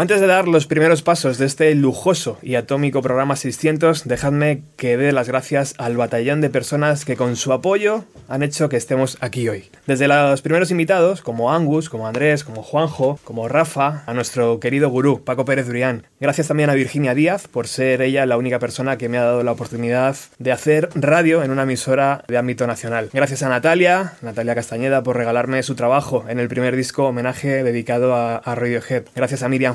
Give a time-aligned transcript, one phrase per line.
[0.00, 4.96] Antes de dar los primeros pasos de este lujoso y atómico programa 600, dejadme que
[4.96, 9.18] dé las gracias al batallón de personas que con su apoyo han hecho que estemos
[9.20, 9.68] aquí hoy.
[9.86, 14.88] Desde los primeros invitados, como Angus, como Andrés, como Juanjo, como Rafa, a nuestro querido
[14.88, 16.06] gurú, Paco Pérez Durián.
[16.18, 19.42] Gracias también a Virginia Díaz por ser ella la única persona que me ha dado
[19.42, 23.10] la oportunidad de hacer radio en una emisora de ámbito nacional.
[23.12, 28.14] Gracias a Natalia, Natalia Castañeda, por regalarme su trabajo en el primer disco homenaje dedicado
[28.14, 29.04] a, Radiohead.
[29.14, 29.74] Gracias a Miriam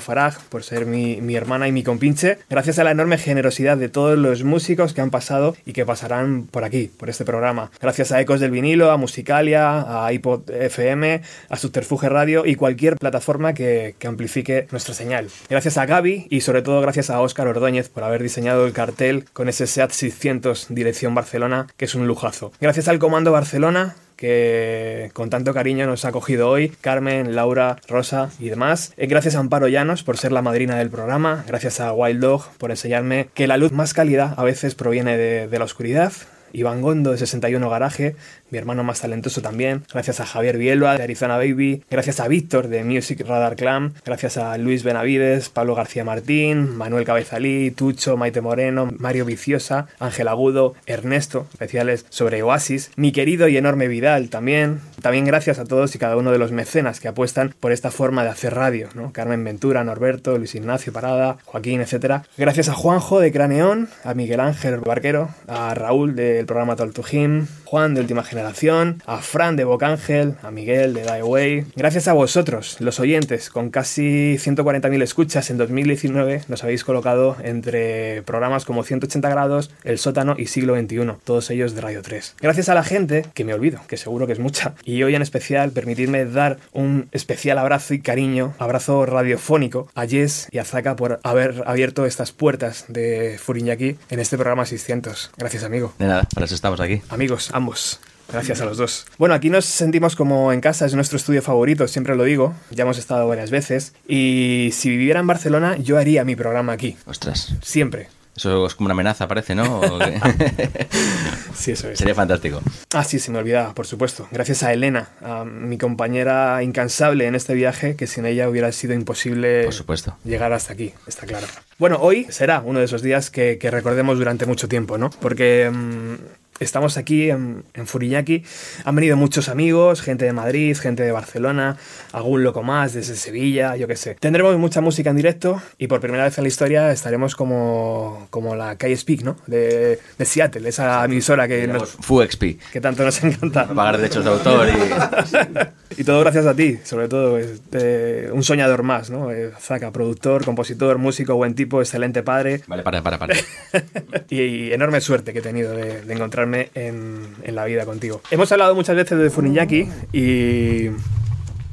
[0.50, 2.38] Por ser mi, mi, hermana y mi compinche.
[2.50, 6.48] Gracias a la enorme generosidad de todos los músicos que han pasado y que pasarán
[6.50, 7.70] por aquí, por este programa.
[7.82, 12.96] Gracias a Ecos del Vinilo, a Musicalia, a iPod FM, a Subterfuge Radio y cualquier
[12.96, 15.28] plataforma que, que amplifique nuestra señal.
[15.50, 19.26] Gracias a Gaby y sobre todo gracias a Óscar Ordóñez por haber diseñado el cartel
[19.34, 22.54] con ese SEAT 600 dirección Barcelona, que es un lujazo.
[22.62, 28.30] Gracias al Comando Barcelona, que con tanto cariño nos ha acogido hoy, Carmen, Laura, Rosa
[28.40, 28.94] y demás.
[28.98, 32.46] Eh, gracias a Amparo Llanos por ser la madrina del programa, gracias a Wild Dog
[32.58, 36.14] por enseñarme que la luz más cálida a veces proviene de, de la oscuridad.
[36.56, 38.16] Iván Gondo de 61 Garaje,
[38.52, 42.68] mi hermano más talentoso también, gracias a Javier Bielba de Arizona Baby, gracias a Víctor
[42.68, 48.42] de Music Radar Clan, gracias a Luis Benavides, Pablo García Martín, Manuel Cabezalí, Tucho, Maite
[48.42, 54.82] Moreno, Mario Viciosa, Ángel Agudo, Ernesto, especiales sobre Oasis, mi querido y enorme Vidal también,
[55.02, 58.24] también gracias a todos y cada uno de los mecenas que apuestan por esta forma
[58.24, 59.12] de hacer radio, ¿no?
[59.12, 62.24] Carmen Ventura, Norberto, Luis Ignacio Parada, Joaquín, etc.
[62.38, 66.76] Gracias a Juanjo de Craneón, a Miguel Ángel Barquero, a Raúl del programa
[67.12, 71.66] Him, Juan de Última Generación, a Fran de Bocángel, a Miguel de Die Away.
[71.76, 78.22] Gracias a vosotros, los oyentes, con casi 140.000 escuchas en 2019, nos habéis colocado entre
[78.22, 82.36] programas como 180 grados, El Sótano y Siglo XXI, todos ellos de Radio 3.
[82.40, 85.22] Gracias a la gente, que me olvido, que seguro que es mucha, y hoy en
[85.22, 90.96] especial permitidme dar un especial abrazo y cariño, abrazo radiofónico a Jess y a Zaka
[90.96, 95.32] por haber abierto estas puertas de Furiñaki en este programa 600.
[95.36, 95.94] Gracias, amigo.
[96.00, 97.02] De nada, para eso estamos aquí.
[97.10, 98.00] Amigos, ambos.
[98.32, 99.06] Gracias a los dos.
[99.18, 102.84] Bueno, aquí nos sentimos como en casa, es nuestro estudio favorito, siempre lo digo, ya
[102.84, 103.94] hemos estado varias veces.
[104.08, 106.96] Y si viviera en Barcelona, yo haría mi programa aquí.
[107.06, 107.54] Ostras.
[107.64, 108.08] Siempre.
[108.36, 109.82] Eso es como una amenaza, parece, ¿no?
[111.56, 111.98] sí, eso es.
[111.98, 112.62] Sería fantástico.
[112.94, 114.28] Ah, sí, se me olvidaba, por supuesto.
[114.32, 118.94] Gracias a Elena, a mi compañera incansable en este viaje, que sin ella hubiera sido
[118.94, 120.18] imposible por supuesto.
[120.26, 121.48] llegar hasta aquí, está claro.
[121.80, 125.10] Bueno, hoy será uno de esos días que, que recordemos durante mucho tiempo, ¿no?
[125.10, 125.72] Porque...
[125.74, 126.16] Mmm,
[126.60, 128.44] Estamos aquí en, en, Furiñaki.
[128.86, 131.76] Han venido muchos amigos, gente de Madrid, gente de Barcelona,
[132.14, 134.16] algún loco más desde Sevilla, yo qué sé.
[134.16, 138.56] Tendremos mucha música en directo y por primera vez en la historia estaremos como, como
[138.56, 139.36] la calle Speak, ¿no?
[139.48, 142.58] De, de Seattle, esa emisora que, nos, FUXP.
[142.72, 143.68] que tanto nos encanta.
[143.68, 145.86] Pagar derechos de autor y...
[145.98, 147.38] y todo gracias a ti, sobre todo.
[147.38, 149.30] Este, un soñador más, ¿no?
[149.60, 152.62] Zaka, productor, compositor, músico, buen tipo, excelente padre.
[152.68, 153.36] Vale, para, para, para.
[154.30, 158.22] y, y, enorme suerte que he tenido de, de encontrar en, en, la vida contigo.
[158.30, 160.90] Hemos hablado muchas veces de Funiñaki y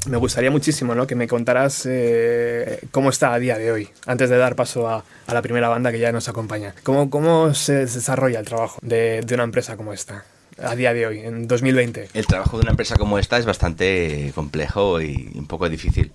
[0.06, 1.06] me gustaría muchísimo ¿no?
[1.06, 5.04] que me contaras eh, cómo está a día de hoy, antes de dar paso a,
[5.26, 6.74] a la primera banda que ya nos acompaña.
[6.82, 10.24] ¿Cómo, cómo se desarrolla el trabajo de, de una empresa como esta?
[10.62, 12.10] a día de hoy, en 2020?
[12.14, 16.12] El trabajo de una empresa como esta es bastante complejo y un poco difícil,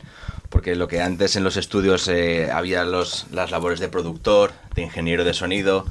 [0.50, 4.84] porque lo que antes en los estudios eh, había los, las labores de productor, de
[4.84, 5.86] ingeniero de sonido,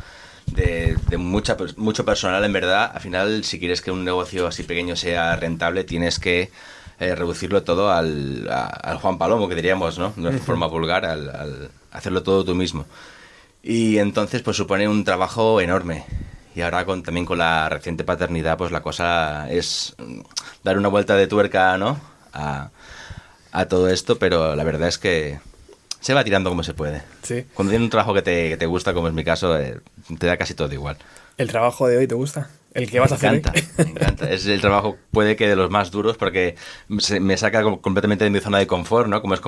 [0.47, 4.63] de, de, mucha, mucho personal, en verdad, al final, si quieres que un negocio así
[4.63, 6.51] pequeño sea rentable, tienes que
[6.99, 10.13] eh, reducirlo todo al, a, al, Juan Palomo, que diríamos, ¿no?
[10.17, 12.87] De forma vulgar, al, al, hacerlo todo tú mismo.
[13.63, 16.05] Y entonces, pues supone un trabajo enorme.
[16.55, 19.95] Y ahora con, también con la reciente paternidad, pues la cosa es
[20.65, 22.01] dar una vuelta de tuerca, ¿no?
[22.33, 22.71] A,
[23.53, 25.39] a todo esto, pero la verdad es que
[26.07, 27.03] se va tirando como se puede.
[27.25, 27.45] Sí.
[27.53, 29.81] Cuando tienes un trabajo que te, que te gusta, como es mi caso, eh,
[30.21, 30.97] te da casi todo igual.
[31.37, 32.49] ¿El trabajo de hoy te gusta?
[32.77, 33.85] ¿El que vas me a hacer encanta, hoy?
[33.85, 34.31] Me encanta.
[34.31, 36.57] Es el trabajo, puede que de los más duros, porque
[36.99, 39.23] se, me saca completamente de mi zona de confort, ¿no?
[39.23, 39.41] Como es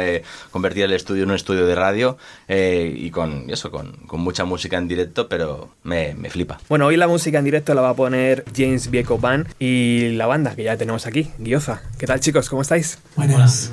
[0.00, 4.20] eh, convertir el estudio en un estudio de radio eh, y con eso, con, con,
[4.20, 6.60] mucha música en directo, pero me, me, flipa.
[6.68, 10.26] Bueno, hoy la música en directo la va a poner James Vieco Band y la
[10.26, 11.82] banda que ya tenemos aquí, Guioza.
[11.98, 12.48] ¿Qué tal, chicos?
[12.50, 12.98] ¿Cómo estáis?
[13.16, 13.72] Buenas.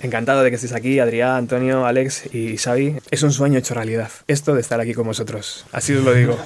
[0.00, 2.96] Encantado de que estéis aquí, Adrián, Antonio, Alex y Xavi.
[3.10, 5.64] Es un sueño hecho realidad, esto de estar aquí con vosotros.
[5.72, 6.38] Así os lo digo.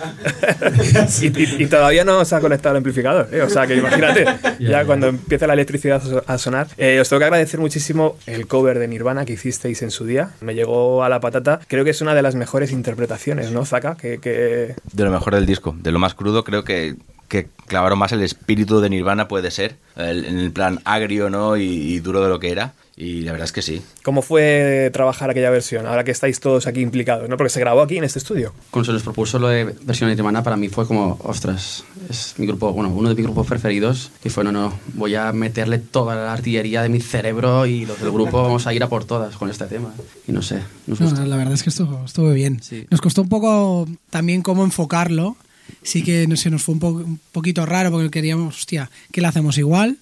[1.23, 3.43] y, y, y, todavía no os ha conectado el amplificador, ¿eh?
[3.43, 4.25] o sea que imagínate,
[4.61, 6.69] ya cuando empiece la electricidad a sonar.
[6.79, 10.31] Eh, os tengo que agradecer muchísimo el cover de Nirvana que hicisteis en su día.
[10.41, 11.61] Me llegó a la patata.
[11.69, 13.97] Creo que es una de las mejores interpretaciones, ¿no, Zaka?
[13.97, 14.75] Que, que...
[14.93, 16.97] De lo mejor del disco, de lo más crudo, creo que
[17.29, 21.57] que clavaron más el espíritu de Nirvana puede ser, el, en el plan agrio ¿no?
[21.57, 22.73] Y, y, duro de lo que era.
[22.99, 23.83] Y la verdad es que sí.
[24.03, 27.29] ¿Cómo fue trabajar aquella versión, ahora que estáis todos aquí implicados?
[27.29, 27.37] ¿no?
[27.37, 28.55] Porque se grabó aquí en este estudio.
[28.71, 32.47] Cuando se nos propuso lo de versión hermana, para mí fue como, ostras, es mi
[32.47, 34.11] grupo, bueno, uno de mis grupos preferidos.
[34.25, 38.01] Y fue, no, no, voy a meterle toda la artillería de mi cerebro y los
[38.01, 39.93] del grupo vamos a ir a por todas con este tema.
[40.27, 42.63] Y no sé, nos No, la verdad es que estuvo, estuvo bien.
[42.63, 42.87] Sí.
[42.91, 45.37] Nos costó un poco también cómo enfocarlo.
[45.83, 49.21] Sí que no, se nos fue un, po- un poquito raro porque queríamos, hostia, ¿qué
[49.21, 49.99] la hacemos igual?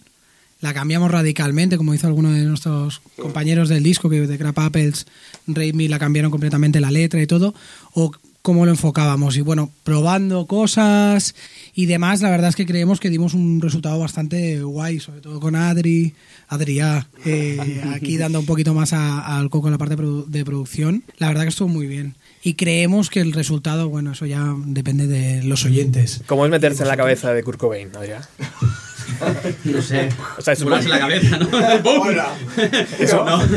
[0.65, 5.07] La cambiamos radicalmente, como hizo alguno de nuestros compañeros del disco, que de Crap Apples,
[5.47, 7.55] Raimi la cambiaron completamente la letra y todo.
[7.93, 9.37] O cómo lo enfocábamos.
[9.37, 11.35] Y bueno, probando cosas
[11.75, 15.39] y demás, la verdad es que creemos que dimos un resultado bastante guay, sobre todo
[15.39, 16.15] con Adri,
[16.49, 21.05] Adrià, eh, aquí dando un poquito más al coco en la parte de producción.
[21.19, 22.15] La verdad que estuvo muy bien.
[22.43, 26.23] Y creemos que el resultado, bueno, eso ya depende de los oyentes.
[26.25, 28.23] ¿Cómo es meterse en la cabeza de Kurt Cobain, Adrián?
[29.65, 30.09] No sé.
[30.39, 31.49] O sea, es un- Volarse la cabeza, ¿no?
[32.99, 33.43] Eso- No.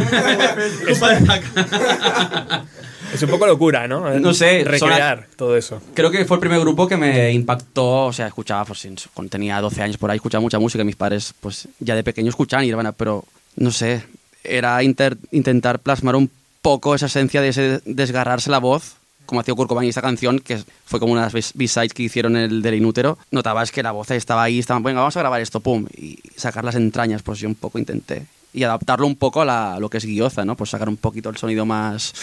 [3.14, 4.20] Es un poco locura, ¿no?
[4.20, 5.82] No sé, Recrear todo eso.
[5.94, 9.62] Creo que fue el primer grupo que me impactó, o sea, escuchaba, pues cuando tenía
[9.62, 12.92] 12 años por ahí, escuchaba mucha música, mis padres, pues ya de pequeño escuchaban Nirvana,
[12.92, 13.24] pero
[13.56, 14.04] no sé,
[14.44, 16.30] era inter- intentar plasmar un
[16.62, 18.96] poco esa esencia de ese desgarrarse la voz,
[19.28, 22.64] como hacía Kurt Cobain y esta canción, que fue como unas B-sides que hicieron el
[22.64, 25.86] del Inútero, notabas que la voz estaba ahí, estaban, venga, vamos a grabar esto, pum,
[25.96, 28.26] y sacar las entrañas, pues yo un poco intenté.
[28.54, 30.56] Y adaptarlo un poco a, la- a lo que es Guioza, ¿no?
[30.58, 32.14] Pues sacar un poquito el sonido más...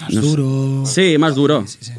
[0.00, 0.26] Más no sé.
[0.26, 0.82] duro.
[0.86, 1.64] Sí, más duro.
[1.68, 1.92] Sí, sí.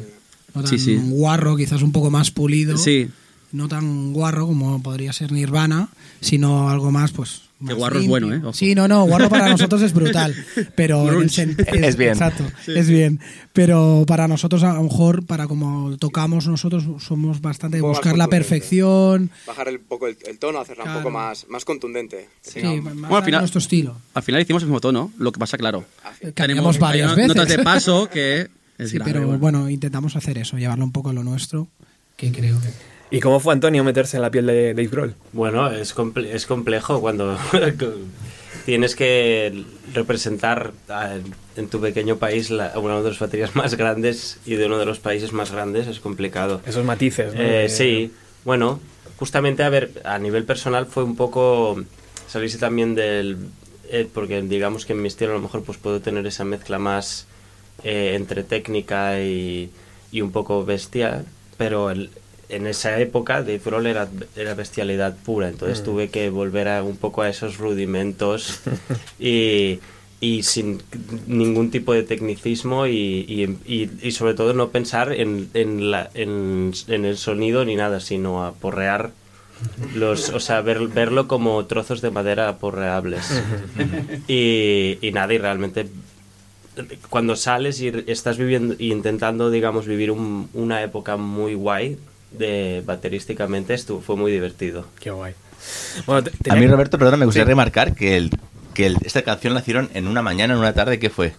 [0.54, 1.00] No tan Sí, sí.
[1.02, 2.76] guarro, quizás un poco más pulido.
[2.76, 3.08] Sí.
[3.52, 5.88] No tan guarro como podría ser Nirvana,
[6.20, 7.42] sino algo más, pues.
[7.66, 8.38] Que guarro es bueno, ¿eh?
[8.42, 8.52] Ojo.
[8.52, 10.34] Sí, no, no, guarro para nosotros es brutal.
[10.76, 12.10] Pero en el sen- Es bien.
[12.12, 13.20] Exacto, es bien.
[13.52, 18.16] Pero para nosotros, a lo mejor, para como tocamos nosotros, somos bastante de Un buscar
[18.16, 19.30] la perfección.
[19.46, 20.98] Bajar el, poco el, el tono, hacerla Claro.
[20.98, 22.28] un poco más, más contundente.
[22.42, 23.96] Sí, más Bueno, al a final- nuestro estilo.
[24.14, 25.84] Al final hicimos el mismo tono, lo que pasa, claro.
[26.34, 27.28] Cambiamos varias hay veces.
[27.36, 28.48] notas de paso que...
[28.78, 29.38] es Sí, grave, pero bueno.
[29.38, 31.68] bueno, intentamos hacer eso, llevarlo un poco a lo nuestro,
[32.16, 32.68] que creo que...
[33.14, 35.14] ¿Y cómo fue Antonio meterse en la piel de Dave Grohl?
[35.32, 37.38] Bueno, es, comple- es complejo cuando
[38.66, 41.16] tienes que representar a-
[41.56, 44.86] en tu pequeño país la- una de las baterías más grandes y de uno de
[44.86, 46.60] los países más grandes es complicado.
[46.66, 47.40] Esos matices, ¿no?
[47.40, 48.10] Eh, sí,
[48.44, 48.80] bueno,
[49.16, 51.80] justamente a ver, a nivel personal fue un poco
[52.26, 53.36] salirse también del...
[53.90, 56.80] eh, porque digamos que en mi estilo a lo mejor pues puedo tener esa mezcla
[56.80, 57.26] más
[57.84, 59.70] eh, entre técnica y,
[60.10, 61.24] y un poco bestia,
[61.58, 62.10] pero el-
[62.48, 65.84] en esa época Dave Grohl era, era bestialidad pura, entonces Mm.
[65.84, 68.60] tuve que volver a, un poco a esos rudimentos
[69.18, 69.78] y,
[70.20, 70.82] y sin
[71.26, 76.72] ningún tipo de tecnicismo y, y- y- sobre todo no pensar en, en, la- en-
[76.88, 79.10] en el sonido ni nada, sino a porrear
[79.94, 83.42] los, o sea, ver- verlo como trozos de madera porreables.
[84.28, 85.86] y, y nada, y realmente
[87.08, 91.96] cuando sales y estás viviendo y intentando, digamos, vivir un- una época muy guay
[92.38, 94.86] de baterísticamente, esto fue muy divertido.
[95.00, 95.34] Qué guay.
[96.06, 97.48] Bueno, te- A mí, Roberto, perdón, me gustaría Sí.
[97.50, 98.30] remarcar que, el,
[98.74, 101.32] que el- esta canción la hicieron en una mañana, en una tarde, ¿qué fue?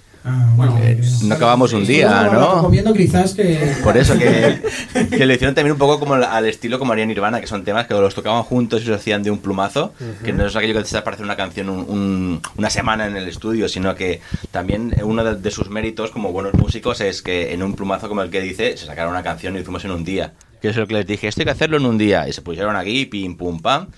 [0.56, 2.64] bueno, Eh, no acabamos un día, ¿no?
[2.64, 3.76] comiendo quizás que...
[3.84, 4.60] Por eso que,
[5.12, 7.86] que lo hicieron también un poco como al- estilo como haría Nirvana, que son temas
[7.86, 9.94] que los tocaban juntos y los hacían de un plumazo,
[10.24, 13.28] que no es aquello que te hacer una canción un- un- una semana en el
[13.28, 14.20] estudio, sino que
[14.50, 18.24] también uno de, de sus méritos como buenos músicos es que en un plumazo como
[18.24, 20.34] el que dice, se sacaron una canción y lo hicimos en un día.
[20.66, 22.28] Que es lo que les dije, esto hay que hacerlo en un día.
[22.28, 23.90] Y se pusieron aquí, pim, pum, pam,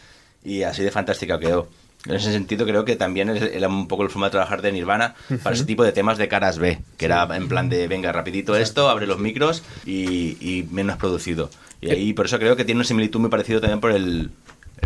[0.43, 1.69] y así de fantástica quedó.
[2.05, 5.15] En ese sentido creo que también era un poco el forma de trabajar de Nirvana
[5.43, 8.57] para ese tipo de temas de caras B, que era en plan de, venga, rapidito
[8.57, 11.49] esto, abre los micros y, y menos producido.
[11.79, 14.29] Y ahí por eso creo que tiene una similitud muy parecido también por el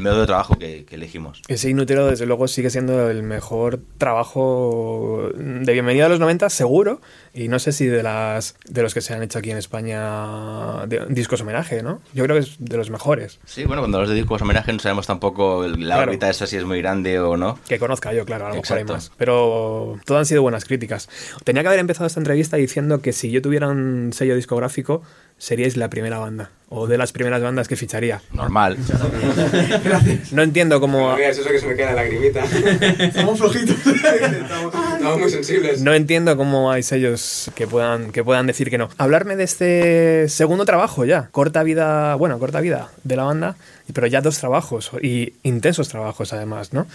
[0.01, 1.41] método de trabajo que, que elegimos.
[1.47, 7.01] Ese Inútero, desde luego, sigue siendo el mejor trabajo de bienvenida a los 90, seguro.
[7.33, 10.85] Y no sé si de las de los que se han hecho aquí en España
[10.87, 12.01] de, discos homenaje, ¿no?
[12.13, 13.39] Yo creo que es de los mejores.
[13.45, 16.03] Sí, bueno, cuando los de discos homenaje no sabemos tampoco la Claro.
[16.11, 17.57] órbita esa si es muy grande o no.
[17.67, 19.11] Que conozca yo, claro, a lo mejor hay más.
[19.17, 21.09] Pero todo han sido buenas críticas.
[21.43, 25.01] Tenía que haber empezado esta entrevista diciendo que si yo tuviera un sello discográfico,
[25.37, 26.51] seríais la primera banda.
[26.73, 28.21] O de las primeras bandas que ficharía.
[28.31, 28.77] Normal.
[30.31, 31.11] No entiendo cómo...
[31.11, 32.45] No digas eso que se me queda la lagrimita.
[32.99, 33.75] Estamos flojitos.
[33.85, 35.81] Estamos muy sensibles.
[35.81, 38.89] No entiendo cómo hay sellos que puedan, que puedan decir que no.
[38.97, 41.27] Hablarme de este segundo trabajo ya.
[41.31, 43.55] Corta vida, bueno, corta vida de la banda,
[43.93, 46.87] pero ya dos trabajos y intensos trabajos además, ¿no?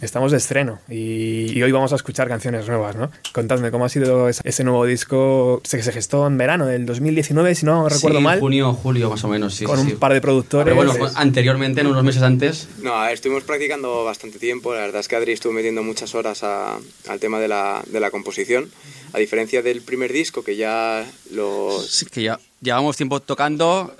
[0.00, 3.10] Estamos de estreno y, y hoy vamos a escuchar canciones nuevas, ¿no?
[3.34, 7.54] Contadme cómo ha sido ese, ese nuevo disco que se gestó en verano del 2019,
[7.54, 9.64] si no recuerdo Sí, mal, junio, julio más o menos, sí.
[9.64, 9.96] con sí, un sí.
[9.96, 10.64] par de productores.
[10.64, 14.72] Pero bueno, fue anteriormente, en unos meses antes, No, a ver, estuvimos practicando bastante tiempo.
[14.74, 18.00] La verdad es que Adri estuvo metiendo muchas horas a- al tema de la, de
[18.00, 18.70] la composición.
[19.12, 21.82] A diferencia del primer disco, que ya lo.
[21.82, 23.92] sí, que ya llevamos tiempo tocando.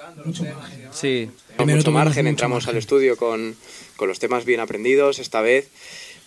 [0.92, 1.28] Sí.
[1.56, 2.70] Primero mucho margen, mucho entramos margen.
[2.70, 3.56] al estudio con,
[3.96, 5.18] con los temas bien aprendidos.
[5.18, 5.68] Esta vez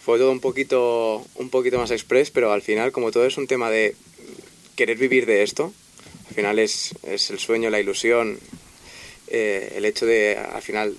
[0.03, 3.47] fue todo un poquito, un poquito más express, pero al final, como todo es un
[3.47, 3.95] tema de
[4.75, 5.73] querer vivir de esto,
[6.29, 8.37] al final es, es el sueño, la ilusión,
[9.33, 10.93] eh, el hecho de al final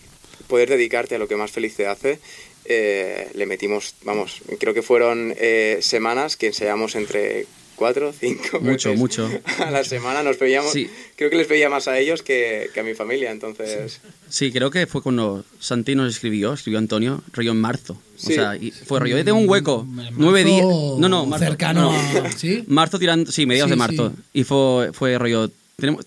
[0.49, 2.19] poder dedicarte a lo que más feliz te hace.
[2.67, 8.89] eh, le metimos, vamos, creo que fueron eh, semanas que ensayamos entre cuatro, cinco Mucho,
[8.91, 9.31] veces mucho.
[9.59, 10.23] a la semana.
[10.23, 10.89] Nos veíamos, Sí.
[11.17, 14.01] creo que les veía más a ellos que, que a mi familia, entonces...
[14.31, 18.01] Sí, creo que fue cuando Santi nos escribió, escribió Antonio, rollo en marzo.
[18.17, 18.33] Sí.
[18.33, 20.65] O sea, y fue rollo, yo tengo un hueco, Marzo nueve días.
[20.65, 22.31] No, no, marzo, cercano no.
[22.37, 22.65] ¿sí?
[22.67, 24.11] Marzo tirando, sí, mediados Sí, de marzo.
[24.17, 24.23] sí.
[24.41, 25.51] Y fue, fue rollo,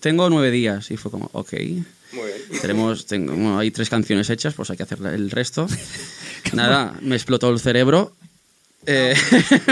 [0.00, 0.90] tengo nueve días.
[0.90, 1.52] Y fue como, ok.
[2.12, 2.60] Muy bien.
[2.60, 5.66] Tenemos, tengo, bueno, hay tres canciones hechas, pues hay que hacer el resto.
[6.52, 8.14] Nada, me explotó el cerebro.
[8.86, 9.14] Eh,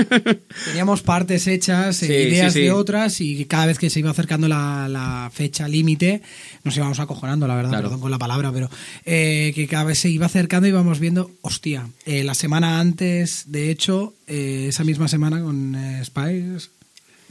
[0.67, 2.65] Teníamos partes hechas, eh, Sí, ideas sí, sí.
[2.67, 6.21] de otras y cada vez que se iba acercando la, la fecha límite
[6.65, 7.85] nos íbamos acojonando, la verdad, Claro.
[7.85, 8.69] perdón con la palabra, pero
[9.07, 13.45] eh, que cada vez se iba acercando y íbamos viendo, hostia, eh, la semana antes,
[13.47, 16.69] de hecho, eh, esa misma semana con eh, Spice,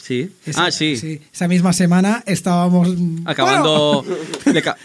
[0.06, 0.30] sí.
[0.46, 1.20] esa- ah, sí.
[1.34, 2.90] esa misma semana estábamos...
[3.26, 4.06] Acabando.
[4.52, 4.78] le ca-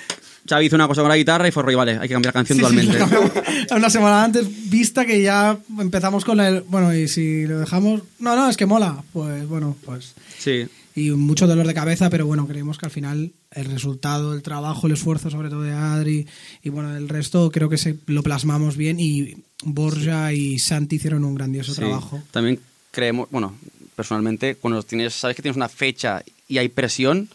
[0.49, 2.59] Xavi hizo una cosa con la guitarra y fue rollo, vale, hay que cambiar canción
[2.59, 3.75] Sí, sí, totalmente.
[3.77, 6.62] una semana antes, vista que ya empezamos con el...
[6.62, 8.03] Bueno, y si lo dejamos...
[8.19, 9.03] No, no, es que mola.
[9.12, 10.15] Pues bueno, pues...
[10.39, 10.67] sí.
[10.97, 14.87] y mucho dolor de cabeza, pero bueno, creemos que al final el resultado, el trabajo,
[14.89, 16.27] el esfuerzo sobre todo de Adri
[16.65, 21.25] y bueno, el resto creo que se, lo plasmamos bien y Borja y Santi hicieron
[21.25, 21.79] un grandioso Sí.
[21.81, 22.21] trabajo.
[22.33, 22.59] También
[22.91, 23.55] creemos, bueno,
[24.00, 27.28] personalmente, cuando tienes, sabes que tienes una fecha y hay presión,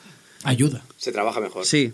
[0.43, 0.83] Ayuda.
[0.97, 1.65] Se trabaja mejor.
[1.65, 1.93] sí.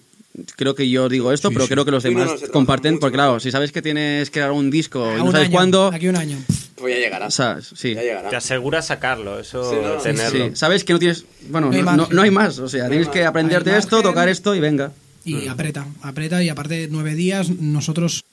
[0.56, 1.74] Creo que yo digo esto, Sí, pero sí.
[1.74, 4.56] creo que los no, demás no, comparten, porque claro, si sabes que tienes que grabar
[4.58, 6.38] un disco y A no un sabes año, cuándo, Aquí un año.
[6.75, 7.28] Pues ya llegará.
[7.28, 7.94] o sea, sí.
[7.94, 8.30] Ya llegará.
[8.30, 10.46] Te asegura sacarlo, eso, Sí, no, tenerlo.
[10.50, 12.16] Sí, sabes que no tienes, bueno, No hay no, no- margen.
[12.16, 14.94] no hay más, o sea, tienes que aprenderte esto, tocar esto y venga.
[15.25, 18.24] Y aprieta, aprieta y aparte nueve días, nosotros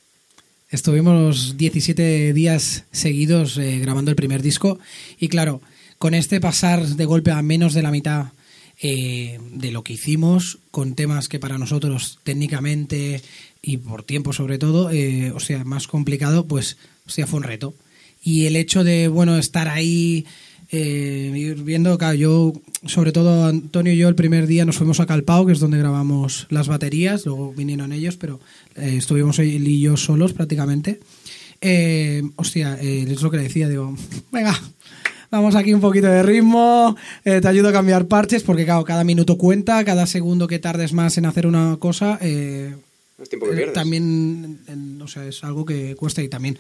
[0.71, 4.79] estuvimos 17 días seguidos eh, grabando el primer disco
[5.19, 5.61] y claro,
[5.99, 8.27] con este pasar de golpe a menos de la mitad
[8.81, 13.21] eh, de lo que hicimos, con temas que para nosotros técnicamente
[13.61, 16.77] y por tiempo sobre todo, eh, o sea, más complicado, pues,
[17.07, 17.75] o sea, fue un reto.
[18.23, 20.27] Y el hecho de, bueno, estar ahí,
[20.71, 22.53] eh, ir viendo, claro, yo,
[22.87, 25.79] sobre todo Antonio y yo, el primer día nos fuimos a Calpao, que es donde
[25.79, 28.39] grabamos las baterías, luego vinieron ellos, pero
[28.77, 31.01] eh, estuvimos él y yo solos prácticamente.
[31.61, 33.97] Eh, hostia, eh, es lo que le decía, digo,
[34.31, 34.61] venga,
[35.31, 39.05] vamos aquí un poquito de ritmo, eh, te ayudo a cambiar parches, porque claro, cada
[39.05, 42.75] minuto cuenta, cada segundo que tardes más en hacer una cosa, eh,
[43.21, 43.75] Es tiempo que pierdes.
[43.75, 44.61] también,
[45.03, 46.59] o sea, es algo que cuesta y también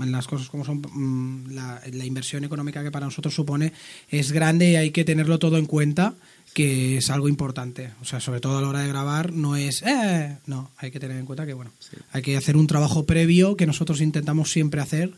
[0.00, 3.72] en las cosas como son mm, la, la inversión económica que para nosotros supone
[4.08, 6.14] es grande y hay que tenerlo todo en cuenta
[6.54, 7.90] que es algo importante.
[8.00, 11.00] O sea sobre todo a la hora de grabar no es eh, no hay que
[11.00, 11.72] tener en cuenta que bueno
[12.12, 15.12] hay que hacer un trabajo previo que nosotros intentamos siempre hacer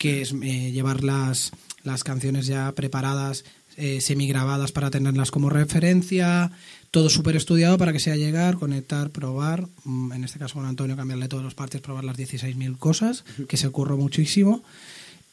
[0.00, 1.52] que es eh, llevar las,
[1.84, 3.44] las canciones ya preparadas
[3.76, 6.50] eh, semigrabadas para tenerlas como referencia
[6.90, 9.66] todo súper estudiado para que sea llegar, conectar, probar.
[9.84, 13.56] Mm, En este caso con Antonio cambiarle todos los partes, probar las 16.000 cosas, que
[13.56, 14.62] se curró muchísimo.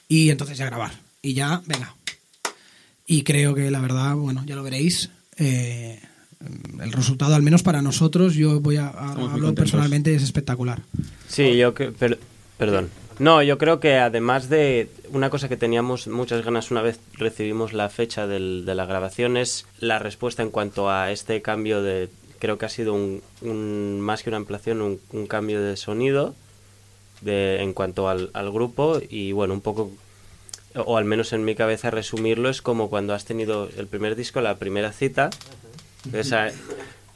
[0.07, 0.91] Y entonces ya grabar.
[1.21, 1.95] Y ya, venga.
[3.07, 5.09] Y creo que la verdad, bueno, ya lo veréis.
[5.37, 5.99] eh,
[6.81, 10.83] el resultado, al menos para nosotros, yo voy a, a- hablo personalmente, es espectacular.
[11.27, 12.19] Sí, yo que, per-
[12.59, 12.89] perdón.
[13.19, 17.73] No, yo creo que además de una cosa que teníamos muchas ganas una vez recibimos
[17.73, 22.09] la fecha del- de la grabación es la respuesta en cuanto a este cambio de
[22.39, 26.35] creo que ha sido un, un- más que una ampliación un, un cambio de sonido
[27.21, 29.89] de en cuanto al, al grupo y bueno un poco
[30.75, 34.41] o al menos en mi cabeza resumirlo es como cuando has tenido el primer disco
[34.41, 35.31] la primera cita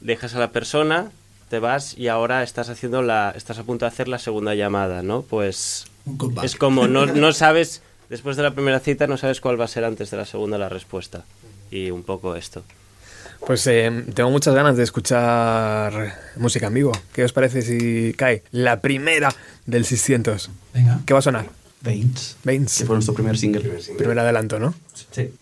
[0.00, 1.12] dejas a la persona,
[1.48, 5.02] te vas y ahora estás haciendo la, estás a punto de hacer la segunda llamada,
[5.04, 5.22] ¿no?
[5.22, 5.86] Pues.
[6.42, 9.68] Es como no, no sabes, después de la primera cita no sabes cuál va a
[9.68, 11.24] ser antes de la segunda la respuesta.
[11.70, 12.62] Y un poco esto.
[13.46, 16.92] Pues eh, tengo muchas ganas de escuchar música en vivo.
[17.12, 19.34] ¿Qué os parece si cae la primera
[19.66, 20.50] del 600?
[20.74, 21.00] Venga.
[21.04, 21.46] ¿Qué va a sonar?
[21.80, 22.36] Veins.
[22.44, 22.78] Veins.
[22.78, 23.80] Que fue nuestro primer single.
[23.98, 24.74] Primer adelanto, ¿no?
[25.10, 25.32] Sí.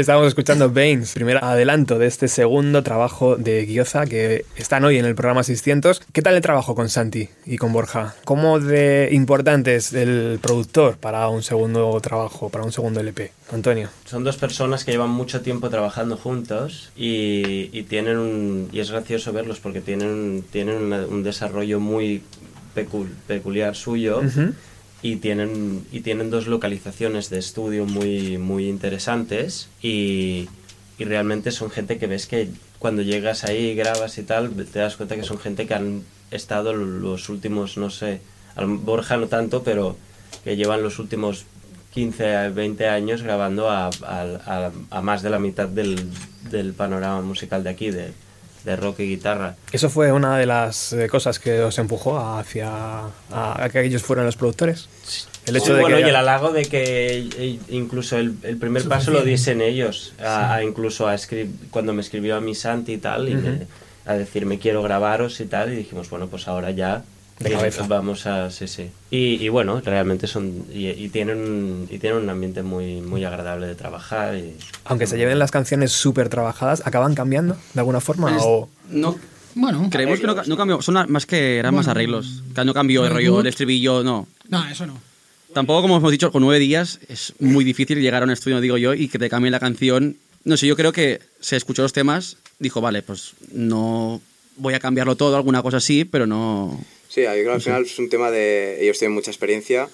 [0.00, 5.04] Estábamos escuchando Veins, primer adelanto de este segundo trabajo de Gyoza que están hoy en
[5.04, 6.02] el programa 600.
[6.12, 8.14] ¿Qué tal el trabajo con Santi y con Borja?
[8.24, 13.32] ¿Cómo de importante es el productor para un segundo trabajo, para un segundo LP?
[13.52, 13.88] Antonio.
[14.04, 18.90] Son dos personas que llevan mucho tiempo trabajando juntos y, y tienen un, y es
[18.90, 22.22] gracioso verlos porque tienen, tienen una- un desarrollo muy
[22.76, 24.20] pecul- peculiar suyo.
[25.02, 30.48] Y tienen y tienen dos localizaciones de estudio muy muy interesantes y,
[30.98, 34.96] y realmente son gente que ves que cuando llegas ahí grabas y tal te das
[34.96, 38.20] cuenta que son gente que han estado los últimos no sé
[38.56, 39.96] al- Borja no tanto pero
[40.44, 41.44] que llevan los últimos
[41.94, 43.90] 15 a 20 años grabando a, a-
[44.46, 45.96] a- a más de la mitad del,
[46.50, 48.12] del panorama musical de aquí de,
[48.64, 49.56] de rock y guitarra.
[49.72, 54.02] ¿Eso fue una de las eh, cosas que os empujó hacia a, a que ellos
[54.02, 54.88] fueran los productores?
[55.46, 58.56] El hecho Sí, de bueno, que y el halago de que eh, incluso el, el
[58.58, 62.54] primer paso lo diesen ellos, a, a incluso a escri- cuando me escribió a mi
[62.54, 63.66] Santi y tal, y me-
[64.06, 67.02] a decirme quiero grabaros y tal, y dijimos, bueno, pues ahora ya
[67.40, 67.86] De cabeza.
[67.88, 68.50] vamos a...
[68.50, 68.90] Sí, sí.
[69.10, 70.66] Y, y bueno, realmente son...
[70.72, 74.36] Y, y tienen, y tienen un ambiente muy, muy agradable de trabajar.
[74.36, 78.36] Y, aunque se lleven las canciones súper trabajadas, ¿acaban cambiando de alguna forma?
[78.36, 78.68] Es- o...
[78.90, 79.16] No,
[79.54, 80.82] Bueno, creemos que no, no cambió.
[80.82, 81.92] Son más que eran más Bueno.
[81.92, 82.42] arreglos.
[82.54, 84.28] Que No cambió el rollo, el estribillo, no.
[84.48, 84.98] no, eso no.
[85.54, 88.76] Tampoco, como hemos dicho, con nueve días es muy difícil llegar a un estudio, digo
[88.76, 90.16] yo, y que te cambien la canción.
[90.44, 94.20] No sé, yo creo que se escuchó los temas, dijo, vale, pues no
[94.56, 96.78] voy a cambiarlo todo, alguna cosa así, pero no...
[97.10, 98.78] Sí, yo creo que al final es un tema de...
[98.82, 99.88] Ellos tienen mucha experiencia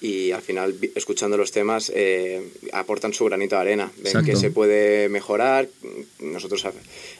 [0.00, 2.40] y al final, escuchando los temas, eh,
[2.72, 3.90] aportan su granito de arena.
[3.96, 4.26] Ven Exacto.
[4.30, 5.66] que se puede mejorar.
[6.20, 6.74] Nosotros al,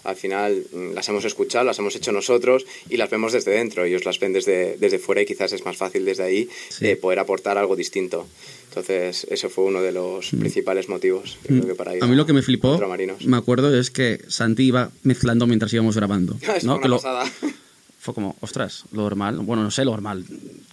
[0.05, 3.83] al final mm, las hemos escuchado, las hemos hecho nosotros y las vemos desde dentro.
[3.85, 6.87] Ellos las ven desde, desde fuera y quizás es más fácil desde ahí Sí.
[6.87, 8.29] eh, poder aportar algo distinto.
[8.69, 11.39] Entonces, eso fue uno de los principales motivos.
[11.49, 12.05] yo creo que para ir Mm.
[12.05, 12.79] a mí lo que me flipó,
[13.25, 16.37] me acuerdo, es que Santi iba mezclando mientras íbamos grabando.
[16.57, 16.75] Es ¿no?
[16.75, 17.01] una Que lo-.
[17.99, 20.25] Fue como, ostras, lo normal, bueno, no sé, lo normal.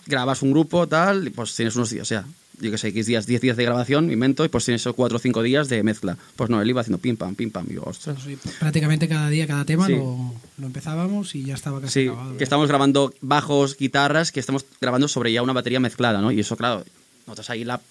[0.05, 2.25] Grabas un grupo, tal, y pues tienes unos días, o sea,
[2.61, 5.17] yo que sé, X días, 10 días de grabación, invento, y pues tienes esos 4
[5.17, 6.17] o 5 días de mezcla.
[6.37, 8.17] Pues no, él iba haciendo pim pam, pim pam, y yo, ostras.
[8.23, 9.93] Sí, prácticamente cada día, cada tema Sí.
[9.95, 12.37] lo, lo empezábamos y ya estaba casi Sí, acabado.
[12.37, 16.31] que estamos grabando bajos, guitarras, que estamos grabando sobre ya una batería mezclada, ¿no?
[16.31, 16.85] Y eso, claro,
[17.27, 17.81] notas ahí la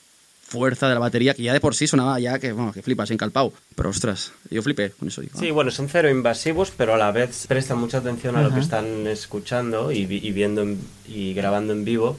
[0.54, 3.10] fuerza de la batería, que ya de por sí sonaba ya que, bueno, que flipas
[3.10, 3.52] encalpado.
[3.76, 5.20] Pero ostras, yo flipé con eso.
[5.20, 5.52] digo, Sí, ah.
[5.52, 9.06] bueno, son cero invasivos, pero a la vez prestan mucha atención a lo que están
[9.06, 12.16] escuchando y, y viendo en- y grabando en vivo.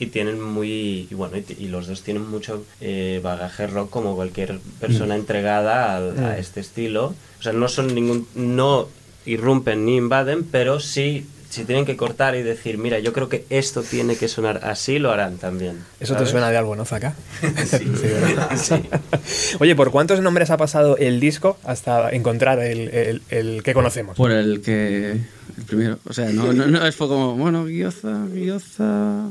[0.00, 1.06] Y tienen muy.
[1.08, 5.96] Y bueno, y, y los dos tienen mucho eh, bagaje rock como cualquier persona entregada
[5.96, 7.14] al- a, este estilo.
[7.38, 8.26] O sea, no son ningún.
[8.34, 8.88] No
[9.24, 11.26] irrumpen ni invaden, pero sí.
[11.54, 14.98] Si tienen que cortar y decir, mira, yo creo que esto tiene que sonar así,
[14.98, 15.78] lo harán también.
[16.00, 17.14] Eso te suena de algo, ¿no, Zaka?
[17.66, 18.50] Sí, ¿verdad?
[18.56, 18.74] sí.
[19.60, 24.16] Oye, ¿por cuántos nombres ha pasado el disco hasta encontrar el, el- el que conocemos?
[24.16, 25.12] Por el que.
[25.56, 25.98] El primero.
[26.06, 29.28] O sea, no, no, no es como, bueno, Guioza, Guioza.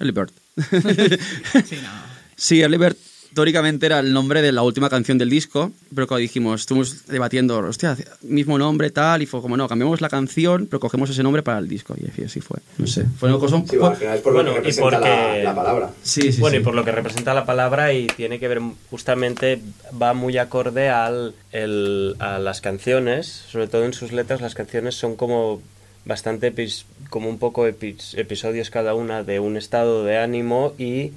[0.00, 0.30] Early Bird.
[1.66, 1.90] Sí, no.
[2.34, 2.96] Sí, Early Bird
[3.34, 7.58] teóricamente era el nombre de la última canción del disco, pero cuando dijimos, estuvimos debatiendo,
[7.58, 11.42] hostia, mismo nombre, tal, y fue como, no, cambiamos la canción, pero cogemos ese nombre
[11.42, 11.94] para el disco.
[12.18, 12.58] Y así fue.
[12.78, 13.04] No sé.
[13.18, 14.90] Fue una cosa un Sí, poco- bueno, al final es por Bueno, lo que representa
[14.98, 15.90] porque- la, la palabra.
[16.02, 16.60] Sí, sí, bueno, sí.
[16.60, 19.60] y por lo que representa la palabra y tiene que ver justamente,
[20.00, 24.94] va muy acorde al, el- a las canciones, sobre todo en sus letras, las canciones
[24.94, 25.60] son como
[26.04, 31.12] bastante, epis- como un poco epis- episodios cada una de un estado de ánimo y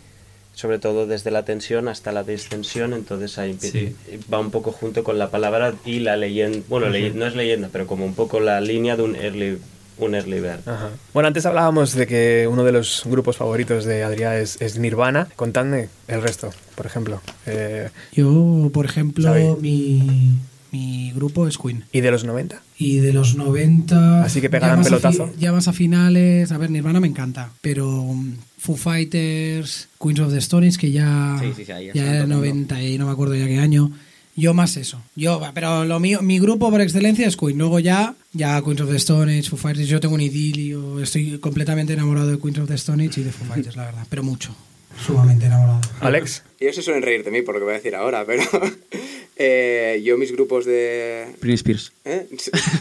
[0.56, 3.96] sobre todo desde la tensión hasta la distensión, entonces ahí Sí.
[4.34, 7.70] va un poco junto con la palabra y la leyenda, bueno, leye- no es leyenda,
[7.72, 9.60] pero como un poco la línea de un early,
[9.98, 10.68] un early bird.
[10.68, 10.90] Ajá.
[11.14, 15.28] Bueno, antes hablábamos de que uno de los grupos favoritos de Adrián es, es Nirvana.
[15.36, 17.22] Contadme el resto, por ejemplo.
[17.46, 20.32] Eh, Yo, por ejemplo, mi,
[20.76, 21.86] mi grupo es Queen.
[21.92, 22.62] ¿Y de los 90?
[22.78, 24.24] Y de los 90...
[24.24, 25.32] Así que ya pegaran más a pelotazo.
[25.40, 26.52] Ya más a finales...
[26.52, 31.38] A ver, Nirvana me encanta, pero um, Foo Fighters, Queens of the Stones, que ya,
[31.40, 32.36] Sí, sí, sí, ahí ya ya era tocando.
[32.38, 33.92] 90 y no me acuerdo ya qué año.
[34.36, 35.02] Yo más eso.
[35.16, 37.58] Yo, pero lo mío, mi grupo por excelencia es Queen.
[37.58, 39.88] Luego ya, ya Queens of the Stone Age, Foo Fighters.
[39.88, 41.02] Yo tengo un idilio.
[41.02, 44.06] Estoy completamente enamorado de Queens of the Stone Age y de Foo Fighters, la verdad.
[44.10, 44.54] Pero mucho.
[45.06, 45.80] Sumamente enamorado.
[46.02, 46.44] Alex.
[46.60, 48.44] Ellos se suelen reír de mí por lo que voy a decir ahora, pero
[49.38, 51.26] eh, yo mis grupos de...
[51.42, 51.92] Britney Spears.
[52.06, 52.26] ¿eh?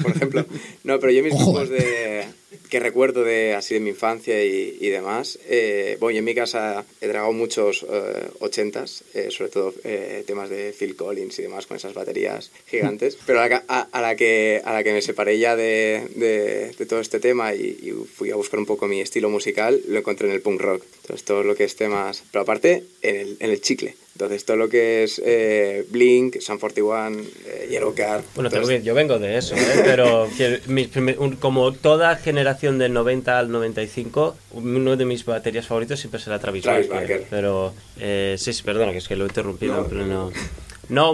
[0.03, 0.47] Por ejemplo.
[0.85, 1.53] No, pero yo mis Ojo.
[1.53, 2.25] grupos de...
[2.71, 5.39] que recuerdo de así de mi infancia y, y demás.
[5.49, 10.23] eh, bueno, yo en mi casa he tragado muchos eh, ochentas, eh, sobre todo eh,
[10.27, 13.19] temas de Phil Collins y demás con esas baterías gigantes.
[13.27, 16.07] Pero a la, que- a, a la que, a la que me separé ya de,
[16.15, 19.81] de, de todo este tema y, y fui a buscar un poco mi estilo musical,
[19.89, 20.85] lo encontré en el punk rock.
[21.03, 22.23] Entonces todo lo que es temas...
[22.31, 23.97] Pero aparte, en el, en el chicle.
[24.15, 28.23] Entonces todo lo que es eh, Blink, Sun 41, eh, Yellow Card...
[28.37, 29.59] Bueno, todo también, yo vengo de eso, ¿eh?
[29.85, 35.67] pero que primer- un- como toda generación del 90 al 95, uno de mis baterías
[35.67, 37.25] favoritos siempre será Travis, Travis Barker.
[37.29, 40.07] Pero, eh, sí, sí, perdona, que es que lo he interrumpido No, en pleno...
[40.07, 40.33] No,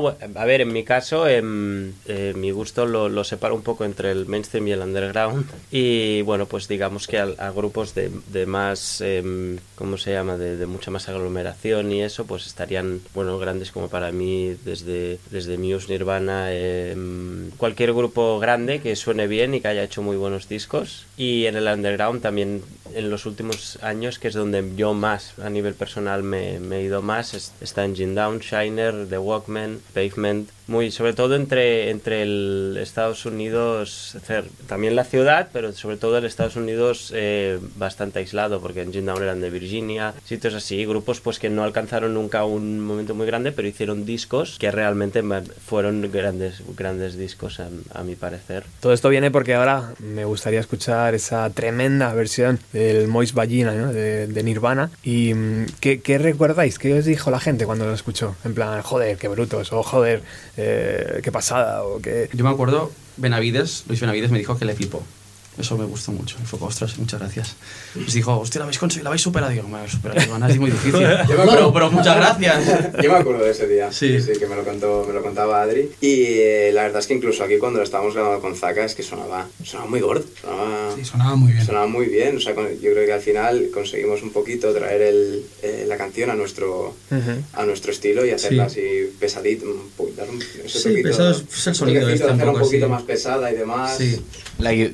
[0.00, 3.84] bu- a ver, en mi caso, em, eh, mi gusto lo, lo separo un poco
[3.84, 5.46] entre el mainstream y el underground.
[5.70, 10.36] Y bueno, pues digamos que a, a grupos de, de más, em, ¿cómo se llama?
[10.36, 15.18] De, de mucha más aglomeración y eso, pues estarían, bueno, grandes como para mí, desde,
[15.30, 20.16] desde Muse, Nirvana, em, cualquier grupo grande que suene bien y que haya hecho muy
[20.16, 21.06] buenos discos.
[21.16, 22.62] Y en el underground también,
[22.94, 26.82] en los últimos años, que es donde yo más, a nivel personal, me, me he
[26.82, 29.59] ido más, es- está Engine Down, Shiner, The Walkman,
[29.94, 34.16] Pavement, muy, sobre todo entre, entre el Estados Unidos,
[34.68, 39.22] también la ciudad, pero sobre todo el Estados Unidos eh, bastante aislado, porque Engine Down
[39.22, 43.50] eran de Virginia, sitios así, grupos pues que no alcanzaron nunca un momento muy grande,
[43.52, 45.22] pero hicieron discos que realmente
[45.66, 48.64] fueron grandes, grandes discos a, a mi parecer.
[48.80, 53.92] Todo esto viene porque ahora me gustaría escuchar esa tremenda versión del Moist Vagina ¿no?
[53.92, 54.90] de, de Nirvana.
[55.02, 56.78] ¿Y mm, ¿qué, qué recordáis?
[56.78, 58.36] ¿Qué os dijo la gente cuando lo escuchó?
[58.44, 60.22] En plan, joder, qué o joder,
[60.56, 62.28] eh, qué pasada, o qué...
[62.32, 65.02] Yo me acuerdo, Benavides, Luis Benavides me dijo que le flipó.
[65.60, 66.36] Eso me gustó mucho.
[66.42, 67.54] Y fue, ostras, muchas gracias.
[67.94, 69.52] Pues dijo, hostia, la habéis conseguido, la habéis superado.
[69.52, 71.00] Digo, me habéis superado, Iván, es muy difícil.
[71.02, 71.44] me acuerdo.
[71.50, 72.64] pero, pero muchas gracias.
[73.02, 73.92] Yo me acuerdo de ese día.
[73.92, 74.16] Sí.
[74.38, 75.90] que me lo, contó, me lo contaba Adri.
[76.00, 78.94] Y eh, la verdad es que incluso aquí cuando lo estábamos grabando con Zaka es
[78.94, 80.24] que sonaba, sonaba muy gordo.
[80.40, 81.66] Sonaba, Sí, sonaba muy bien.
[81.66, 82.36] sonaba muy bien.
[82.36, 85.96] O sea, con- yo creo que al final conseguimos un poquito traer el, eh, la
[85.96, 87.42] canción a nuestro, Ujú.
[87.52, 88.80] a nuestro estilo y hacerla Sí.
[88.80, 89.66] así pesadita.
[89.66, 92.84] Un dar un, ese Sí, pesado es- el sonido toquecito, este, un hacerla un poquito
[92.86, 92.90] así.
[92.92, 93.96] más pesada y demás.
[93.98, 94.20] Sí.
[94.58, 94.92] La gui-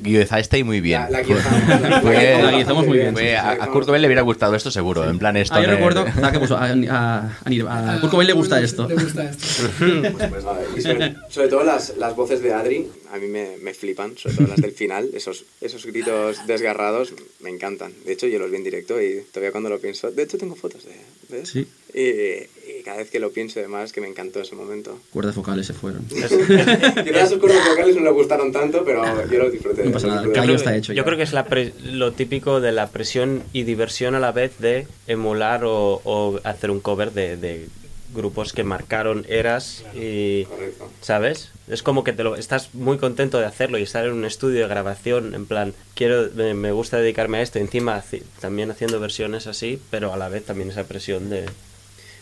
[0.63, 1.01] guionizasteis muy bien.
[1.01, 5.19] La, la guionizamos- muy bien, a, a Kurt Cobain le hubiera gustado esto seguro, en
[5.19, 5.55] plan esto.
[5.55, 8.33] Ah, yo de- recuerdo ah, que puso, a, a, a, Nir- a Kurt Cobain le
[8.33, 8.87] gusta esto.
[8.87, 9.69] Le gusta esto.
[10.17, 13.57] Pues, pues nada, y sobre, sobre todo las, las voces de Adri, a mí me,
[13.61, 17.91] me flipan, sobre todo las del final, esos, esos gritos desgarrados me encantan.
[18.05, 20.55] De hecho, yo los vi en directo y todavía cuando lo pienso, de hecho tengo
[20.55, 21.53] fotos de, de eso.
[21.53, 21.67] Sí.
[21.93, 24.99] Y, y cada vez que lo pienso, además, que me encantó ese momento.
[25.11, 26.05] Cuerdas vocales se fueron.
[26.07, 29.83] Quizás sus cuerdas vocales no le gustaron tanto, pero yo lo disfruté.
[29.85, 31.03] No pasa nada, callo creo está hecho Yo ya.
[31.05, 34.57] creo que es la pre- lo típico de la presión y diversión a la vez
[34.59, 37.67] de emular o, o hacer un cover de, de
[38.13, 40.45] grupos que marcaron eras y...
[40.45, 40.89] Correcto.
[41.01, 41.51] ¿Sabes?
[41.67, 44.61] Es como que te lo, estás muy contento de hacerlo y estar en un estudio
[44.61, 48.01] de grabación, en plan, quiero, me, me gusta dedicarme a esto, encima
[48.39, 51.45] también haciendo versiones así, pero a la vez también esa presión de...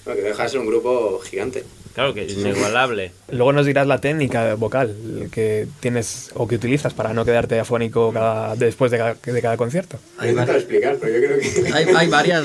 [0.06, 1.64] Bueno, que deja de ser un grupo gigante.
[1.96, 3.12] Claro que es inigualable.
[3.32, 4.94] Luego nos dirás la técnica vocal
[5.32, 9.56] que tienes o que utilizas para no quedarte afónico cada, después de cada, de cada
[9.56, 9.98] concierto.
[10.18, 11.74] Voy a intentar explicar, pero yo creo que...
[11.74, 12.44] Hay, hay varias.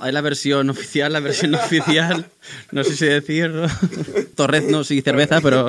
[0.00, 2.26] Hay la versión oficial, la versión no oficial.
[2.72, 3.52] No sé si decir.
[4.34, 5.66] Torrez no, sí, cerveza, pero.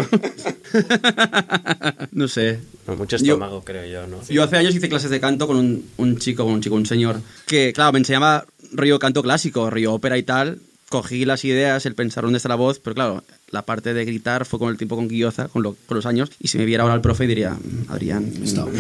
[2.12, 2.60] No sé.
[2.88, 4.22] No, mucho Yo- estómago, creo yo, ¿no?
[4.30, 6.86] Yo hace años hice clases de canto con un, un chico, con un chico, un
[6.86, 10.60] señor, que, claro, me enseñaba rollo canto clásico, rollo ópera y tal.
[10.90, 14.46] Cogí las ideas, el pensar dónde está la voz, pero claro, la parte de gritar
[14.46, 16.82] fue con el tiempo con Guioza, con, lo- con los años, y si me viera
[16.84, 18.34] ahora el profe diría, "Mm, Adrián,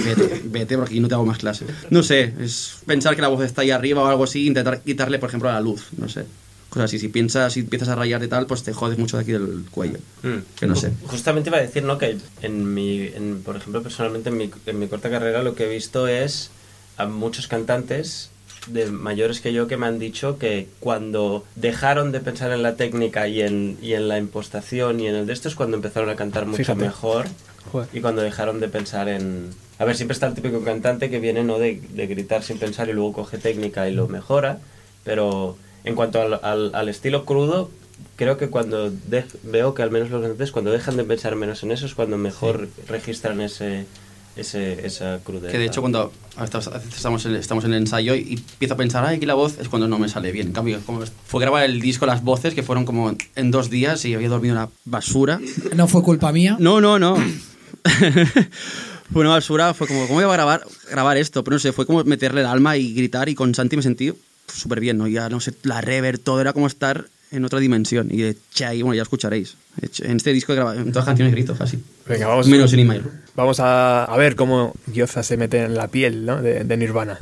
[0.03, 1.67] vete, vete porque aquí no te hago más clases.
[1.91, 5.19] No sé, es pensar que la voz está ahí arriba o algo así, intentar quitarle,
[5.19, 6.25] por ejemplo, a la luz, no sé.
[6.69, 9.23] Cosas así, si piensas, si empiezas a rayar y tal, pues te jodes mucho de
[9.23, 9.97] aquí del cuello.
[10.23, 10.37] Mm.
[10.59, 10.91] Que no sé.
[11.07, 11.97] Justamente iba a decir, ¿no?
[11.97, 15.65] Que en mi, en, por ejemplo, personalmente en mi, en mi corta carrera lo que
[15.65, 16.51] he visto es
[16.97, 18.29] a muchos cantantes
[18.69, 22.75] de mayores que yo que me han dicho que cuando dejaron de pensar en la
[22.75, 26.09] técnica y en, y en la impostación y en el de esto es cuando empezaron
[26.09, 26.79] a cantar mucho Fíjate.
[26.79, 27.25] mejor
[27.71, 27.87] Joder.
[27.93, 29.49] y cuando dejaron de pensar en...
[29.77, 32.89] A ver, siempre está el típico cantante que viene no de, de gritar sin pensar
[32.89, 34.59] y luego coge técnica y lo mejora,
[35.03, 37.69] pero en cuanto al, al- al estilo crudo,
[38.17, 41.63] creo que cuando de- veo que al menos los cantantes cuando dejan de pensar menos
[41.63, 43.85] en eso es cuando mejor registran ese,
[44.35, 45.51] ese, esa crudeza.
[45.51, 46.11] Que de hecho cuando
[46.41, 49.69] estamos en, estamos en el ensayo y empiezo a pensar, ay, aquí la voz es
[49.69, 50.47] cuando no me sale bien.
[50.47, 54.05] En cambio, como fue grabar el disco, las voces, que fueron como en dos días
[54.05, 55.39] y había dormido una basura.
[55.75, 56.57] No fue culpa mía.
[56.59, 57.15] No, no, no.
[59.11, 61.43] fue una basura, fue como, ¿cómo voy a grabar, grabar esto?
[61.43, 64.13] Pero no sé, fue como meterle el alma y gritar y con Santi me sentí
[64.47, 65.07] súper bien, ¿no?
[65.07, 68.07] Ya, no sé, la rever, todo era como estar en otra dimensión.
[68.11, 69.55] Y de ahí, bueno, ya escucharéis.
[69.99, 71.55] En este disco, he grabado- en todas las canciones grito.
[72.07, 73.03] Venga, vamos, Menos en Email.
[73.35, 76.41] vamos a, a ver cómo Gyoza se mete en la piel ¿no?
[76.41, 77.19] de, de Nirvana.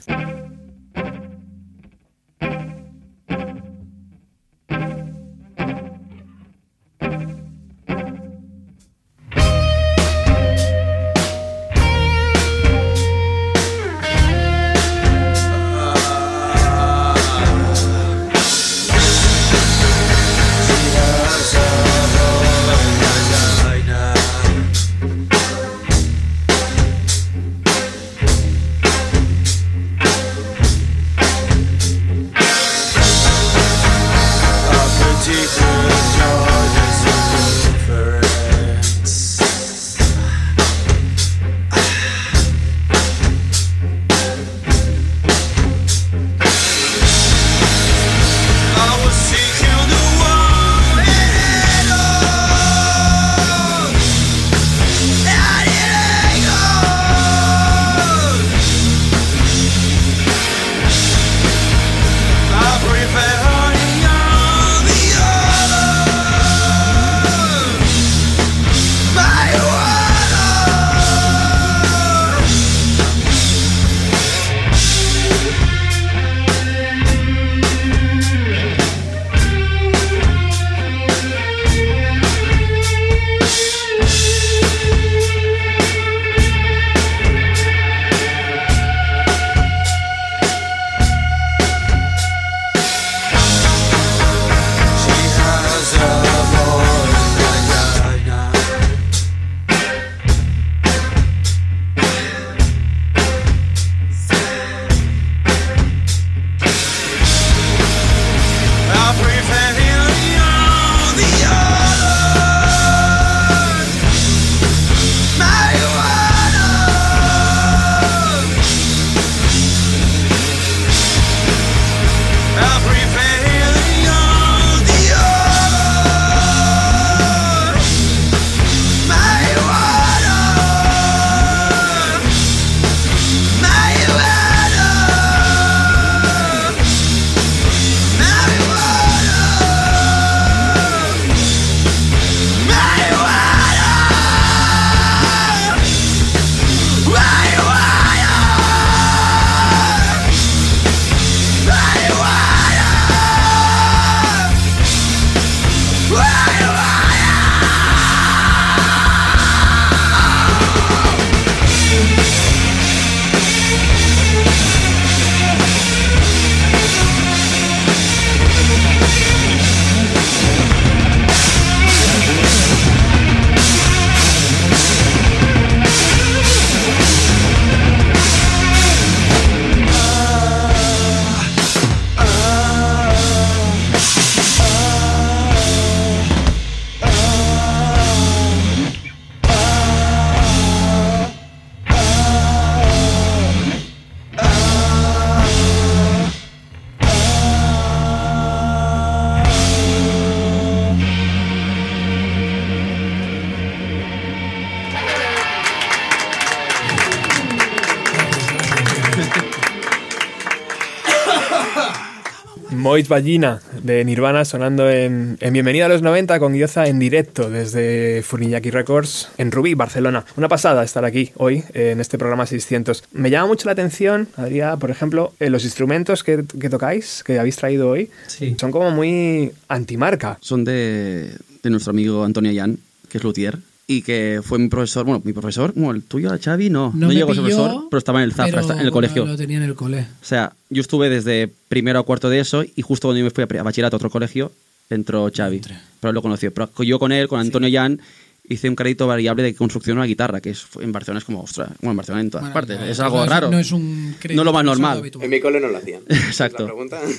[212.98, 217.48] Moit Ballina de Nirvana sonando en, en Bienvenida a los 90 con Guioza en directo
[217.48, 220.26] desde Furniñaki Records en Rubí, Barcelona.
[220.36, 223.04] Una pasada estar aquí hoy en este programa 600.
[223.12, 227.38] Me llama mucho la atención, Adrián, por ejemplo, eh, los instrumentos que, que tocáis, que
[227.38, 228.56] habéis traído hoy, Sí.
[228.60, 230.40] son como muy antimarca.
[230.42, 232.80] Son de, de nuestro amigo Antonio Yan,
[233.10, 236.70] que es luthier, y que fue mi profesor, bueno, mi profesor, bueno, el tuyo, Xavi,
[236.70, 238.70] no, no, me llegó a ser pilló, profesor, pero estaba en el Zafra, pero en
[238.72, 239.26] el bueno, colegio.
[239.26, 240.02] Lo tenía en el cole.
[240.22, 243.32] O sea, yo estuve desde primero a cuarto de eso y justo cuando yo me
[243.32, 244.52] fui a, bachillerato a otro colegio,
[244.90, 245.62] entró Xavi.
[246.02, 246.54] Pero él lo conoció.
[246.54, 248.02] Pero yo con él, con Antonio Yan,
[248.50, 251.42] hice un crédito variable de construcción de una guitarra, que es, en Barcelona es como,
[251.42, 252.80] ostras, bueno, en Barcelona en todas Bueno, partes.
[252.80, 253.50] no, es no algo es- raro.
[253.52, 254.98] no es un crédito, No lo más no normal.
[255.00, 255.24] habitual.
[255.26, 256.02] En mi cole no lo hacían.
[256.08, 256.70] ¿Es la Exacto.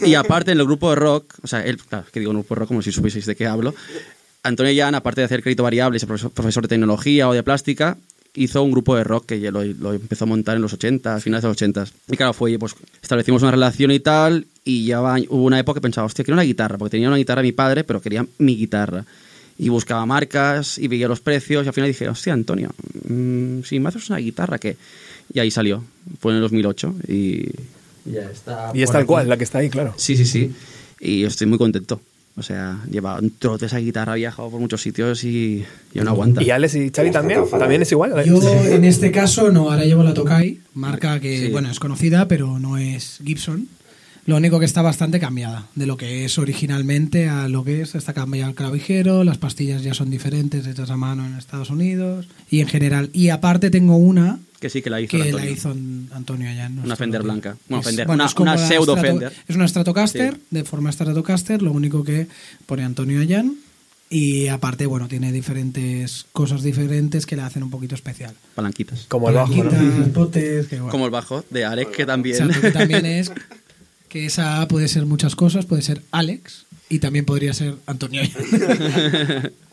[0.05, 2.59] Y aparte en el grupo de rock, o sea, él, claro, que digo grupo de
[2.61, 3.75] rock como si supieseis de qué hablo,
[4.43, 7.43] Antonio Yan, aparte de hacer crédito variable y ser profesor, profesor de tecnología o de
[7.43, 7.97] plástica,
[8.35, 11.21] hizo un grupo de rock que lo, lo empezó a montar en los 80, a
[11.21, 11.87] finales de los 80.
[12.11, 15.79] Y claro, fue, pues establecimos una relación y tal, y ya va- hubo una época
[15.79, 18.57] que pensaba, hostia, quiero una guitarra, porque tenía una guitarra mi padre, pero quería mi
[18.57, 19.05] guitarra.
[19.61, 22.71] Y buscaba marcas y veía los precios, y al final dije, hostia, Antonio,
[23.09, 24.77] mm, si me haces una guitarra, ¿qué?
[25.35, 25.83] Y ahí salió,
[26.21, 27.45] fue en el 2008, y
[28.05, 28.71] ya está.
[28.73, 29.95] Y es tal cual, la que está ahí, claro.
[29.97, 30.53] Sí, sí, sí.
[31.01, 32.01] Y estoy muy contento.
[32.39, 36.09] O sea, lleva un trote esa guitarra, ha viajado por muchos sitios y, y aún
[36.09, 36.43] aguanta.
[36.43, 37.41] ¿Y Alex y Xavi también?
[37.51, 38.13] ¿También es igual?
[38.25, 41.49] Yo en este caso no, ahora llevo la Tokai, marca que Sí.
[41.53, 43.67] bueno es conocida pero no es Gibson.
[44.27, 47.95] Lo único que está bastante cambiada de lo que es originalmente a lo que es.
[47.95, 52.29] Está cambiado el clavijero, las pastillas ya son diferentes, hechas a mano en Estados Unidos
[52.51, 53.09] y en general.
[53.15, 55.39] Y aparte tengo una Que sí que la hizo que Antonio.
[55.39, 56.69] la hizo An- Antonio allá.
[56.83, 57.57] Una Fender blanca.
[57.69, 59.33] Bueno, Es- Fender, una- una pseudo Strato- Fender.
[59.47, 60.41] Es una Stratocaster, Sí.
[60.51, 62.27] de forma Stratocaster, lo único que
[62.67, 63.55] pone Antonio Allan.
[64.11, 68.35] Y aparte, bueno, tiene diferentes cosas diferentes que la hacen un poquito especial.
[68.55, 69.05] Palanquitas.
[69.07, 69.71] Como el bajo, ¿no?
[69.71, 70.91] Palanquitas, potes, que bueno.
[70.91, 72.37] Como el bajo de Alex, que también.
[72.37, 73.31] Exacto, que también es
[74.09, 78.23] que esa puede ser muchas cosas, puede ser Alex y también podría ser Antonio.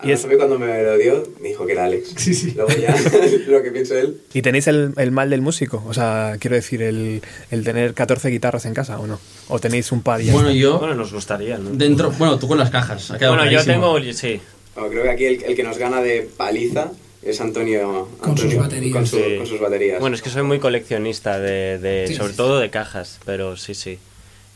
[0.03, 2.13] Y a mí cuando me lo dio, me dijo que era Alex.
[2.17, 2.51] Sí, sí.
[2.55, 2.95] Luego ya,
[3.47, 4.17] lo que pienso él.
[4.33, 5.83] ¿Y tenéis el, el mal del músico?
[5.87, 9.19] O sea, quiero decir, el, el tener 14 guitarras en casa o no?
[9.47, 10.59] ¿O tenéis un par y ya Bueno, está?
[10.61, 10.77] yo.
[10.79, 11.71] Bueno, nos gustaría, ¿no?
[11.71, 12.11] Dentro.
[12.11, 13.09] Bueno, tú con las cajas.
[13.11, 13.95] ha Bueno, yo clarísimo.
[13.97, 14.39] tengo, sí.
[14.75, 16.91] No, creo que aquí el, el que nos gana de paliza
[17.23, 18.07] es Antonio.
[18.19, 18.93] Con sus baterías.
[18.93, 19.37] Con, su- Sí.
[19.37, 19.99] con sus baterías.
[20.01, 23.57] Bueno, es que soy muy coleccionista de, de- Sí, sobre sí, todo de cajas, pero
[23.57, 23.97] sí, sí.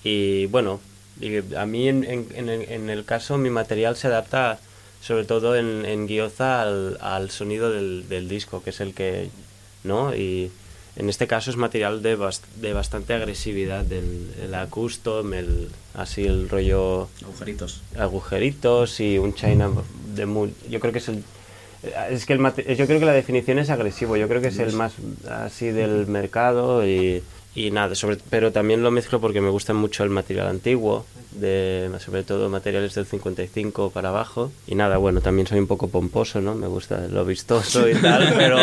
[0.03, 0.79] Y bueno,
[1.19, 4.59] y a mí en, en- en el, en el caso mi material se adapta
[5.01, 9.29] sobre todo en, Guioza al, al sonido del, del disco, que es el que,
[9.83, 10.13] ¿no?
[10.13, 10.51] Y
[10.97, 16.25] en este caso es material de, bast- de bastante agresividad, del el custom, el, así
[16.25, 17.81] el rollo Agujeritos.
[17.97, 19.69] agujeritos y un China
[20.15, 21.23] de muy, yo creo que es el
[22.11, 22.39] es que el
[22.75, 24.91] yo creo que la definición es agresivo yo creo que es el más
[25.29, 27.23] así del mercado y,
[27.55, 31.89] y nada sobre pero también lo mezclo porque me gusta mucho el material antiguo de
[31.99, 34.51] sobre todo materiales del 55 para abajo.
[34.67, 38.33] Y nada bueno también soy un poco pomposo no me gusta lo vistoso y tal
[38.37, 38.59] pero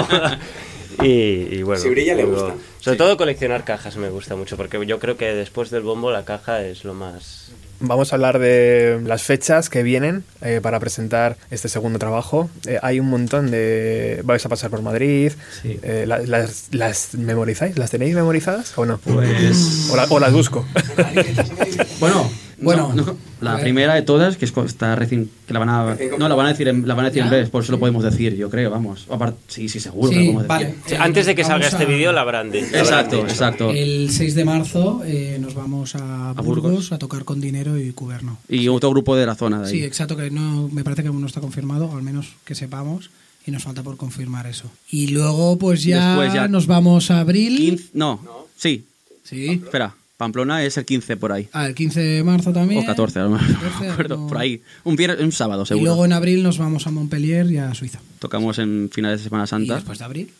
[1.03, 2.55] y, y bueno Si brilla, le gusta.
[2.81, 6.25] sobre todo coleccionar cajas me gusta mucho porque yo creo que después del bombo la
[6.25, 11.37] caja es lo más Vamos a hablar de las fechas que vienen eh, para presentar
[11.51, 12.49] este segundo trabajo.
[12.67, 14.21] Eh, hay un montón de...
[14.25, 15.33] Vais a pasar por Madrid.
[15.63, 15.79] Sí.
[15.83, 17.77] Eh, la- las, ¿Las memorizáis?
[17.79, 18.99] ¿Las tenéis memorizadas o no?
[18.99, 19.89] Pues.
[19.91, 20.67] O, la- o las busco.
[22.01, 23.17] Bueno, Bueno, no, no.
[23.43, 25.31] la primera de todas, que es está recién.
[25.47, 25.97] que la van a.
[26.19, 27.79] No, la van a decir en, la van a decir en breve, por eso lo
[27.79, 29.07] podemos decir, yo creo, vamos.
[29.11, 30.75] Aparte, sí, sí, seguro que lo podemos decir.
[30.87, 33.29] Sí, antes de que salga este vídeo la habrán di- la habrán Exacto, dicho.
[33.29, 33.71] exacto.
[33.73, 36.63] El 6 de marzo eh, nos vamos a, Burgos.
[36.63, 38.39] Burgos, a tocar con dinero y Cuberno.
[38.49, 39.73] Y otro grupo de la zona de ahí.
[39.73, 42.55] Sí, exacto, que no me parece que aún no está confirmado, o al menos que
[42.55, 43.11] sepamos,
[43.47, 44.71] y nos falta por confirmar eso.
[44.91, 47.57] Y luego, pues ya, Después ya- nos vamos a abril.
[47.59, 48.21] 15 no,
[48.57, 48.87] sí.
[49.25, 49.61] Sí.
[49.65, 51.49] Espera, Pamplona es el 15 por ahí.
[51.53, 52.83] Ah, el 15 de marzo también.
[52.83, 54.27] O 14, a lo mejor, no 14, me acuerdo, no.
[54.29, 54.63] por ahí.
[54.85, 55.85] Un, viernes, un sábado, Y seguro.
[55.87, 57.99] luego en abril nos vamos a Montpellier y a Suiza.
[58.19, 59.75] Tocamos en finales de Semana Y Santa.
[59.75, 60.31] después de abril,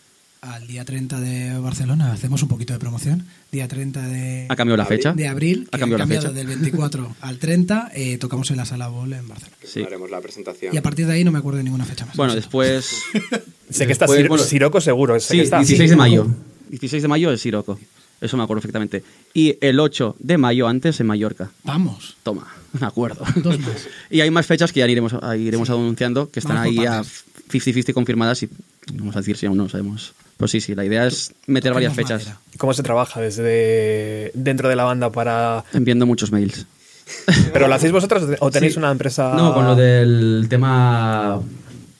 [0.41, 3.25] al día 30 de Barcelona, hacemos un poquito de promoción.
[3.51, 5.13] Día 30 de, ¿Ha cambiado la fecha?
[5.13, 6.31] de abril, ¿Ha cambiado la fecha?
[6.31, 9.55] del 24 al 30, eh, tocamos en la Sala Bol en Barcelona.
[9.63, 9.83] Sí.
[9.83, 10.73] Haremos la presentación.
[10.73, 12.15] Y a partir de ahí no me acuerdo de ninguna fecha más.
[12.17, 13.03] Bueno, después.
[13.69, 15.19] sé que está después, Sir- bueno, Siroco seguro.
[15.19, 15.57] sé Sí, que está.
[15.59, 16.27] 16 de mayo.
[16.69, 17.79] 16 de mayo es Siroco.
[18.21, 19.03] Eso me acuerdo perfectamente.
[19.33, 21.51] Y el 8 de mayo antes en Mallorca.
[21.63, 22.17] Vamos.
[22.23, 22.47] Toma,
[22.79, 23.23] me acuerdo.
[23.37, 23.87] Dos más.
[24.09, 26.91] y hay más fechas que ya iremos, ahí iremos anunciando, que están Vamos ahí a
[27.03, 27.23] partes.
[27.51, 28.49] 50-50 confirmadas y
[28.93, 30.13] vamos a decir si aún no sabemos.
[30.37, 32.23] Pues sí, sí, la idea es meter varias fechas.
[32.23, 32.39] madera.
[32.57, 35.63] ¿Cómo se trabaja desde dentro de la banda para...
[35.73, 36.65] Enviando muchos mails.
[37.53, 38.79] ¿Pero lo hacéis vosotros o tenéis Sí.
[38.79, 39.33] una empresa...?
[39.35, 41.39] No, con lo del tema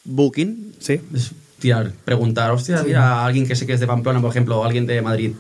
[0.04, 0.74] booking.
[0.80, 1.00] Sí.
[1.16, 4.64] Es tirar, preguntar, hostia, mira, alguien que sé que es de Pamplona, por ejemplo, o
[4.66, 5.32] alguien de Madrid.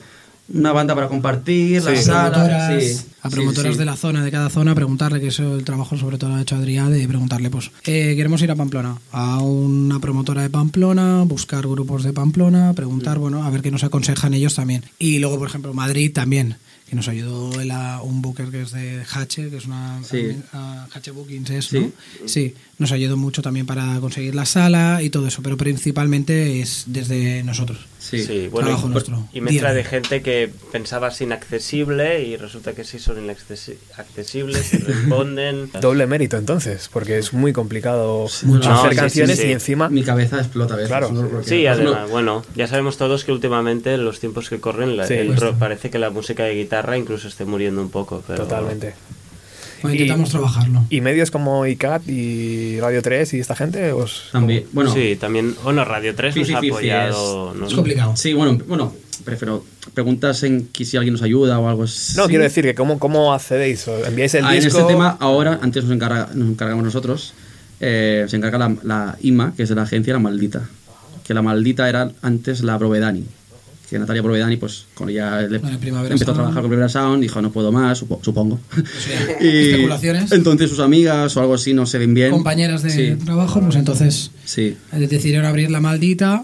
[0.53, 1.87] Una banda para compartir, Sí.
[1.87, 2.31] las salas.
[2.31, 3.05] promotoras, sí.
[3.21, 3.79] a promotoras sí.
[3.79, 6.41] de la zona, de cada zona, preguntarle, que eso el trabajo sobre todo lo ha
[6.41, 11.23] hecho Adrián, de preguntarle, pues, eh, queremos ir a Pamplona, a una promotora de Pamplona,
[11.23, 12.75] buscar grupos de Pamplona, Mm.
[12.75, 14.83] preguntar, bueno, a ver qué nos aconsejan ellos también.
[14.99, 16.55] Y luego, por ejemplo, Madrid también,
[16.89, 19.99] que nos ayudó el, a- un booker que es de Hache, que es una...
[20.09, 20.37] Sí.
[20.53, 21.79] a- Hache Bookings es, Sí.
[21.79, 21.91] ¿no?
[22.25, 26.83] Sí, nos ayudó mucho también para conseguir la sala y todo eso, pero principalmente es
[26.87, 27.79] desde nosotros.
[28.09, 28.23] Sí.
[28.23, 29.27] Sí, bueno, Trabajo y, nuestro.
[29.33, 35.69] y mezcla de gente que pensabas inaccesible y resulta que sí son inaccesibles y responden.
[35.81, 38.71] Doble mérito entonces, porque es muy complicado Mucho.
[38.71, 39.47] hacer No, sí, canciones sí, sí.
[39.49, 39.89] y encima...
[39.89, 40.89] Mi cabeza explota a veces.
[40.89, 41.43] Claro.
[41.43, 45.07] Sí, además, no- bueno, ya sabemos todos que últimamente en los tiempos que corren la-
[45.07, 45.15] Sí.
[45.15, 48.23] el ro- parece que la música de guitarra incluso esté muriendo un poco.
[48.27, 48.93] Pero Totalmente.
[49.81, 50.83] Bueno, Y- intentamos trabajarlo.
[50.89, 53.91] ¿Y medios como ICAT y Radio 3 y esta gente?
[53.91, 57.53] Os, También, bueno, sí, también, bueno, Radio 3 Sí, nos ha apoyado.
[57.53, 57.67] ¿no?
[57.67, 58.15] Es complicado.
[58.15, 59.63] sí, bueno, bueno, prefiero
[59.93, 62.15] preguntas en que si alguien nos ayuda o algo así.
[62.17, 64.79] No, quiero decir que cómo, cómo accedéis, o enviáis el Ah, en disco...
[64.79, 67.33] este tema, ahora, antes nos, encarga, nos encargamos nosotros,
[67.79, 70.67] eh, se encarga la, la IMA, que es de la agencia La Maldita.
[71.25, 73.25] Que la Maldita era antes la Provedani.
[73.89, 76.21] Que Natalia Provedani, pues, con ella le- empezó Sound.
[76.29, 78.59] a trabajar con Primavera Sound, dijo, no puedo más, supo- supongo.
[78.75, 80.31] sea, y especulaciones.
[80.33, 82.31] entonces sus amigas o algo así no se ven bien.
[82.31, 84.75] compañeras de Sí, trabajo, pues entonces sí.
[84.91, 86.43] decidieron abrir la maldita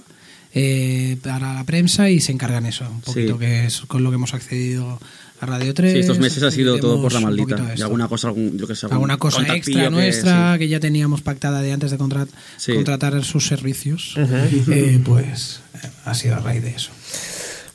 [0.54, 3.40] eh, para la prensa y se encargan eso, un poquito Sí.
[3.40, 5.00] que es con lo que hemos accedido
[5.42, 5.92] a Radio 3.
[5.94, 7.74] Sí, estos meses ha sido todo por la maldita.
[7.76, 10.60] Y alguna cosa, algún, yo que sé, algún Alguna cosa extra que- nuestra sí.
[10.60, 12.74] que, ya teníamos pactada de antes de contrat- Sí.
[12.74, 16.92] contratar sus servicios, eh, pues eh, ha sido a raíz de eso.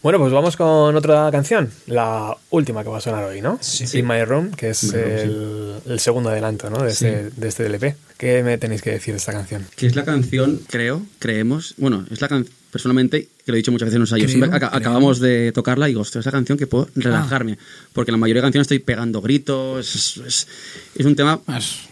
[0.00, 3.58] Bueno, pues vamos con otra canción, la última que va a sonar hoy, ¿no?
[3.60, 3.98] Sí.
[3.98, 4.90] In My Room, que es sí.
[4.94, 6.82] el, el segundo adelanto, ¿no?
[6.84, 7.96] De, este, de este LP.
[8.16, 9.66] ¿Qué me tenéis que decir de esta canción?
[9.76, 11.74] Que es la canción, creo, creemos.
[11.78, 12.54] Bueno, es la canción.
[12.70, 14.68] Personalmente, que lo he dicho muchas veces en los ensayos, Creo, creo.
[14.72, 17.56] acabamos de tocarla y digo, hostia, es la canción que puedo relajarme.
[17.94, 19.94] Porque la mayoría de canciones estoy pegando gritos.
[19.94, 20.48] Es, es-
[20.94, 21.40] es un tema.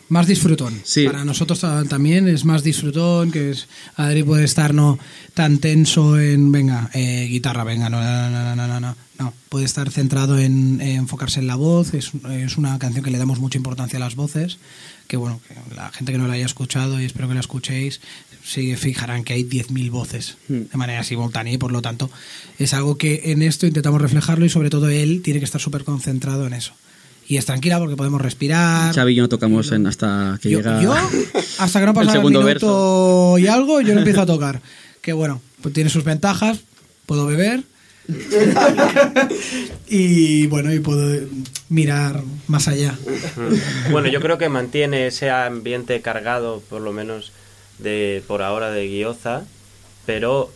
[0.09, 0.81] Más disfrutón.
[0.85, 1.05] Sí.
[1.07, 4.99] Para nosotros ta- también es más disfrutón, que es Adri puede estar no
[5.35, 9.33] tan tenso en, venga, eh, guitarra, venga, no, no, no, no, no, no, no.
[9.49, 11.95] Puede estar centrado en, en enfocarse en la voz.
[11.95, 14.59] Es, es una canción que le damos mucha importancia a las voces.
[15.09, 18.01] Que bueno, que la gente que no la haya escuchado y espero que la escuchéis,
[18.45, 20.63] sí fijarán que hay 10.000 voces Hmm.
[20.71, 22.11] de manera simultánea y por lo tanto
[22.59, 25.85] es algo que en esto intentamos reflejarlo y sobre todo él tiene que estar súper
[25.85, 26.73] concentrado en eso.
[27.29, 28.95] Y es tranquila porque podemos respirar.
[28.95, 30.81] Xavi y yo no tocamos en hasta que Yo, llega.
[30.81, 30.95] yo,
[31.59, 34.61] hasta que no pasa el, segundo minuto y algo, yo no empiezo a tocar.
[35.07, 36.59] Que bueno, pues tiene sus ventajas,
[37.07, 37.62] puedo beber
[39.89, 41.27] y bueno, y puedo
[41.68, 42.99] mirar más allá.
[43.91, 47.33] Bueno, yo creo que mantiene ese ambiente cargado, por lo menos
[47.79, 49.45] de por ahora, de Guioza,
[50.07, 50.51] pero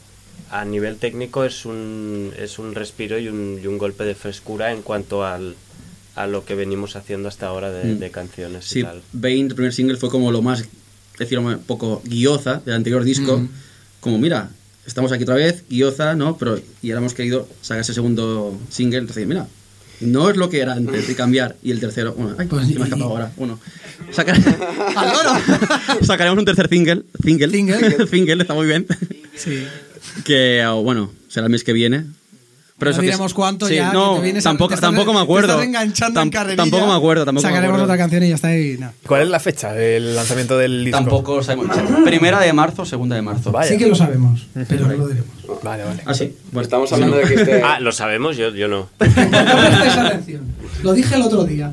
[0.51, 4.73] a nivel técnico es un, es un respiro y un, y un golpe de frescura
[4.73, 5.55] en cuanto al,
[6.15, 7.99] a lo que venimos haciendo hasta ahora de, Mm.
[7.99, 9.03] de canciones Sí, y tal.
[9.13, 10.65] Bane, el primer single, fue como lo más,
[11.19, 13.39] decir, un poco guioza del anterior disco.
[13.39, 13.49] Mm.
[14.01, 14.51] Como, mira,
[14.87, 16.37] estamos aquí otra vez, guioza, ¿no?
[16.39, 18.99] Pero y ahora hemos querido sacar ese segundo single.
[19.01, 19.47] Entonces, mira,
[20.01, 21.57] no es lo que era antes de cambiar.
[21.63, 23.33] Y el tercero, bueno, ay, Pues, se me ha escapado ahora.
[23.37, 23.61] Uno.
[24.13, 24.37] Sacar...
[26.03, 27.03] Sacaremos un tercer single.
[27.23, 27.51] Single.
[27.51, 28.07] Single.
[28.11, 28.87] single, está muy bien.
[29.37, 29.65] Sí.
[30.25, 32.05] que, ah, bueno, será el mes que viene.
[32.81, 33.93] Pero no diremos es- cuánto sí, ya.
[33.93, 35.53] no, te vienes tampoco, te estás- tampoco me te acuerdo.
[35.53, 36.63] estás enganchando en carrerilla.
[36.63, 37.85] tampoco me acuerdo, tampoco me Sacaremos acuerdo.
[37.85, 38.57] otra canción y ya está.
[38.59, 38.93] Y, no.
[39.07, 40.99] ¿Cuál es la fecha del lanzamiento del disco?
[40.99, 41.77] Tampoco sabemos.
[42.05, 43.53] Primera de marzo, segunda de marzo.
[43.53, 43.69] Vaya.
[43.71, 45.31] Sí que lo sabemos, pero no lo diremos.
[45.63, 46.03] Vale, vale.
[46.07, 46.35] Ah, sí.
[46.53, 48.89] Bueno, Estamos hablando de que este, Ah, lo sabemos, yo, yo no.
[49.01, 50.43] No prestéis atención.
[50.83, 51.73] Lo dije el otro día.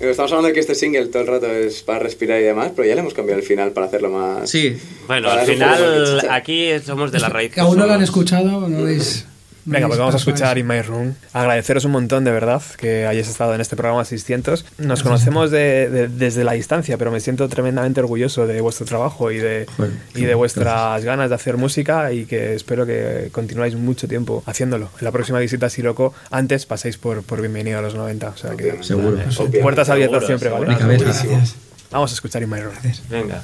[0.00, 2.86] estamos hablando de que este single todo el rato es para respirar y demás, pero
[2.88, 4.50] ya le hemos cambiado el final para hacerlo más.
[4.50, 4.76] Sí.
[5.06, 7.52] Bueno, Para al final aquí somos de la raíz.
[7.52, 9.24] Que aún no lo han escuchado, no veis.
[9.64, 10.58] Venga, pues vamos a escuchar.
[10.58, 11.14] In My Room.
[11.32, 14.64] Agradeceros un montón, de verdad, que hayáis estado en este programa 600.
[14.78, 19.30] Nos conocemos de- de- desde la distancia, pero me siento tremendamente orgulloso de vuestro trabajo
[19.30, 23.76] y de, Joder, y de vuestras ganas de hacer música y que espero que continuáis
[23.76, 24.88] mucho tiempo haciéndolo.
[24.98, 28.28] En la próxima visita a Siroco, antes paséis por, por Bienvenido a los 90.
[28.30, 29.18] O sea que Seguro.
[29.62, 30.74] Puertas abiertas siempre, ¿vale?
[30.98, 31.54] Gracias.
[31.90, 32.74] Vamos a escuchar In My Room.
[33.10, 33.42] Venga.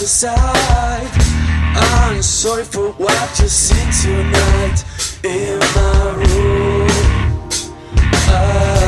[0.00, 1.10] Other side.
[1.76, 4.82] I'm sorry for what you see tonight
[5.22, 6.88] in my room.
[8.32, 8.79] I,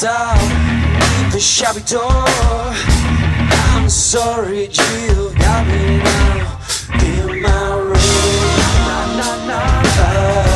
[0.00, 2.06] with the shabby door.
[3.74, 6.60] I'm sorry, you got me now
[7.02, 7.98] in my room.
[8.86, 10.47] Na, na, na,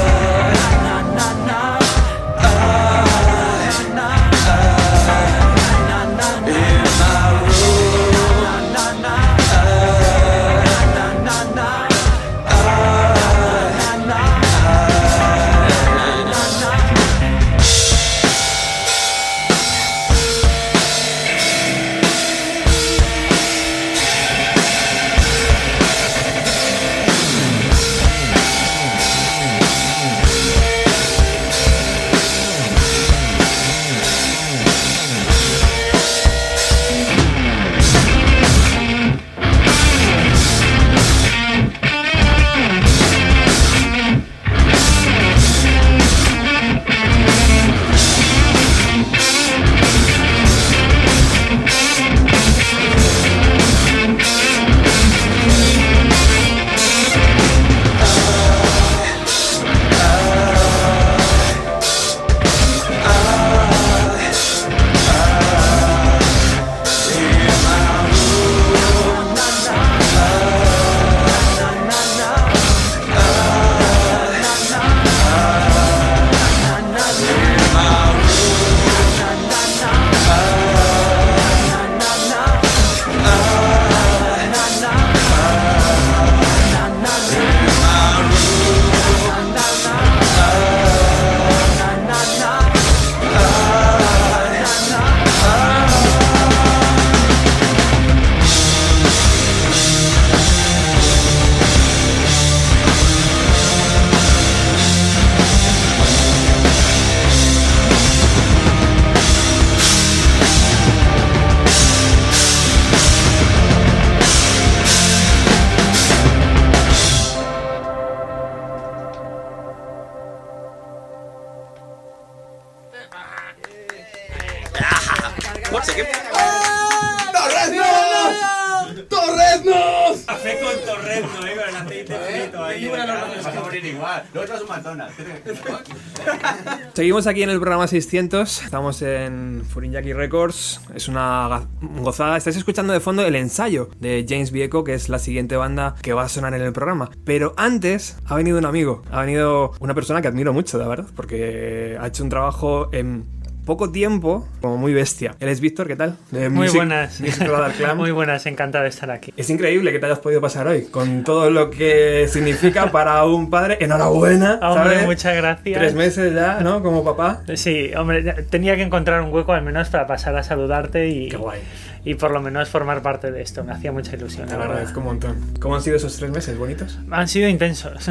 [137.23, 141.68] Seguimos aquí en el programa 600, estamos en Furinyaki Records, es una
[142.01, 142.37] gozada.
[142.37, 146.14] Estáis escuchando de fondo el ensayo de James Vieco, que es la siguiente banda que
[146.14, 147.12] va a sonar en el programa.
[147.25, 151.07] Pero antes ha venido un amigo, ha venido una persona que admiro mucho, la verdad,
[151.14, 153.25] porque ha hecho un trabajo en
[153.65, 155.35] poco tiempo como muy bestia.
[155.41, 156.17] Él es Víctor, ¿qué tal?
[156.31, 157.21] De Muy Music- buenas.
[157.21, 157.49] Music.
[157.97, 159.33] Muy buenas, encantado de estar aquí.
[159.37, 163.51] Es increíble que te hayas podido pasar hoy, con todo lo que significa para un
[163.51, 163.79] padre.
[163.81, 164.55] Enhorabuena.
[164.63, 165.07] Hombre, ¿sabes?
[165.07, 165.79] muchas gracias.
[165.79, 166.83] Tres meses ya, ¿no?
[166.83, 167.43] Como papá.
[167.55, 171.37] Sí, hombre, tenía que encontrar un hueco al menos para pasar a saludarte y, Qué
[171.37, 171.61] guay.
[172.05, 173.63] y por lo menos formar parte de esto.
[173.65, 174.47] Me hacía mucha ilusión.
[174.47, 174.77] Te la lo verdad.
[174.77, 175.37] agradezco un montón.
[175.61, 176.59] ¿Cómo han sido esos tres meses?
[176.59, 176.99] ¿Bonitos?
[177.11, 178.09] Han sido intensos.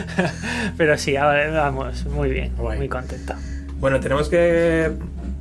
[0.76, 2.78] Pero sí, vamos, muy bien, Guay.
[2.78, 3.34] muy contento.
[3.80, 4.92] Bueno, tenemos que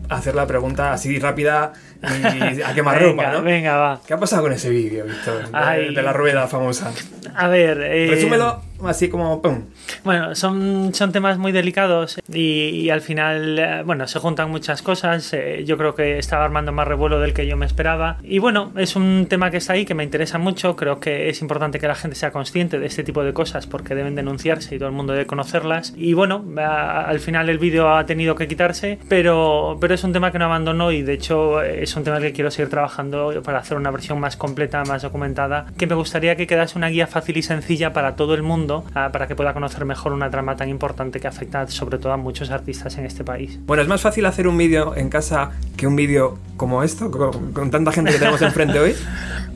[0.08, 3.42] hacer la pregunta así rápida y a quemarropa, venga, ¿no?
[3.44, 4.02] venga, va.
[4.08, 5.50] ¿Qué ha pasado con ese vídeo, Víctor?
[5.52, 6.92] De, la rueda famosa.
[7.36, 9.64] A ver, eh, Resúmelo así como ¡pum!
[10.06, 14.82] Bueno, son, son temas muy delicados y, y al final, eh, bueno, se juntan muchas
[14.82, 15.34] cosas.
[15.34, 18.18] eh, yo creo que estaba armando más revuelo del que yo me esperaba.
[18.24, 20.78] Y bueno, es un tema que está ahí, que me interesa mucho.
[20.78, 23.96] Creo que es importante que la gente sea consciente de este tipo de cosas porque
[23.96, 25.94] deben denunciarse y todo el mundo debe conocerlas.
[25.98, 30.14] Y bueno, a- al final el vídeo ha tenido que quitarse, pero, pero es un
[30.14, 33.60] tema que no abandono y de hecho es un tema que quiero seguir trabajando para
[33.60, 37.38] hacer una versión más completa, más documentada, que me gustaría que quedase una guía fácil
[37.38, 40.70] y sencilla para todo el mundo, ah, para que pueda conocer mejor una trama tan
[40.70, 43.60] importante que afecta sobre todo a muchos artistas en este país.
[43.66, 47.54] Bueno, es más fácil hacer un vídeo en casa que un vídeo como esto, con,
[47.54, 48.96] con tanta gente que tenemos enfrente hoy.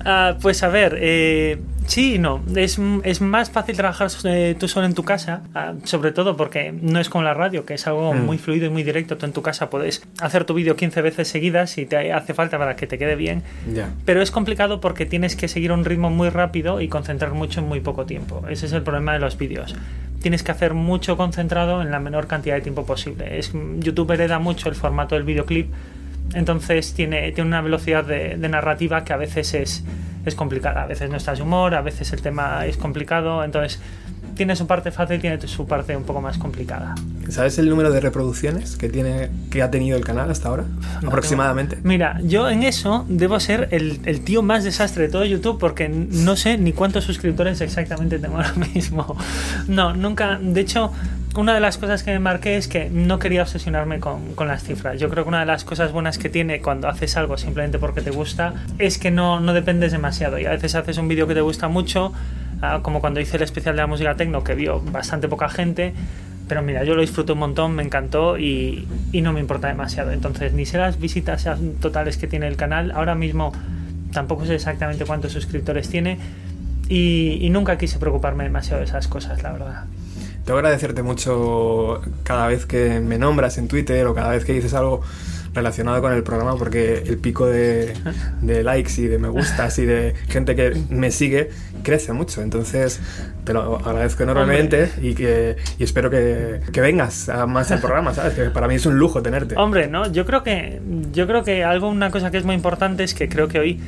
[0.05, 2.41] Ah, pues a ver, eh, Sí, no.
[2.55, 6.71] Es, es más fácil trabajar eh, tú solo en tu casa, ah, sobre todo porque
[6.71, 8.25] no es como la radio, que es algo Mm.
[8.25, 9.17] muy fluido y muy directo.
[9.17, 12.57] Tú en tu casa puedes hacer tu vídeo 15 veces seguidas si te hace falta
[12.57, 13.43] para que te quede bien.
[13.73, 13.89] Ya.
[14.05, 17.67] Pero es complicado porque tienes que seguir un ritmo muy rápido y concentrar mucho en
[17.67, 18.43] muy poco tiempo.
[18.49, 19.75] Ese es el problema de los vídeos.
[20.21, 23.37] Tienes que hacer mucho concentrado en la menor cantidad de tiempo posible.
[23.39, 25.69] Es, YouTube hereda mucho el formato del videoclip,
[26.33, 29.83] entonces tiene, tiene una velocidad de, de narrativa que a veces es,
[30.25, 30.83] es complicada.
[30.83, 33.81] A veces no estás de humor, a veces el tema es complicado, entonces
[34.35, 36.95] tiene su parte fácil, tiene su parte un poco más complicada.
[37.29, 40.65] ¿Sabes el número de reproducciones que tiene que ha tenido el canal hasta ahora?
[41.05, 41.77] Aproximadamente.
[41.83, 45.89] Mira, yo en eso debo ser el, el tío más desastre de todo YouTube porque
[45.89, 49.15] no sé ni cuántos suscriptores exactamente tengo ahora mismo.
[49.67, 50.39] No, nunca.
[50.41, 50.91] De hecho,
[51.35, 54.63] una de las cosas que me marqué es que no quería obsesionarme con, con las
[54.63, 54.99] cifras.
[54.99, 58.01] Yo creo que una de las cosas buenas que tiene cuando haces algo simplemente porque
[58.01, 60.37] te gusta es que no, no dependes demasiado.
[60.37, 62.13] Y a veces haces un vídeo que te gusta mucho,
[62.81, 65.93] como cuando hice el especial de la música tecno que vio bastante poca gente.
[66.47, 70.11] Pero mira, yo lo disfruto un montón, me encantó y, y no me importa demasiado.
[70.11, 71.47] Entonces, ni sé las visitas
[71.79, 72.91] totales que tiene el canal.
[72.91, 73.53] Ahora mismo
[74.11, 76.17] tampoco sé exactamente cuántos suscriptores tiene.
[76.89, 79.85] Y, y nunca quise preocuparme demasiado de esas cosas, la verdad.
[80.45, 84.51] Tengo que agradecerte mucho cada vez que me nombras en Twitter o cada vez que
[84.51, 85.01] dices algo
[85.53, 87.93] relacionado con el programa porque el pico de,
[88.41, 91.49] de likes y de me gustas y de gente que me sigue
[91.83, 92.41] crece mucho.
[92.41, 92.99] Entonces
[93.43, 98.13] te lo agradezco enormemente y, que, y espero que, que vengas a más al programa,
[98.13, 98.33] ¿sabes?
[98.33, 99.55] Que para mí es un lujo tenerte.
[99.57, 100.81] Hombre, no, yo creo que
[101.11, 103.79] yo creo que algo una cosa que es muy importante es que creo que hoy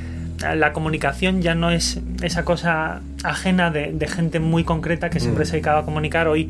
[0.56, 5.44] la comunicación ya no es esa cosa ajena de, de gente muy concreta que siempre
[5.44, 5.48] Mm.
[5.48, 6.28] se dedicaba a comunicar.
[6.28, 6.50] Hoy,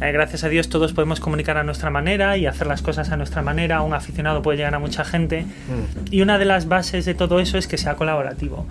[0.00, 3.16] eh, gracias a Dios, todos podemos comunicar a nuestra manera y hacer las cosas a
[3.16, 3.80] nuestra manera.
[3.82, 5.42] Un aficionado puede llegar a mucha gente.
[5.42, 6.12] Mm.
[6.12, 8.66] Y una de las bases de todo eso es que sea colaborativo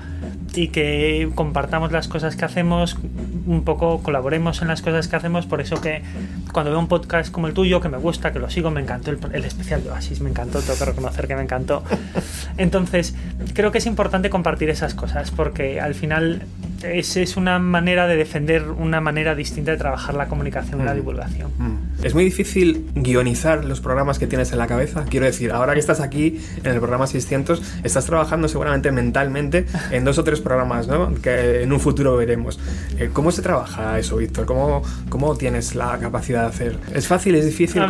[0.53, 2.97] y que compartamos las cosas que hacemos,
[3.45, 5.45] un poco colaboremos en las cosas que hacemos.
[5.45, 6.03] Por eso que
[6.51, 9.11] cuando veo un podcast como el tuyo, que me gusta, que lo sigo, me encantó
[9.11, 11.83] el, el especial de Oasis, me encantó, tengo que reconocer que me encantó.
[12.57, 13.15] Entonces,
[13.53, 16.43] creo que es importante compartir esas cosas porque al final
[16.83, 20.93] es, es una manera de defender una manera distinta de trabajar la comunicación y la
[20.93, 20.95] Mm.
[20.95, 21.51] divulgación.
[21.57, 22.05] Mm.
[22.05, 25.05] Es muy difícil guionizar los programas que tienes en la cabeza.
[25.09, 30.03] Quiero decir, ahora que estás aquí en el programa 600, estás trabajando seguramente mentalmente en
[30.03, 31.13] dos o tres programas, ¿no?
[31.15, 32.59] Que en un futuro veremos.
[32.99, 34.45] Eh, ¿Cómo se trabaja eso, Víctor?
[34.45, 36.77] ¿Cómo, ¿Cómo tienes la capacidad de hacer?
[36.93, 37.35] ¿Es fácil?
[37.35, 37.81] ¿Es difícil?
[37.81, 37.87] A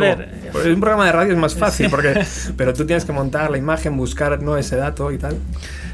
[0.52, 2.24] Porque un programa de radio es más fácil, porque,
[2.56, 4.56] pero tú tienes que montar la imagen, buscar ¿no?
[4.56, 5.36] ese dato y tal.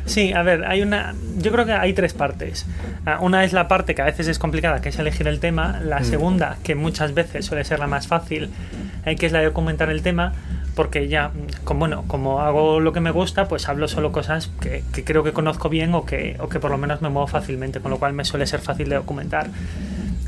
[0.07, 1.15] Sí, a ver, hay una.
[1.39, 2.67] Yo creo que hay tres partes.
[3.07, 5.81] Ah, Una es la parte que a veces es complicada, que es elegir el tema.
[5.85, 6.05] La Mm.
[6.05, 8.51] segunda, que muchas veces suele ser la más fácil,
[9.07, 10.33] eh, que es la de documentar el tema.
[10.75, 11.33] Porque ya,
[11.65, 15.23] como, bueno, como hago lo que me gusta, pues hablo solo cosas que, que creo
[15.25, 17.99] que conozco bien o que, o que por lo menos me muevo fácilmente, con lo
[17.99, 19.49] cual me suele ser fácil de documentar.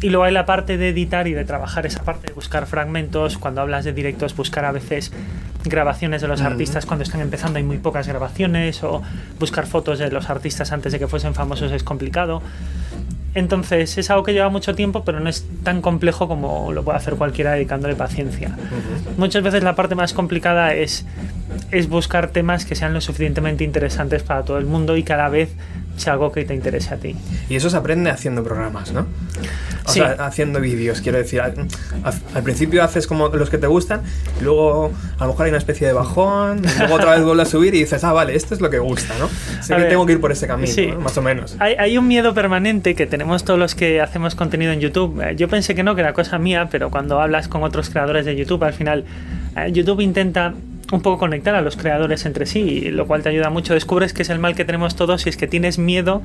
[0.01, 3.39] Y luego hay la parte de editar y de trabajar esa parte de buscar fragmentos.
[3.39, 5.13] Cuando hablas de directos, buscar a veces
[5.65, 8.83] grabaciones de los artistas cuando están empezando, hay muy pocas grabaciones.
[8.83, 9.03] O
[9.39, 12.43] buscar fotos de los artistas antes de que fuesen famosos es complicado.
[13.35, 16.99] Entonces es algo que lleva mucho tiempo, pero no es tan complejo como lo puede
[16.99, 18.57] hacer cualquiera dedicándole paciencia.
[19.17, 21.07] Muchas veces la parte más complicada es,
[21.71, 25.51] es buscar temas que sean lo suficientemente interesantes para todo el mundo y cada vez
[25.97, 27.15] sea algo que te interese a ti.
[27.49, 29.01] Y eso se aprende haciendo programas, ¿no?
[29.85, 29.99] O Sí.
[29.99, 31.41] sea, haciendo vídeos, quiero decir.
[31.41, 31.55] Al,
[32.35, 34.03] al principio haces como los que te gustan,
[34.41, 37.75] luego a lo mejor hay una especie de bajón, luego otra vez vuelves a subir
[37.75, 39.29] y dices, ah, vale, esto es lo que gusta, ¿no?
[39.63, 40.87] Sé A que ver, tengo que ir por ese camino, sí.
[40.89, 41.01] ¿no?
[41.01, 41.57] más o menos.
[41.59, 45.21] Hay, hay un miedo permanente que tenemos todos los que hacemos contenido en YouTube.
[45.21, 48.25] Eh, Yo pensé que no, que era cosa mía, pero cuando hablas con otros creadores
[48.25, 49.05] de YouTube, al final
[49.57, 50.55] eh, YouTube intenta
[50.93, 53.75] un poco conectar a los creadores entre sí, lo cual te ayuda mucho.
[53.75, 56.23] Descubres que es el mal que tenemos todos y es que tienes miedo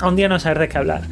[0.00, 1.02] a un día no saber de qué hablar.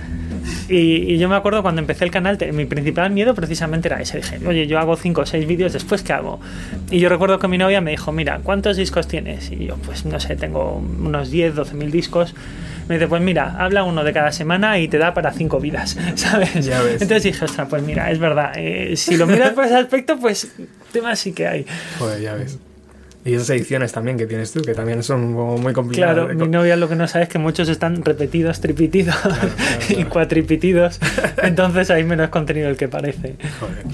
[0.69, 4.01] Y, y yo me acuerdo cuando empecé el canal, te- mi principal miedo precisamente era
[4.01, 4.19] ese.
[4.19, 6.41] Dije, oye, yo hago 5 o 6 vídeos, ¿después qué hago?
[6.91, 9.51] Y yo recuerdo que mi novia me dijo, mira, ¿cuántos discos tienes?
[9.51, 12.35] Y yo, pues no sé, tengo unos 10, 12 mil discos.
[12.89, 15.99] Me dice, pues mira, habla uno de cada semana y te da para 5 vidas,
[16.15, 16.65] ¿sabes?
[16.65, 17.03] Ya ves.
[17.03, 18.53] Entonces dije, ostras, pues mira, es verdad.
[18.57, 20.51] eh, si lo miras por ese aspecto, pues
[20.93, 21.67] temas sí que hay.
[21.99, 22.59] Joder, ya ves.
[23.29, 26.15] Y esas ediciones también que tienes tú, que también son muy complicadas.
[26.15, 29.17] Claro, mi novia lo que no sabe es que muchos están repetidos, tripitidos
[29.91, 30.11] y claro.
[30.11, 30.99] cuatripitidos.
[31.43, 33.37] Entonces hay menos contenido del que parece.
[33.61, 33.85] Joder.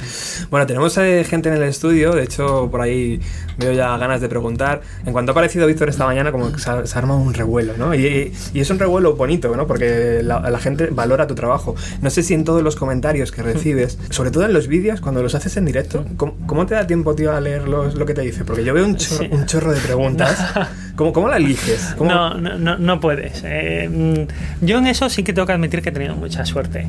[0.51, 3.21] Bueno, tenemos eh, gente en el estudio, de hecho por ahí
[3.59, 4.83] veo ya ganas de preguntar.
[5.07, 7.73] En cuanto ha aparecido Víctor esta mañana, como que se, ha- se arma un revuelo,
[7.77, 7.95] ¿no?
[7.95, 9.67] Y, y es un revuelo bonito, ¿no?
[9.67, 11.75] Porque la, la gente valora tu trabajo.
[12.03, 15.23] No sé si en todos los comentarios que recibes, sobre todo en los vídeos, cuando
[15.23, 18.15] los haces en directo, ¿cómo, cómo te da tiempo, tío, a leer los- lo que
[18.15, 18.45] te dice?
[18.45, 19.35] Porque yo veo un chorro, Sí.
[19.35, 20.53] un chorro de preguntas,
[20.97, 21.95] ¿Cómo, cómo la eliges?
[21.99, 23.43] ¿Cómo- No, no, no, no puedes.
[23.45, 26.87] Eh, mm, yo en eso sí que tengo que admitir que he tenido mucha suerte.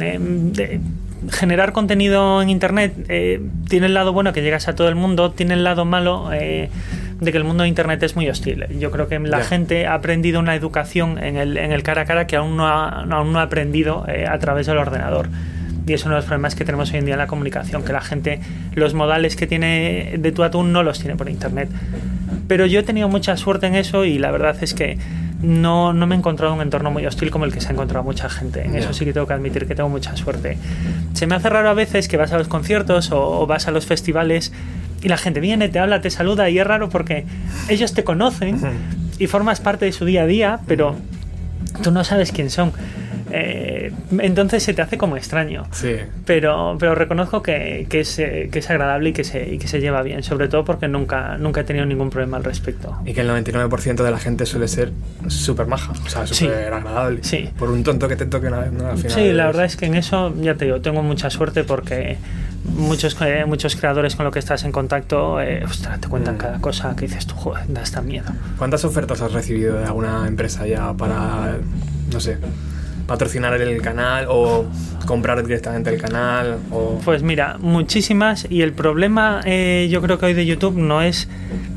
[0.00, 0.80] Eh, de-
[1.30, 5.30] generar contenido en Internet eh, tiene el lado bueno que llegas a todo el mundo,
[5.30, 6.68] tiene el lado malo de
[7.24, 8.66] que el mundo de Internet es muy hostil.
[8.78, 12.04] Yo creo que la gente ha aprendido una educación en el, en el cara a
[12.04, 15.28] cara que aún no ha, aún no ha aprendido a través del ordenador.
[15.86, 17.92] Y es uno de los problemas que tenemos hoy en día en la comunicación, que
[17.92, 18.40] la gente,
[18.74, 21.68] los modales que tiene de tú a tú no los tiene por internet.
[22.48, 24.98] Pero yo he tenido mucha suerte en eso y la verdad es que
[25.42, 28.02] no, no me he encontrado un entorno muy hostil como el que se ha encontrado
[28.02, 28.64] mucha gente.
[28.64, 30.56] En eso sí que tengo que admitir que tengo mucha suerte.
[31.12, 33.70] Se me hace raro a veces que vas a los conciertos o, o vas a
[33.70, 34.52] los festivales
[35.02, 37.26] y la gente viene, te habla, te saluda y es raro porque
[37.68, 38.58] ellos te conocen
[39.18, 40.96] y formas parte de su día a día, pero
[41.82, 42.72] tú no sabes quién son.
[43.30, 45.64] Eh, entonces se te hace como extraño.
[45.72, 45.96] Sí.
[46.26, 49.66] Pero, pero reconozco que, que es, eh, que es agradable y que, se, y que
[49.68, 52.98] se lleva bien, sobre todo porque nunca, nunca he tenido ningún problema al respecto.
[53.04, 54.92] Y que el 99% de la gente suele ser
[55.28, 56.34] súper maja, o sea, Sí.
[56.46, 57.20] súper agradable.
[57.22, 57.48] Sí.
[57.58, 58.56] Por un tonto que te toque ¿no?
[58.58, 59.10] al final.
[59.10, 62.18] Sí, la verdad es que en eso, ya te digo, tengo mucha suerte porque
[62.64, 66.38] muchos, eh, muchos creadores con los que estás en contacto, eh, ostras, te cuentan Mm.
[66.38, 68.26] cada cosa que dices tú, joder, da hasta miedo.
[68.58, 71.58] ¿Cuántas ofertas has recibido de alguna empresa ya para,
[72.12, 72.38] no sé,
[73.06, 74.64] patrocinar el canal o
[75.06, 76.56] comprar directamente el canal?
[76.70, 77.00] O...
[77.04, 81.28] Pues mira, muchísimas y el problema eh, yo creo que hoy de YouTube no es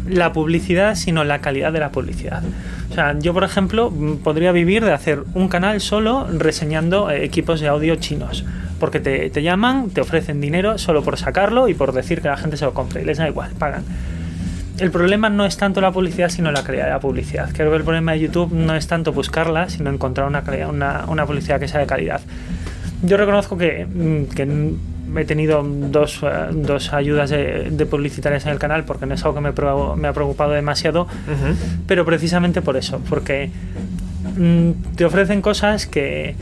[0.09, 2.41] la publicidad, sino la calidad de la publicidad.
[2.89, 7.23] O sea, yo por ejemplo m- podría vivir de hacer un canal solo reseñando eh,
[7.25, 8.45] equipos de audio chinos.
[8.80, 12.38] Porque te, te llaman, te ofrecen dinero solo por sacarlo y por decir que la
[12.38, 13.01] gente se lo compre.
[13.01, 13.84] Y les da igual, pagan.
[14.80, 17.49] El problema no es tanto la publicidad, sino la calidad de la publicidad.
[17.53, 21.05] Creo que el problema de YouTube no es tanto buscarla, sino encontrar una, calidad- una,
[21.07, 22.21] una publicidad que sea de calidad.
[23.01, 24.73] Yo reconozco que, mm, que
[25.21, 29.23] he tenido dos, eh, dos ayudas de, de publicitarias en el canal porque no es
[29.23, 31.07] algo que me, pro- me ha preocupado demasiado,
[31.88, 33.49] pero precisamente por eso, porque
[34.38, 36.36] mm, te ofrecen cosas que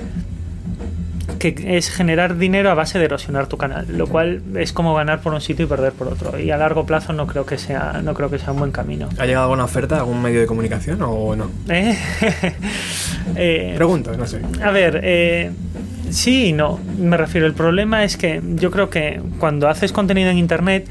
[1.37, 5.21] que es generar dinero a base de erosionar tu canal, lo cual es como ganar
[5.21, 6.39] por un sitio y perder por otro.
[6.39, 9.09] Y a largo plazo no creo que sea, no creo que sea un buen camino.
[9.17, 11.49] ¿Ha llegado alguna oferta, algún medio de comunicación o no?
[11.69, 11.97] ¿Eh?
[13.35, 14.39] Eh, Pregunto, no sé.
[14.63, 15.51] a ver, eh,
[16.09, 16.79] sí y no.
[16.97, 20.87] Me refiero, el problema es que yo creo que cuando haces contenido en Internet,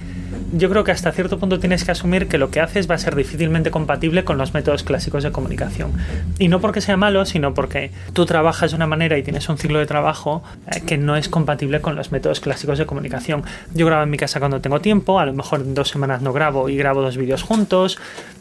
[0.52, 2.98] yo creo que hasta cierto punto tienes que asumir que lo que haces va a
[2.98, 5.92] ser difícilmente compatible con los métodos clásicos de comunicación.
[6.38, 9.58] Y no porque sea malo, sino porque tú trabajas de una manera y tienes un
[9.58, 13.42] ciclo de trabajo eh, que no es compatible con los métodos clásicos de comunicación.
[13.74, 16.32] Yo grabo en mi casa cuando tengo tiempo, a lo mejor en dos semanas no
[16.32, 17.98] grabo y grabo dos vídeos juntos,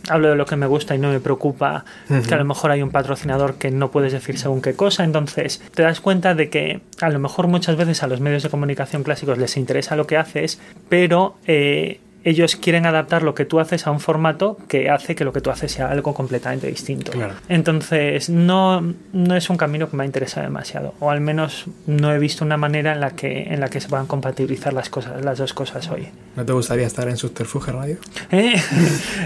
[0.09, 2.81] hablo de lo que me gusta y no me preocupa que a lo mejor hay
[2.81, 6.81] un patrocinador que no puedes decir según qué cosa, entonces te das cuenta de que
[7.01, 10.17] a lo mejor muchas veces a los medios de comunicación clásicos les interesa lo que
[10.17, 15.15] haces, pero eh, ellos quieren adaptar lo que tú haces a un formato que hace
[15.15, 17.11] que lo que tú haces sea algo completamente distinto.
[17.11, 17.33] Claro.
[17.49, 22.13] Entonces, no, no es un camino que me ha interesado demasiado, o al menos no
[22.13, 25.23] he visto una manera en la que, en la que se puedan compatibilizar las, cosas,
[25.23, 26.07] las dos cosas hoy.
[26.35, 27.97] ¿No te gustaría estar en Subterfuge Radio?
[28.31, 28.53] ¿Eh?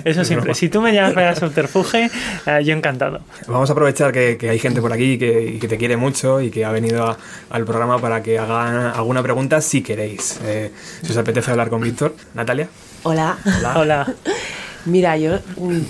[0.03, 0.45] Eso siempre.
[0.45, 0.55] broma.
[0.55, 2.09] Si tú me llamas para subterfuge,
[2.45, 3.21] eh, yo encantado.
[3.47, 6.65] Vamos a aprovechar que, que hay gente por aquí que, te quiere mucho y que
[6.65, 7.17] ha venido a-
[7.49, 10.39] al programa para que hagan alguna pregunta si queréis.
[10.43, 10.71] Eh,
[11.03, 12.15] si os apetece hablar con Víctor.
[12.33, 12.67] Natalia.
[13.03, 13.37] Hola.
[13.75, 14.13] Hola.
[14.85, 15.39] Mira, yo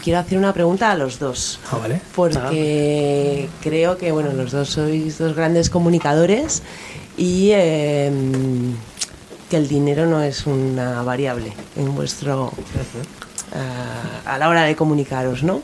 [0.04, 1.60] quiero hacer una pregunta a los dos.
[1.72, 2.02] Ah, vale.
[2.16, 6.64] Porque creo que, bueno, los dos sois dos grandes comunicadores
[7.16, 8.12] y eh,
[9.50, 12.52] que el dinero no es una variable en vuestro.
[13.54, 15.62] ah, a la hora de comunicaros, ¿no?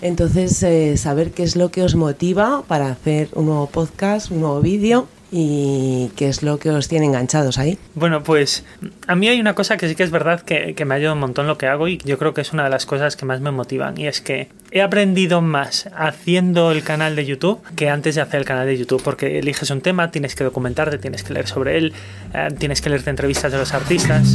[0.00, 4.40] Entonces, eh, saber qué es lo que os motiva para hacer un nuevo podcast, un
[4.40, 7.78] nuevo vídeo y qué es lo que os tiene enganchados ahí.
[7.94, 8.64] Bueno, pues
[9.06, 11.20] a mí hay una cosa que sí que es verdad que, que me ayuda un
[11.20, 13.40] montón lo que hago y yo creo que es una de las cosas que más
[13.40, 18.16] me motivan y es que he aprendido más haciendo el canal de YouTube que antes
[18.16, 21.32] de hacer el canal de YouTube porque eliges un tema, tienes que documentarte, tienes que
[21.32, 21.92] leer sobre él,
[22.34, 24.34] eh, tienes que leerte entrevistas de los artistas.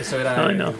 [0.00, 0.36] Eso era.
[0.36, 0.72] No, no.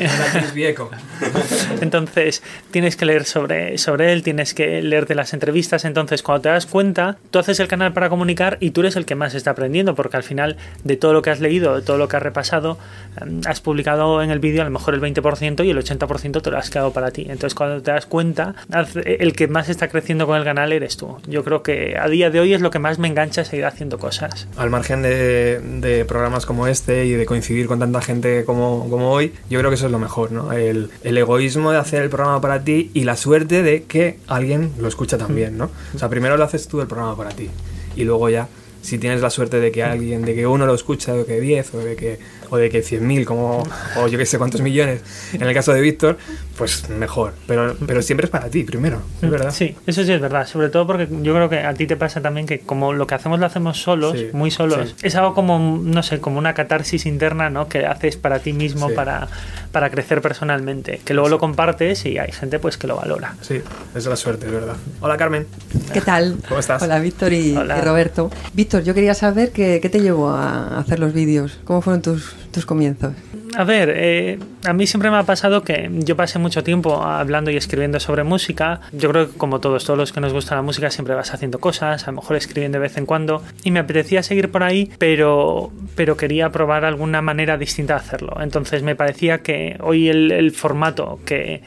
[1.80, 5.84] Entonces, tienes que leer sobre, sobre él, tienes que leerte las entrevistas.
[5.84, 9.04] Entonces, cuando te das cuenta, tú haces el canal para comunicar y tú eres el
[9.06, 11.98] que más está aprendiendo, porque al final, de todo lo que has leído, de todo
[11.98, 12.78] lo que has repasado,
[13.20, 16.50] eh, has publicado en el vídeo a lo mejor el 20% y el 80% te
[16.50, 17.22] lo has quedado para ti.
[17.22, 20.96] Entonces, cuando te das cuenta, haz- el que más está creciendo con el canal eres
[20.96, 21.18] tú.
[21.26, 23.98] Yo creo que a día de hoy es lo que más me engancha seguir haciendo
[23.98, 24.48] cosas.
[24.56, 29.10] Al margen de, de programas como este y de coincidir con tanta gente como, como
[29.10, 30.52] hoy, yo creo que es lo mejor, ¿no?
[30.52, 34.72] El, el egoísmo de hacer el programa para ti y la suerte de que alguien
[34.78, 35.70] lo escucha también, ¿no?
[35.94, 37.50] O sea, primero lo haces tú el programa para ti
[37.96, 38.48] y luego ya,
[38.82, 41.74] si tienes la suerte de que alguien, de que uno lo escucha, de que 10
[41.74, 42.18] o de que
[42.50, 43.62] o de que 100.000 como
[43.96, 45.00] o yo que sé cuántos millones
[45.32, 46.18] en el caso de Víctor,
[46.62, 47.32] pues mejor.
[47.48, 49.50] Pero, pero siempre es para ti primero, es verdad.
[49.50, 50.46] Sí, eso sí es verdad.
[50.46, 53.16] Sobre todo porque yo creo que a ti te pasa también que como lo que
[53.16, 55.06] hacemos lo hacemos solos, Sí, muy solos, sí.
[55.06, 57.66] es algo como, no sé, como una catarsis interna, ¿no?
[57.68, 58.94] Que haces para ti mismo, Sí.
[58.94, 59.26] para,
[59.72, 61.00] para crecer personalmente.
[61.04, 63.34] Que luego lo compartes y hay gente pues que lo valora.
[63.40, 63.60] Sí,
[63.96, 64.76] es la suerte, es verdad.
[65.00, 65.48] Hola Carmen.
[65.92, 66.36] ¿Qué tal?
[66.48, 66.80] ¿Cómo estás?
[66.80, 67.78] Hola, Víctor y, Hola.
[67.78, 68.30] y Roberto.
[68.52, 71.58] Víctor, yo quería saber qué, qué te llevó a hacer los vídeos.
[71.64, 73.14] ¿Cómo fueron tus, tus comienzos?
[73.56, 77.50] A ver, eh, a mí siempre me ha pasado que yo pasé mucho tiempo hablando
[77.50, 78.80] y escribiendo sobre música.
[78.92, 81.60] Yo creo que como todos, todos los que nos gusta la música siempre vas haciendo
[81.60, 83.42] cosas, a lo mejor escribiendo de vez en cuando.
[83.62, 88.36] Y me apetecía seguir por ahí, pero, pero quería probar alguna manera distinta de hacerlo.
[88.40, 91.62] Entonces me parecía que hoy el, el formato que,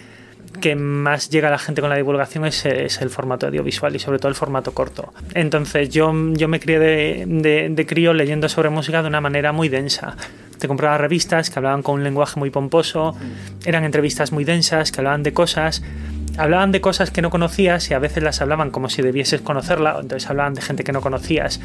[0.60, 4.00] que más llega a la gente con la divulgación es, es el formato audiovisual y
[4.00, 5.14] sobre todo el formato corto.
[5.34, 9.52] Entonces yo, yo me crié de, de, de crío leyendo sobre música de una manera
[9.52, 10.16] muy densa.
[10.60, 13.16] Te compraba revistas que hablaban con un lenguaje muy pomposo,
[13.66, 15.84] eran entrevistas muy densas que hablaban de cosas,
[16.38, 19.98] hablaban de cosas que no conocías y a veces las hablaban como si debieses conocerla,
[20.02, 21.60] entonces hablaban de gente que no conocías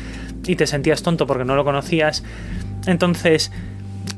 [0.46, 2.22] y te sentías tonto porque no lo conocías.
[2.86, 3.50] Entonces,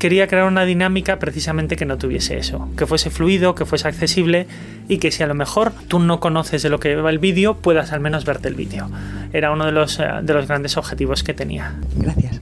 [0.02, 4.48] quería crear una dinámica precisamente que no tuviese eso, que fuese fluido, que fuese accesible
[4.88, 7.58] y que si a lo mejor tú no conoces de lo que va el vídeo,
[7.58, 8.90] puedas al menos verte el vídeo.
[9.32, 11.76] Era uno de los, eh, de los grandes objetivos que tenía.
[11.94, 12.40] Gracias.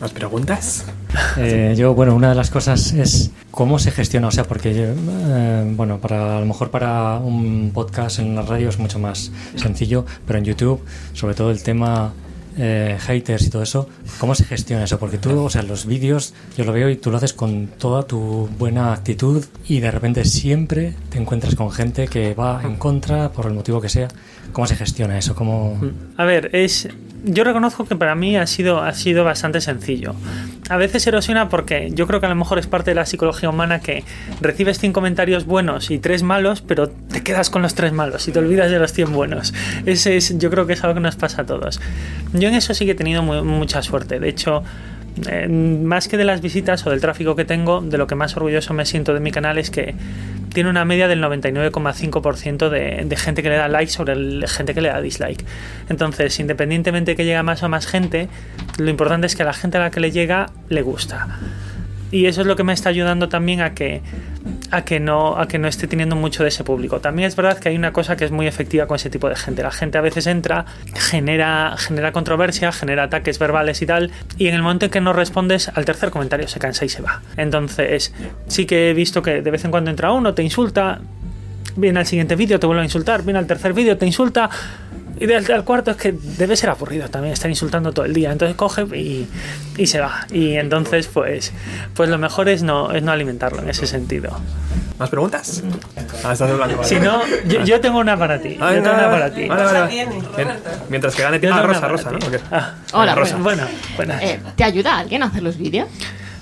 [0.00, 0.86] ¿Más preguntas?
[1.36, 5.72] Eh, yo, bueno, una de las cosas es cómo se gestiona, o sea, porque, eh,
[5.74, 10.04] bueno, para a lo mejor para un podcast en la radio es mucho más sencillo,
[10.26, 10.80] pero en YouTube,
[11.12, 12.12] sobre todo el tema
[12.58, 13.88] eh, haters y todo eso,
[14.18, 14.98] ¿cómo se gestiona eso?
[14.98, 18.02] Porque tú, o sea, los vídeos yo lo veo y tú lo haces con toda
[18.02, 23.30] tu buena actitud y de repente siempre te encuentras con gente que va en contra
[23.30, 24.08] por el motivo que sea.
[24.52, 25.34] ¿Cómo se gestiona eso?
[25.34, 25.78] ¿Cómo...
[26.16, 26.88] A ver, es.
[27.24, 30.14] Yo reconozco que para mí ha sido, ha sido bastante sencillo.
[30.70, 33.50] A veces erosiona porque yo creo que a lo mejor es parte de la psicología
[33.50, 34.04] humana que
[34.40, 38.32] recibes 100 comentarios buenos y 3 malos, pero te quedas con los 3 malos y
[38.32, 39.52] te olvidas de los 100 buenos.
[39.84, 41.80] Ese es, yo creo que es algo que nos pasa a todos.
[42.34, 44.20] Yo en eso sí que he tenido mu- mucha suerte.
[44.20, 44.62] De hecho,
[45.48, 48.74] más que de las visitas o del tráfico que tengo, de lo que más orgulloso
[48.74, 49.94] me siento de mi canal es que
[50.52, 54.80] tiene una media del 99,5% de, gente que le da like sobre el, gente que
[54.80, 55.44] le da dislike.
[55.88, 58.28] Entonces, independientemente de que llega más o más gente,
[58.78, 61.38] lo importante es que a la gente a la que le llega le gusta.
[62.10, 64.00] Y eso es lo que me está ayudando también a que,
[64.70, 67.00] a que, no, a que no esté teniendo mucho de ese público.
[67.00, 69.36] También es verdad que hay una cosa que es muy efectiva con ese tipo de
[69.36, 69.62] gente.
[69.62, 74.54] La gente a veces entra, genera, genera controversia, genera ataques verbales y tal, y en
[74.54, 77.22] el momento en que no respondes al tercer comentario se cansa y se va.
[77.36, 78.12] Entonces,
[78.46, 81.00] sí que he visto que de vez en cuando entra uno, te insulta,
[81.76, 84.50] viene al siguiente vídeo, te vuelve a insultar, viene al tercer vídeo, te insulta.
[85.20, 88.32] Y del, cuarto es que debe ser aburrido también estar insultando todo el día.
[88.32, 89.28] Entonces coge y,
[89.76, 90.26] y se va.
[90.30, 91.52] Y entonces, pues,
[91.94, 94.38] pues lo mejor es no, es no alimentarlo en ese sentido.
[94.98, 95.62] ¿Más preguntas?
[96.24, 96.76] Ah, estás hablando.
[96.76, 96.88] vale.
[96.88, 98.58] Si no, yo, yo tengo una para ti.
[98.60, 99.46] Ah, Yo tengo una para ti.
[99.46, 99.94] vale, vale, vale.
[99.94, 100.08] Bien.
[100.88, 102.10] Mientras que gane ah, una Rosa, Rosa.
[102.10, 102.18] ¿no?
[102.18, 102.40] ¿O qué?
[102.50, 103.36] Ah, Hola, Rosa.
[103.36, 103.62] Bueno,
[103.96, 104.20] buenas.
[104.22, 105.88] Eh, ¿Te ayuda alguien a hacer los vídeos?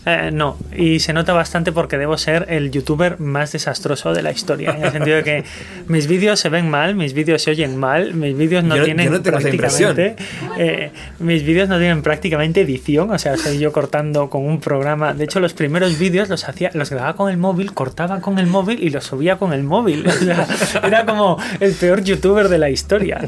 [0.09, 4.31] Eh, no, y se nota bastante porque debo ser el youtuber más desastroso de la
[4.31, 5.45] historia, en el sentido de que
[5.89, 8.85] mis vídeos se ven mal, mis vídeos se oyen mal, mis vídeos no Yo no-
[8.85, 10.17] tienen yo no prácticamente
[10.59, 15.13] eh, mis vídeos no tienen prácticamente edición, o sea, soy yo cortando con un programa.
[15.13, 18.47] De hecho, los primeros vídeos los hacía, los grababa con el móvil, cortaba con el
[18.47, 20.07] móvil y los subía con el móvil.
[20.07, 20.47] O sea,
[20.85, 23.21] era como el peor youtuber de la historia.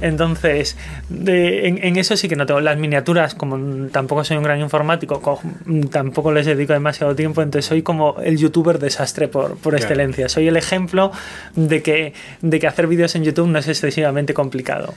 [0.00, 0.76] Entonces,
[1.08, 4.60] de- en, en eso sí que no tengo las miniaturas, como tampoco soy un gran
[4.60, 5.40] informático, co-
[6.24, 9.76] tampoco les dedico demasiado tiempo, entonces soy como el youtuber desastre por, por Claro.
[9.76, 10.28] excelencia.
[10.30, 11.12] Soy el ejemplo
[11.54, 14.94] de que, de que hacer vídeos en YouTube no es excesivamente complicado.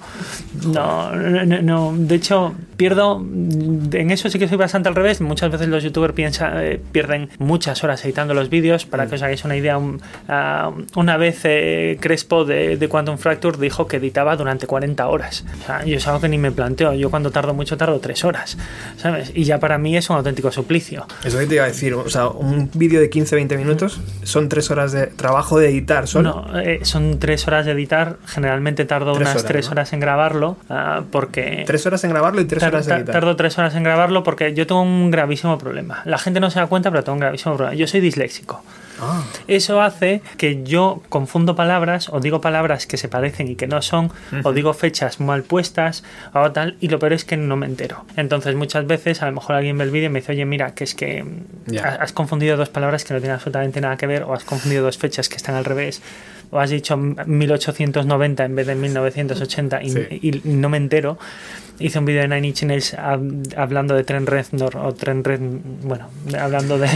[0.65, 1.93] No, no, no.
[1.97, 5.19] de hecho, pierdo, en eso sí que soy bastante al revés.
[5.19, 8.85] Muchas veces los youtubers piensa, eh, pierden muchas horas editando los vídeos.
[8.85, 13.17] Para que os hagáis una idea, un- ah, una vez eh, Crespo de, de Quantum
[13.17, 15.43] Fracture dijo que editaba durante 40 horas.
[15.61, 16.93] O sea, yo es algo que ni me planteo.
[16.93, 18.57] Yo cuando tardo mucho tardo 3 horas,
[18.97, 19.31] ¿sabes?
[19.35, 21.05] Y ya para mí es un auténtico suplicio.
[21.23, 24.69] Eso que te iba a decir, o sea, un vídeo de 15-20 minutos son tres
[24.71, 26.45] horas de trabajo de editar solo.
[26.47, 28.17] No, eh, son tres horas de editar.
[28.27, 29.71] Generalmente tardo Tres unas horas, tres ¿no?
[29.71, 31.63] horas en grabarlo ah, porque...
[31.65, 33.13] Tres horas en grabarlo y tres Tar- horas de tar- editar.
[33.15, 36.01] Tardo tres horas en grabarlo porque yo tengo un gravísimo problema.
[36.05, 37.75] La gente no se da cuenta, pero tengo un gravísimo problema.
[37.77, 38.63] Yo soy disléxico.
[39.01, 39.23] Ah.
[39.47, 43.81] Eso hace que yo confundo palabras o digo palabras que se parecen y que no
[43.81, 44.11] son,
[44.43, 48.05] o digo fechas mal puestas o tal, y lo peor es que no me entero.
[48.15, 50.73] Entonces muchas veces a lo mejor alguien ve el vídeo y me dice, oye, mira,
[50.73, 51.25] que es que
[51.81, 54.97] has confundido dos palabras que no tienen absolutamente nada que ver, o has confundido dos
[54.97, 56.01] fechas que están al revés,
[56.51, 59.99] o has dicho 1890 en vez de 1980 y, Sí.
[60.21, 61.17] y no me entero.
[61.79, 65.39] Hice un vídeo de Nine Inch Nails hab- hablando de Tren Reznor o Tren Red,
[65.83, 66.87] bueno, hablando de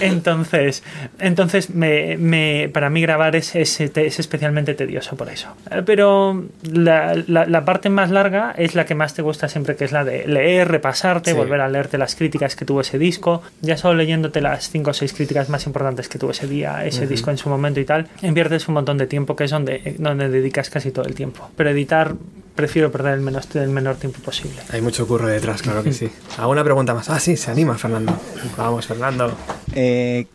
[0.00, 0.82] entonces,
[1.18, 5.48] entonces me, me- para mí grabar es, es, es especialmente tedioso por eso.
[5.70, 9.76] Eh, Pero la, la- la parte más larga es la que más te gusta siempre,
[9.76, 11.36] que es la de leer, repasarte, Sí.
[11.36, 13.42] volver a leerte las críticas que tuvo ese disco.
[13.62, 17.03] Ya solo leyéndote las cinco o seis críticas más importantes que tuvo ese día, ese
[17.08, 20.28] disco en su momento y tal, inviertes un montón de tiempo, que es donde, donde
[20.28, 21.48] dedicas casi todo el tiempo.
[21.56, 22.14] Pero editar,
[22.54, 24.56] prefiero perder el menor, el menor tiempo posible.
[24.70, 26.08] Hay mucho curro detrás, claro que sí.
[26.38, 27.10] ¿Alguna pregunta más?
[27.10, 28.16] Ah, sí, se anima Fernando.
[28.56, 29.34] Vamos, Fernando.
[29.74, 30.26] Eh,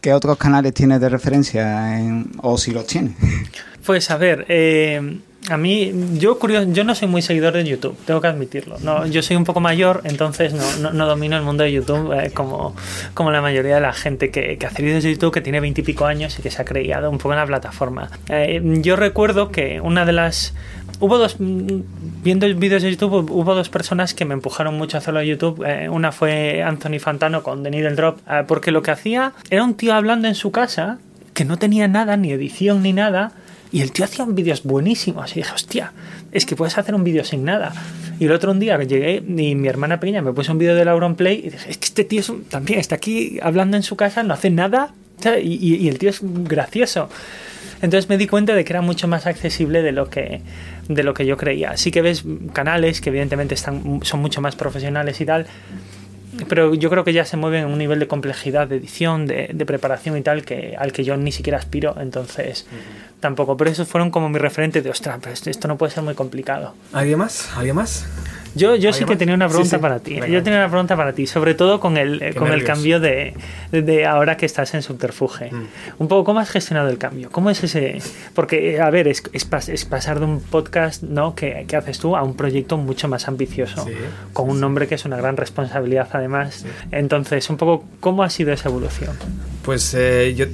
[0.00, 1.98] ¿Qué otros canales tienes de referencia?
[1.98, 3.14] en- o si los tienes.
[3.86, 7.96] Pues a ver, eh, a mí, yo curioso, yo no soy muy seguidor de YouTube,
[8.04, 8.78] tengo que admitirlo.
[8.80, 12.12] No, yo soy un poco mayor, entonces no, no, no domino el mundo de YouTube
[12.12, 12.76] eh, como,
[13.14, 16.06] como la mayoría de la gente que, que hace vídeos de YouTube, que tiene veintipico
[16.06, 18.10] años y que se ha creado un poco en la plataforma.
[18.28, 20.54] Eh, yo recuerdo que una de las...
[21.00, 25.20] Hubo dos, viendo vídeos de YouTube, hubo dos personas que me empujaron mucho a hacerlo
[25.20, 25.64] de YouTube.
[25.66, 29.74] Eh, una fue Anthony Fantano con The Needle Drop, porque lo que hacía era un
[29.74, 30.98] tío hablando en su casa
[31.32, 33.32] que no tenía nada, ni edición ni nada,
[33.72, 35.32] y el tío hacía vídeos buenísimos.
[35.32, 35.92] Y dije, hostia,
[36.32, 37.72] es que puedes hacer un vídeo sin nada.
[38.18, 40.84] Y el otro un día llegué y mi hermana pequeña me puso un vídeo de
[40.84, 44.22] Lauron Play y dije, es que este tío también está aquí hablando en su casa,
[44.22, 44.92] no hace nada,
[45.42, 47.08] y, y- y el tío es gracioso.
[47.82, 50.42] Entonces me di cuenta de que era mucho más accesible de lo que,
[50.88, 51.76] de lo que yo creía.
[51.78, 55.46] Sí que ves canales que evidentemente están, son mucho más profesionales y tal,
[56.48, 59.50] pero yo creo que ya se mueven en un nivel de complejidad de edición, de,
[59.52, 62.66] de preparación y tal, que, al que yo ni siquiera aspiro, entonces
[63.20, 63.56] tampoco.
[63.56, 66.14] Pero esos fueron como mi referente de, ostras, pero esto, esto no puede ser muy
[66.14, 66.74] complicado.
[66.92, 67.50] ¿Alguien más?
[67.56, 68.06] ¿Alguien más?
[68.54, 69.80] Yo, yo sí ¿Alguien que tenía una pregunta sí.
[69.82, 70.14] para ti.
[70.14, 70.26] Venga.
[70.28, 73.34] Yo tenía una pregunta para ti, sobre todo con el, Qué con el cambio de,
[73.70, 75.50] de, ahora que estás en Subterfuge.
[75.52, 75.66] Mm.
[75.98, 77.30] Un poco, ¿cómo has gestionado el cambio?
[77.30, 77.98] ¿Cómo es ese...?
[78.34, 81.34] Porque, a ver, es, es, pas- es pasar de un podcast ¿no?
[81.34, 83.92] que, que haces tú a un proyecto mucho más ambicioso, Sí,
[84.32, 86.64] con un nombre que es una gran responsabilidad además.
[86.90, 89.16] Entonces, un poco, ¿cómo ha sido esa evolución?
[89.64, 90.46] Pues eh, yo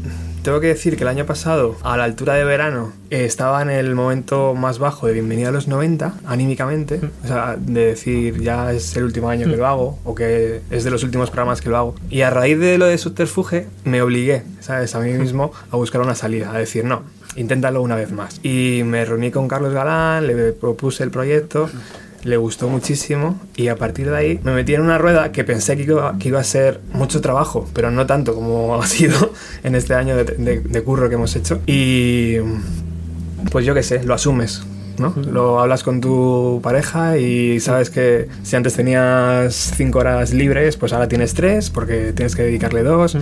[0.46, 3.68] tengo que decir que el año pasado, a la altura de verano, eh, estaba en
[3.68, 7.00] el momento más bajo de Bienvenida a los 90, anímicamente.
[7.24, 10.84] O sea, de decir, ya es el último año que lo hago, o que es
[10.84, 11.94] de los últimos programas que lo hago.
[12.10, 14.94] Y a raíz de lo de Subterfuge, me obligué, ¿sabes?
[14.94, 17.02] A mí mismo a buscar una salida, a decir, no,
[17.34, 18.38] inténtalo una vez más.
[18.44, 21.68] Y me reuní con Carlos Galán, le propuse el proyecto.
[22.26, 25.76] Le gustó muchísimo y a partir de ahí me metí en una rueda que pensé
[25.76, 29.30] que iba, a ser mucho trabajo, pero no tanto como ha sido
[29.62, 31.60] en este año de, de- de curro que hemos hecho.
[31.66, 32.36] Y
[33.52, 34.62] pues yo qué sé, lo asumes.
[34.98, 35.14] ¿No?
[35.30, 40.92] Lo hablas con tu pareja y sabes que si antes tenías cinco horas libres, pues
[40.92, 43.16] ahora tienes tres porque tienes que dedicarle dos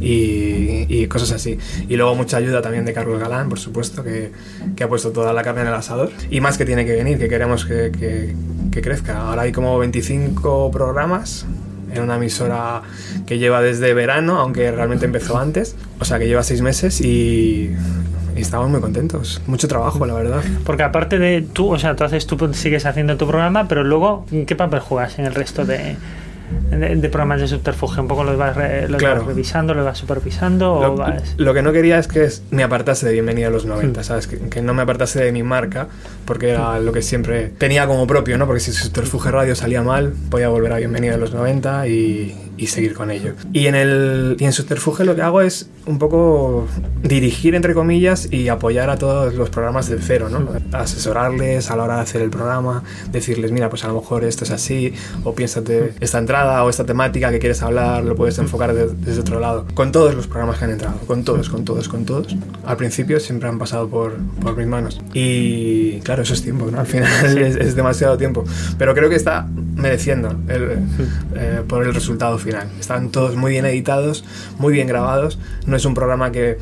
[0.00, 1.58] y, y cosas así.
[1.88, 4.32] Y luego mucha ayuda también de Carlos Galán, por supuesto, que,
[4.76, 6.10] que ha puesto toda la carne en el asador.
[6.30, 8.34] Y más que tiene que venir, que queremos que, que-
[8.70, 9.20] que crezca.
[9.28, 11.46] Ahora hay como 25 programas
[11.92, 12.82] en una emisora
[13.24, 15.76] que lleva desde verano, aunque realmente empezó antes.
[16.00, 17.70] O sea, que lleva seis meses y,
[18.36, 19.40] y estamos muy contentos.
[19.46, 20.42] Mucho trabajo, la verdad.
[20.64, 24.26] Porque aparte de tú, o sea, tú haces, tú sigues haciendo tu programa, pero luego,
[24.46, 25.96] ¿qué papel juegas en el resto de,
[26.70, 28.02] de, de programas de subterfugio?
[28.02, 29.20] ¿Un poco los vas, re- los Claro.
[29.20, 31.34] vas revisando, los vas supervisando o Lo, vas...?
[31.36, 34.26] lo que no quería es que me apartase de Bienvenida a los 90, ¿sabes?
[34.26, 35.88] Que, que no me apartase de mi marca,
[36.24, 38.46] porque era lo que siempre tenía como propio, ¿no?
[38.46, 42.66] Porque si Subterfuge Radio salía mal, podía volver a Bienvenida a los 90 y, y
[42.68, 43.32] seguir con ello.
[43.52, 46.66] Y en, el, y en Subterfuge lo que hago es un poco
[47.02, 50.48] dirigir, entre comillas, y apoyar a todos los programas del cero, ¿no?
[50.72, 54.44] Asesorarles a la hora de hacer el programa, decirles, mira, pues a lo mejor esto
[54.44, 54.92] es así,
[55.24, 59.20] o piénsate esta entrada o esta temática que quieres hablar, lo puedes enfocar de- desde
[59.20, 59.66] otro lado.
[59.74, 62.34] Con todos los programas que han entrado, con todos, con todos, con todos.
[62.64, 65.00] Al principio siempre han pasado por, por mis manos.
[65.12, 66.80] Y claro, eso es tiempo, ¿no?
[66.80, 68.44] Al final es, es demasiado tiempo.
[68.78, 69.46] Pero creo que está
[69.76, 70.78] mereciendo el,
[71.34, 72.68] eh, por el resultado final.
[72.80, 74.24] Están todos muy bien editados,
[74.58, 75.38] muy bien grabados.
[75.66, 76.58] No es un programa que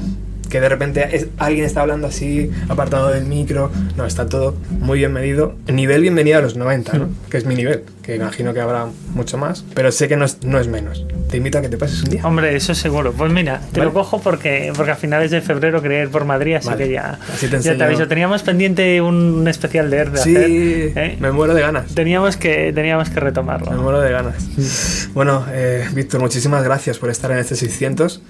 [0.51, 3.71] que de repente es- alguien está hablando así, apartado del micro.
[3.97, 5.55] No, está todo muy bien medido.
[5.73, 7.09] Nivel bienvenido a los 90, ¿no?
[7.31, 7.85] Que es mi nivel.
[8.03, 11.07] Que imagino que habrá mucho más, pero sé que no es, no es menos.
[11.31, 12.21] Te invito a que te pases un día.
[12.27, 13.13] Hombre, eso seguro.
[13.13, 13.85] Pues mira, te Vale.
[13.85, 16.85] lo cojo porque, porque a finales de febrero quería ir por Madrid, así Vale.
[16.87, 18.09] que ya, Así te ya te aviso.
[18.09, 20.51] Teníamos pendiente un, especial de de Sí, hacer.
[20.99, 21.17] ¿eh?
[21.21, 21.95] me muero de ganas.
[21.95, 23.71] Teníamos que, teníamos que retomarlo.
[23.71, 25.09] Me muero de ganas.
[25.15, 28.21] Bueno, eh, Víctor, muchísimas gracias por estar en este 600.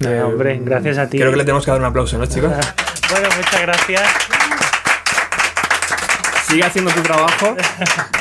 [0.00, 1.18] Nada, Eh, hombre, gracias a ti.
[1.18, 2.52] Creo que le tenemos que dar un aplauso, ¿no, chicos?
[3.12, 4.41] Bueno, muchas gracias.
[6.52, 7.56] Sigue haciendo tu trabajo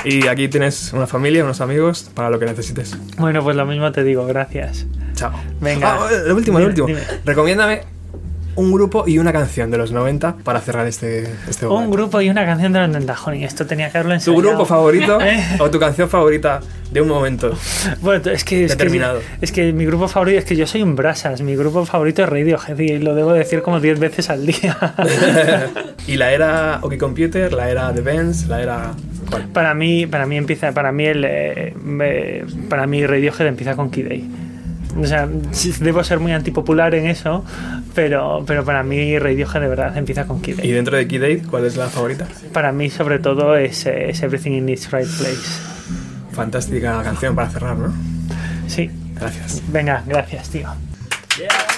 [0.06, 2.96] y aquí tienes una familia, unos amigos para lo que necesites.
[3.18, 4.86] Bueno, pues lo mismo te digo, gracias.
[5.16, 5.34] Chao.
[5.60, 5.96] Venga.
[6.02, 6.88] Ah, lo último, lo Dime, último.
[6.88, 7.02] dime.
[7.26, 7.82] Recomiéndame
[8.62, 12.30] un grupo y una canción de los 90 para cerrar este, este Un grupo y
[12.30, 13.44] una canción de los Dendajoni.
[13.44, 15.44] Esto tenía que haberlo ¿Tu grupo favorito ¿Eh?
[15.60, 16.60] o tu canción favorita
[16.92, 17.58] de un momento?
[18.02, 19.20] Bueno, es que, es que, Determinado.
[19.42, 21.42] es que mi grupo favorito es que yo soy un brasas.
[21.42, 24.78] Mi grupo favorito es Radiohead y lo debo decir como 10 veces al día.
[26.08, 28.92] y la era OK Computer, la era The Benz, la era...
[29.30, 29.48] ¿Cuál?
[29.48, 34.51] para mí, para mí empieza, para mí el, eh, para mí Radiohead empieza con Day.
[34.98, 35.28] O sea,
[35.80, 37.44] debo ser muy antipopular en eso,
[37.94, 40.60] pero, pero para mí Radiohead de verdad empieza con Kid.
[40.64, 42.28] Y dentro de Kid Aid, ¿cuál es la favorita?
[42.54, 45.62] Para mí, sobre todo, es, eh, es Everything in its Right Place.
[46.32, 47.94] Fantástica canción para cerrar, ¿no?
[48.68, 48.90] Sí.
[49.16, 49.62] Gracias.
[49.72, 50.68] Venga, gracias, tío.
[51.38, 51.71] It's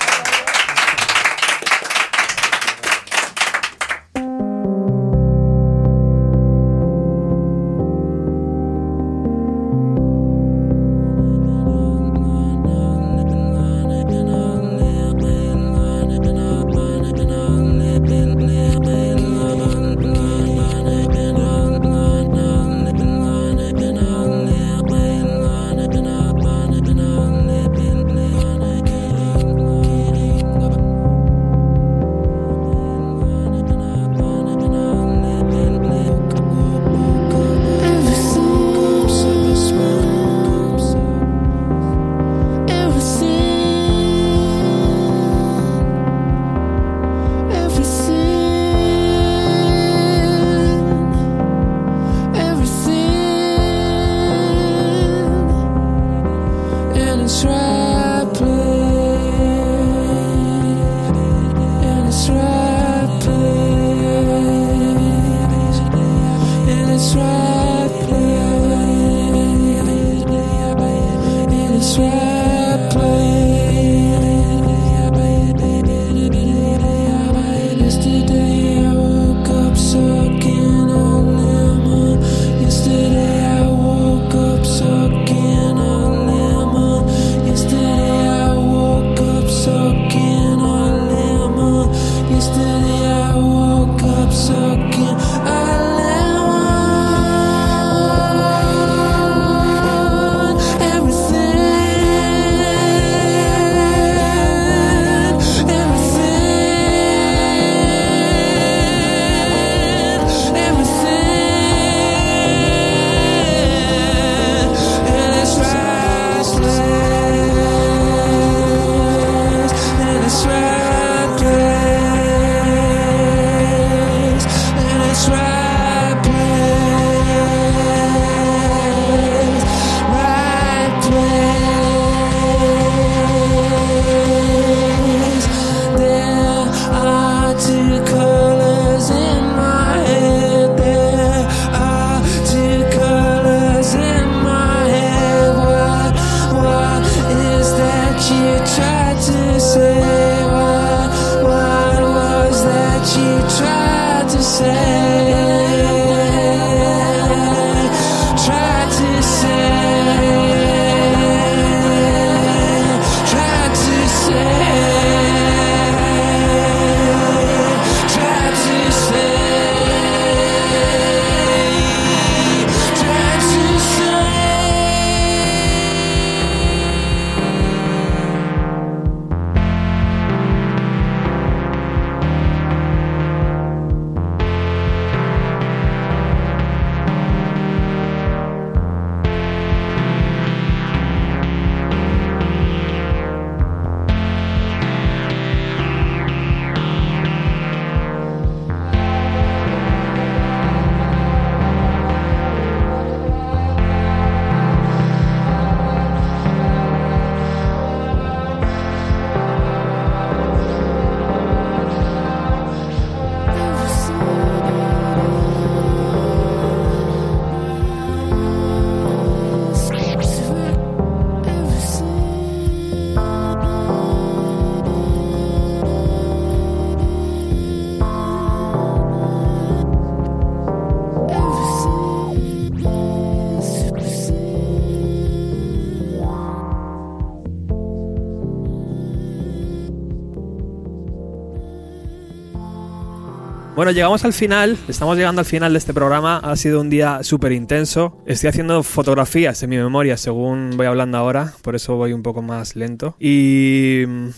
[243.94, 246.38] llegamos al final, estamos llegando al final de este programa.
[246.38, 248.24] Ha sido un día súper intenso.
[248.26, 252.41] Estoy haciendo fotografías en mi memoria según voy hablando ahora, por eso voy un poco
[252.41, 253.15] más lento.
[253.20, 254.30] Y mm,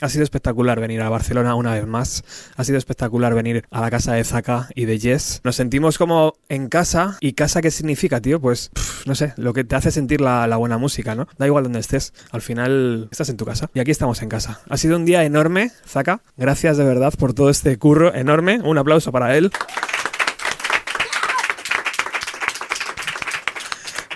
[0.00, 2.24] ha sido espectacular venir a Barcelona una vez más.
[2.56, 5.40] Ha sido espectacular venir a la casa de Zaka y de Jess.
[5.44, 7.16] Nos sentimos como en casa.
[7.20, 8.40] ¿Y casa qué significa, tío?
[8.40, 8.70] Pues
[9.06, 11.28] no sé, lo que te hace sentir la, la buena música, ¿no?
[11.38, 12.12] Da igual donde estés.
[12.30, 13.70] Al final estás en tu casa.
[13.74, 14.60] Y aquí estamos en casa.
[14.68, 16.22] Ha sido un día enorme, Zaka.
[16.36, 18.60] Gracias de verdad por todo este curro enorme.
[18.62, 19.50] Un aplauso para él.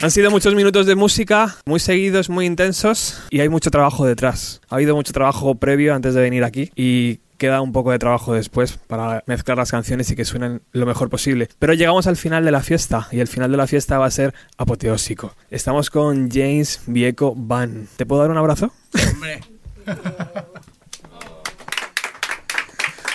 [0.01, 4.61] Han sido muchos minutos de música, muy seguidos, muy intensos, y hay mucho trabajo detrás.
[4.69, 8.35] Ha habido mucho trabajo previo antes de venir aquí y queda un poco de trabajo
[8.35, 11.49] después para mezclar las canciones y que suenen lo mejor posible.
[11.59, 14.11] Pero llegamos al final de la fiesta y el final de la fiesta va a
[14.11, 15.35] ser apoteósico.
[15.51, 17.89] Estamos con James Vieco Van.
[17.97, 18.73] ¿Te puedo dar un abrazo?
[19.15, 19.41] Hombre.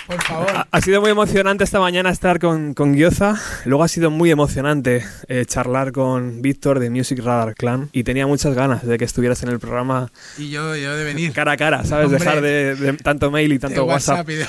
[0.06, 0.46] Por favor.
[0.54, 3.36] Ha, ha sido muy emocionante esta mañana estar con, con Gyoza.
[3.64, 7.88] Luego ha sido muy emocionante eh, charlar con Víctor de Music Radar Clan.
[7.92, 11.32] Y tenía muchas ganas de que estuvieras en el programa Y yo, yo de venir.
[11.32, 12.06] cara a cara, ¿sabes?
[12.06, 12.18] Hombre.
[12.18, 14.28] Dejar de, de tanto mail y tanto de WhatsApp.
[14.28, 14.46] WhatsApp y de.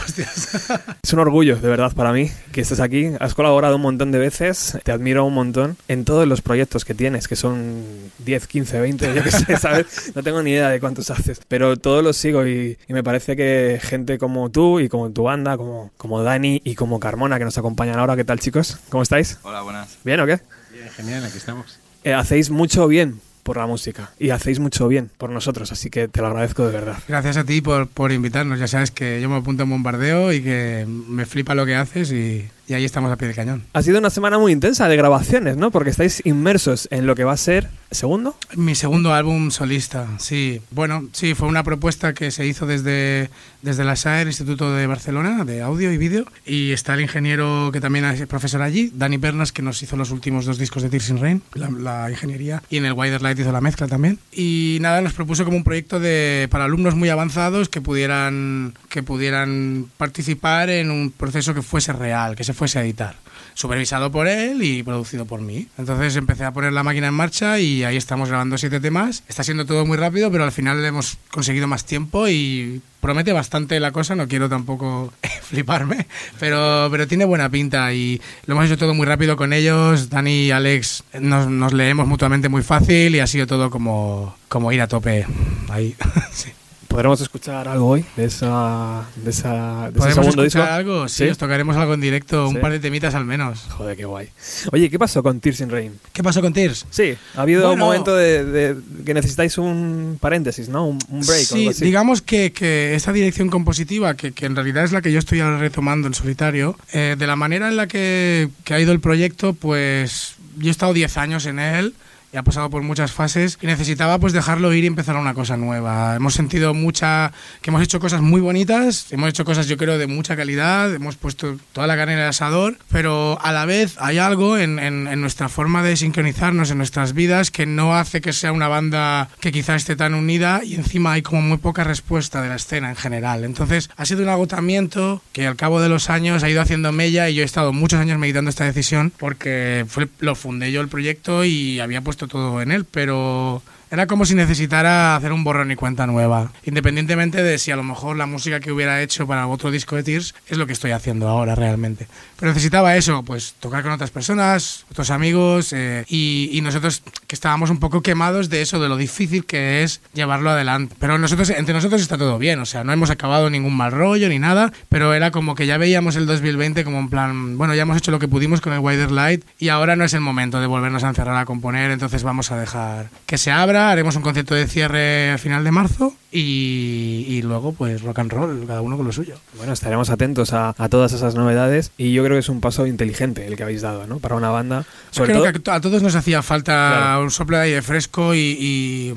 [1.04, 3.12] Es un orgullo, de verdad, para mí que estés aquí.
[3.20, 4.78] Has colaborado un montón de veces.
[4.84, 7.84] Te admiro un montón en todos los proyectos que tienes, que son
[8.20, 10.12] 10, 15, 20, yo qué sé, ¿sabes?
[10.16, 11.40] No tengo ni idea de cuántos haces.
[11.48, 15.24] Pero todos los sigo y, y me parece que gente como tú y como tu
[15.24, 18.16] banda, como, como Dani y como Carmona, que nos acompañan ahora.
[18.16, 18.78] ¿Qué tal, chicos?
[18.90, 19.38] ¿Cómo estáis?
[19.44, 19.98] Hola, buenas.
[20.04, 20.40] ¿Bien o qué?
[20.74, 21.80] Bien, genial, aquí estamos.
[22.04, 26.08] Eh, hacéis mucho bien por la música y hacéis mucho bien por nosotros, así que
[26.08, 26.98] te lo agradezco de verdad.
[27.08, 28.60] Gracias a ti por, por invitarnos.
[28.60, 32.12] Ya sabes que yo me apunto en bombardeo y que me flipa lo que haces
[32.12, 33.64] y, y ahí estamos a pie del cañón.
[33.74, 35.70] Ha sido una semana muy intensa de grabaciones, ¿no?
[35.70, 38.36] Porque estáis inmersos en lo que va a ser segundo.
[38.56, 40.62] Mi segundo álbum solista, sí.
[40.72, 43.30] Bueno, sí, fue una propuesta que se hizo desde,
[43.62, 46.26] desde la SAER, Instituto de Barcelona, de audio y vídeo.
[46.46, 50.12] Y está el ingeniero que también es profesor allí, Dani Pernas, que nos hizo los
[50.12, 52.62] últimos dos discos de Tears in Rain, la, la ingeniería.
[52.70, 54.20] Y en el Wider Light hizo la mezcla también.
[54.32, 59.04] Y nada, nos propuso como un proyecto de, para alumnos muy avanzados que pudieran, que
[59.04, 63.16] pudieran participar en un proceso que fuese real, que se fuese a editar
[63.56, 65.68] supervisado por él y producido por mí.
[65.78, 69.24] Entonces empecé a poner la máquina en marcha y ahí estamos grabando siete temas.
[69.28, 73.80] Está siendo todo muy rápido, pero al final hemos conseguido más tiempo y promete bastante
[73.80, 74.16] la cosa.
[74.16, 76.08] No quiero tampoco fliparme,
[76.40, 80.10] pero, pero tiene buena pinta y lo hemos hecho todo muy rápido con ellos.
[80.10, 84.72] Dani y Alex nos, nos leemos mutuamente muy fácil y ha sido todo como, como
[84.72, 85.26] ir a tope
[85.70, 85.96] ahí.
[86.32, 86.52] sí.
[86.96, 90.62] ¿Podremos escuchar algo hoy de esa de esa de ese ¿Podemos escuchar disco?
[90.64, 91.08] algo?
[91.10, 92.56] Sí, os tocaremos algo en directo, Sí.
[92.56, 93.64] un par de temitas al menos.
[93.72, 94.30] Joder, qué guay.
[94.72, 96.00] Oye, ¿qué pasó con Tears in Rain?
[96.14, 96.86] ¿Qué pasó con Tears?
[96.90, 97.86] Sí, ha habido un Bueno.
[97.88, 100.88] momento de, de- que necesitáis un paréntesis, ¿no?
[100.88, 101.84] Un, un break o Sí, algo así.
[101.84, 105.42] digamos que, que esta dirección compositiva, que, que en realidad es la que yo estoy
[105.42, 109.02] ahora retomando en solitario, eh, de la manera en la que, que ha ido el
[109.02, 111.94] proyecto, pues yo he estado 10 años en él
[112.36, 115.56] y ha pasado por muchas fases y necesitaba pues dejarlo ir y empezar una cosa
[115.56, 116.18] nueva.
[116.18, 117.32] Hemos sentido mucha,
[117.62, 121.16] que hemos hecho cosas muy bonitas, hemos hecho cosas yo creo de mucha calidad, hemos
[121.16, 125.08] puesto toda la carne en el asador, pero a la vez hay algo en, en-
[125.08, 129.30] en nuestra forma de sincronizarnos en nuestras vidas que no hace que sea una banda
[129.40, 132.90] que quizá esté tan unida y encima hay como muy poca respuesta de la escena
[132.90, 133.46] en general.
[133.46, 137.30] Entonces ha sido un agotamiento que al cabo de los años ha ido haciendo mella
[137.30, 140.90] y yo he estado muchos años meditando esta decisión porque fue, lo fundé yo el
[140.90, 143.62] proyecto y había puesto todo en él, pero
[143.96, 147.84] era como si necesitara hacer un borrón y cuenta nueva, independientemente de si a lo
[147.84, 150.92] mejor la música que hubiera hecho para otro disco de Tears es lo que estoy
[150.92, 152.08] haciendo ahora realmente.
[152.38, 157.36] Pero necesitaba eso, pues tocar con otras personas, otros amigos eh, y, y nosotros que
[157.36, 160.96] estábamos un poco quemados de eso, de lo difícil que es llevarlo adelante.
[161.00, 164.28] Pero nosotros, entre nosotros está todo bien, o sea, no hemos acabado ningún mal rollo
[164.28, 167.84] ni nada, pero era como que ya veíamos el 2020 como en plan, bueno, ya
[167.84, 170.60] hemos hecho lo que pudimos con el Wider Light y ahora no es el momento
[170.60, 174.22] de volvernos a encerrar a componer, entonces vamos a dejar que se abra, haremos un
[174.22, 178.82] concierto de cierre a final de marzo y, y luego pues rock and roll, cada
[178.82, 179.36] uno con lo suyo.
[179.58, 182.88] Bueno, estaremos atentos a, a todas esas novedades y yo creo que es un paso
[182.88, 184.20] inteligente el que habéis dado, ¿no?
[184.20, 184.86] Para una banda.
[185.12, 186.66] Sobre creo todo, que a to- a todos nos hacía falta
[186.98, 187.24] Claro.
[187.24, 189.14] un soplo de aire fresco y, y,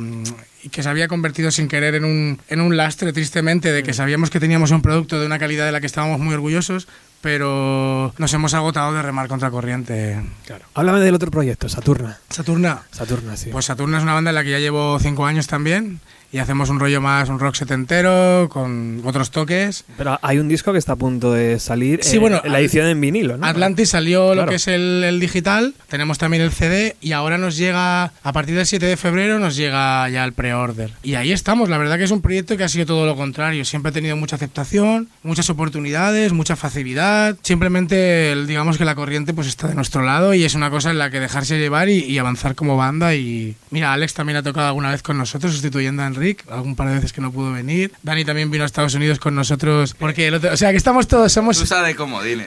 [0.69, 3.95] y que se había convertido sin querer en un, en un lastre, tristemente, de que
[3.95, 6.89] sabíamos que teníamos un producto de una calidad de la que estábamos muy orgullosos,
[7.23, 10.21] pero nos hemos agotado de remar contra corriente.
[10.47, 10.67] Claro.
[10.75, 12.19] Háblame del otro proyecto, Saturna.
[12.29, 12.83] Saturna.
[12.91, 13.51] Saturna, sí.
[13.51, 16.01] Pues Saturna es una banda en la que ya llevo cinco años también
[16.31, 19.85] y hacemos un rollo más, un rock setentero, con otros toques.
[19.97, 22.01] Pero hay un disco que está a punto de salir.
[22.03, 23.47] Sí, eh, bueno, la edición en vinilo, ¿no?
[23.47, 24.51] Atlantis salió lo Claro.
[24.51, 28.55] que es el, el digital, tenemos también el CD y ahora nos llega, a partir
[28.57, 30.91] del 7 de febrero nos llega ya el pre-order.
[31.03, 33.65] Y ahí estamos, la verdad que es un proyecto que ha sido todo lo contrario,
[33.65, 39.35] siempre ha tenido mucha aceptación, muchas oportunidades, mucha facilidad, simplemente el- digamos que la corriente
[39.35, 41.99] pues está de nuestro lado y es una cosa en la que dejarse llevar y,
[42.05, 46.03] y avanzar como banda y mira, Alex también ha tocado alguna vez con nosotros sustituyendo
[46.03, 47.93] a Enric, algún par de veces que no pudo venir.
[48.03, 51.07] Dani también vino a Estados Unidos con nosotros porque el otro- o sea que estamos
[51.09, 52.45] todos, somos Tú sabes cómo, dile.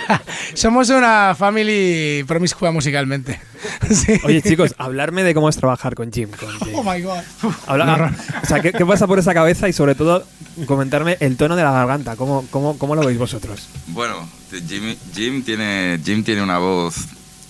[0.54, 3.40] somos una family promiscua musicalmente.
[3.90, 4.14] Sí.
[4.24, 6.30] Oye, chicos, hablarme de cómo es trabajar con Jim.
[6.30, 6.74] con Jim.
[6.76, 7.18] Oh my god.
[7.66, 9.68] Habla- o sea, ¿qué, qué pasa por esa cabeza?
[9.68, 10.24] Y sobre todo,
[10.66, 12.16] comentarme el tono de la garganta.
[12.16, 13.68] ¿Cómo, cómo, cómo lo veis vosotros?
[13.88, 14.26] Bueno,
[14.66, 16.94] Jim, Jim, tiene, Jim tiene una voz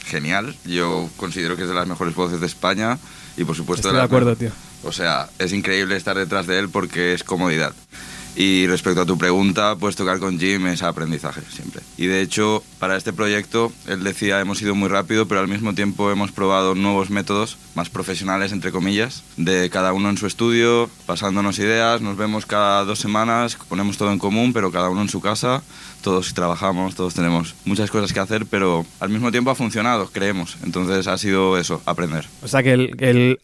[0.06, 0.56] genial.
[0.64, 2.98] Yo considero que es de las mejores voces de España
[3.36, 4.50] y por supuesto Estoy de las acuerdo, tío.
[4.82, 7.74] O sea, es increíble estar detrás de él porque es comodidad.
[8.36, 11.82] Y respecto a tu pregunta, pues tocar con Jim es aprendizaje siempre.
[11.96, 15.74] Y de hecho, para este proyecto, él decía, hemos ido muy rápido, pero al mismo
[15.74, 20.88] tiempo hemos probado nuevos métodos, más profesionales, entre comillas, de cada uno en su estudio,
[21.06, 25.08] pasándonos ideas, nos vemos cada dos semanas, ponemos todo en común, pero cada uno en
[25.08, 25.62] su casa,
[26.02, 30.56] todos trabajamos, todos tenemos muchas cosas que hacer, pero al mismo tiempo ha funcionado, creemos.
[30.64, 32.26] Entonces ha sido eso, aprender.
[32.42, 33.38] O sea, que el, el,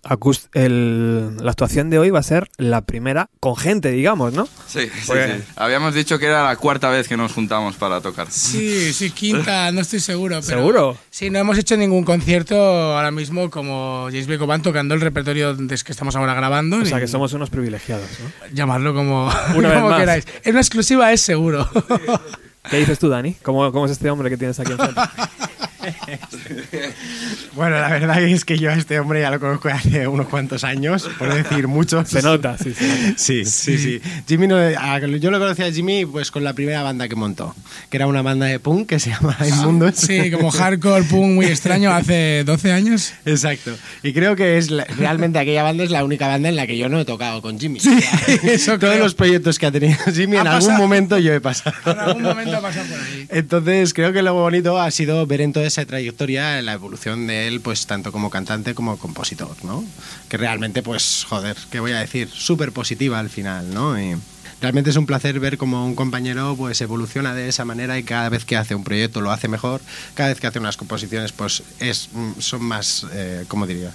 [0.54, 4.46] el- la actuación de hoy va a ser la primera con gente, digamos, ¿no?
[4.66, 5.44] Sí, sí, Porque- sí.
[5.56, 8.28] Habíamos dicho que era la cuarta vez que nos juntamos para tocar.
[8.30, 10.40] Sí, sí, quinta, no estoy seguro.
[10.44, 10.98] Pero ¿Seguro?
[11.10, 15.54] Sí, no hemos hecho ningún concierto ahora mismo como James Blake Band tocando el repertorio
[15.54, 16.78] de que estamos ahora grabando.
[16.78, 18.48] O sea, que somos unos privilegiados, ¿no?
[18.54, 20.00] Llamarlo como, Una vez como más.
[20.00, 20.24] queráis.
[20.42, 21.68] Es una exclusiva, es seguro.
[22.70, 23.34] ¿Qué dices tú, Dani?
[23.42, 25.00] ¿Cómo, cómo es este hombre que tienes aquí enfrente?
[27.54, 30.62] Bueno, la verdad es que yo a este hombre ya lo conozco hace unos cuantos
[30.64, 32.08] años, por decir muchos.
[32.08, 33.14] Se nota, sí, se nota.
[33.18, 34.00] Sí, sí, sí.
[34.28, 37.54] Jimmy no- a- yo lo conocí a Jimmy pues con la primera banda que montó,
[37.88, 39.94] que era una banda de punk que se llama Inmundos.
[39.96, 43.12] Sí, como hardcore punk muy extraño hace 12 años.
[43.24, 43.72] Exacto.
[44.02, 46.76] Y creo que es la- realmente aquella banda es la única banda en la que
[46.76, 47.78] yo no he tocado con Jimmy.
[48.42, 48.98] eso Todos creo.
[49.04, 50.78] los proyectos que ha tenido Jimmy Ha en algún pasado.
[50.82, 51.74] momento yo he pasado.
[51.86, 53.26] En algún momento ha pasado por ahí.
[53.30, 57.60] Entonces creo que lo bonito ha sido ver en esa trayectoria la evolución de él,
[57.60, 59.84] pues tanto como cantante como compositor, ¿no?
[60.28, 62.28] Que realmente, pues, joder, ¿qué voy a decir?
[62.28, 63.98] Súper positiva al final, ¿no?
[64.00, 64.16] Y
[64.60, 68.28] realmente es un placer ver cómo un compañero pues evoluciona de esa manera y cada
[68.28, 69.80] vez que hace un proyecto lo hace mejor,
[70.14, 73.92] cada vez que hace unas composiciones pues es, mm, son más, eh, ¿cómo diría?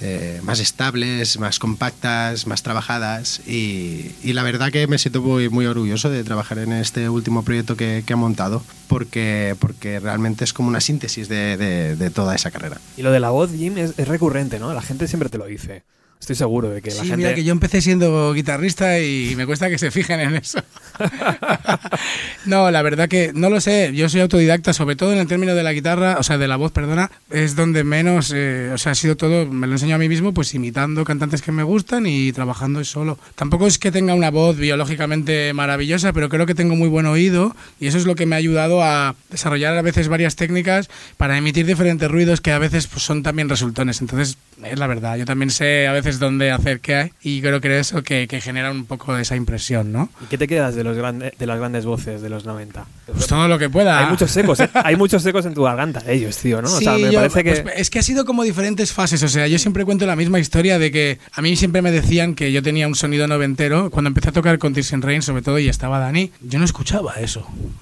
[0.00, 5.66] Eh, más estables, más compactas, más trabajadas y, la verdad que me siento muy, muy
[5.66, 10.52] orgulloso de trabajar en este último proyecto que, que ha montado porque, porque realmente es
[10.52, 12.78] como una síntesis de, de- toda esa carrera.
[12.96, 14.72] Y lo de la voz, Jim, es recurrente, ¿no?
[14.74, 15.82] La gente siempre te lo dice.
[16.24, 17.16] Estoy seguro de que la Sí, gente...
[17.18, 20.58] mira que yo empecé siendo guitarrista y me cuesta que se fijen en eso.
[22.46, 23.92] no, la verdad que no lo sé.
[23.94, 26.56] Yo soy autodidacta, sobre todo en el término de la guitarra, o sea, de la
[26.56, 29.98] voz, perdona, es donde menos, eh, o sea, ha sido todo, me lo enseño a
[29.98, 33.18] mí mismo, pues imitando cantantes que me gustan y trabajando solo.
[33.34, 37.54] Tampoco es que tenga una voz biológicamente maravillosa, pero creo que tengo muy buen oído
[37.80, 40.88] y eso es lo que me ha ayudado a desarrollar a veces varias técnicas
[41.18, 44.00] para emitir diferentes ruidos que a veces pues, son también resultones.
[44.00, 47.60] Entonces, es la verdad, yo también sé a veces dónde hacer qué hay y creo
[47.60, 50.10] que eso que, que genera un poco esa impresión, ¿no?
[50.22, 52.84] ¿Y qué te quedas de, los grande- de las grandes voces de los 90?
[53.06, 53.98] Pues todo lo que pueda.
[53.98, 54.70] Hay muchos secos, ¿eh?
[54.74, 56.68] Hay muchos secos en tu garganta de ellos, tío, ¿no?
[56.72, 57.52] o sea, Sí, me yo- parece que...
[57.62, 59.22] pues, es que ha sido como diferentes fases.
[59.22, 62.34] O sea, yo siempre cuento la misma historia de que a mí siempre me decían
[62.34, 63.90] que yo tenía un sonido noventero.
[63.90, 66.64] Cuando empecé a tocar con Tears in Rain, sobre todo, y estaba Dani, yo no
[66.64, 67.40] escuchaba eso.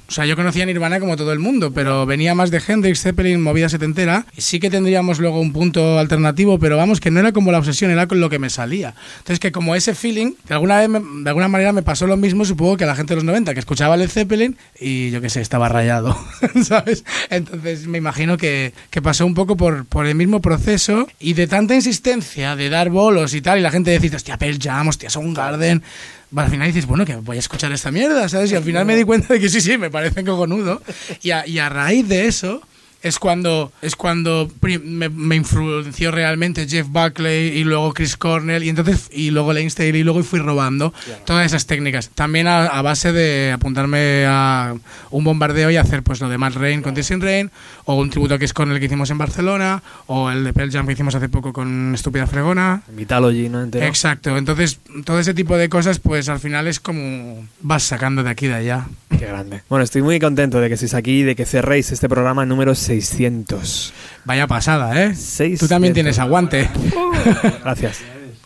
[0.08, 3.40] O sea, yo conocía Nirvana como todo el mundo, pero venía más de Hendrix, Zeppelin,
[3.42, 4.26] movida setentera.
[4.36, 7.90] Sí que tendríamos luego un punto alternativo, pero vamos, que no era como la obsesión,
[7.90, 8.94] era con lo que me salía.
[9.18, 12.76] Entonces, que como ese feeling, de alguna, de alguna manera me pasó lo mismo, supongo
[12.76, 15.40] que a la gente de los 90, que escuchaba Led Zeppelin y yo qué sé,
[15.40, 16.16] estaba rayado,
[16.64, 17.04] ¿sabes?
[17.30, 21.48] Entonces me imagino que, que pasó un poco por, por el mismo proceso y de
[21.48, 25.10] tanta insistencia de dar bolos y tal, y la gente decía, hostia, Pearl Jam, hostia,
[25.10, 25.82] Soundgarden.
[26.30, 28.52] Bueno, al final dices, bueno, que voy a escuchar esta mierda, ¿sabes?
[28.52, 30.80] Y al final me di cuenta de que sí, sí, me parece cojonudo.
[31.22, 32.62] Y a, y a raíz de eso
[33.02, 38.68] es cuando, es cuando me, me influenció realmente Jeff Buckley y luego Chris Cornell y
[38.68, 42.10] entonces y luego Lane Staley y luego fui robando todas esas técnicas.
[42.10, 44.74] También a, a base de apuntarme a
[45.10, 47.50] un bombardeo y hacer pues lo de Matt Rain con in Rain
[47.84, 50.86] o un tributo a Chris Cornell que hicimos en Barcelona o el de Pearl Jam
[50.86, 52.82] que hicimos hace poco con Estúpida Fregona.
[52.94, 53.62] Mythology, ¿no?
[53.62, 53.86] Entero.
[53.86, 58.30] Exacto, entonces todo ese tipo de cosas pues al final es como vas sacando de
[58.30, 58.86] aquí y de allá.
[59.10, 59.62] Qué grande.
[59.68, 62.74] Bueno, estoy muy contento de que estéis aquí y de que cerréis este programa número
[63.00, 63.94] 600.
[64.24, 65.14] Vaya pasada, ¿eh?
[65.14, 66.68] Seis Tú también tienes aguante.
[67.64, 68.02] Gracias.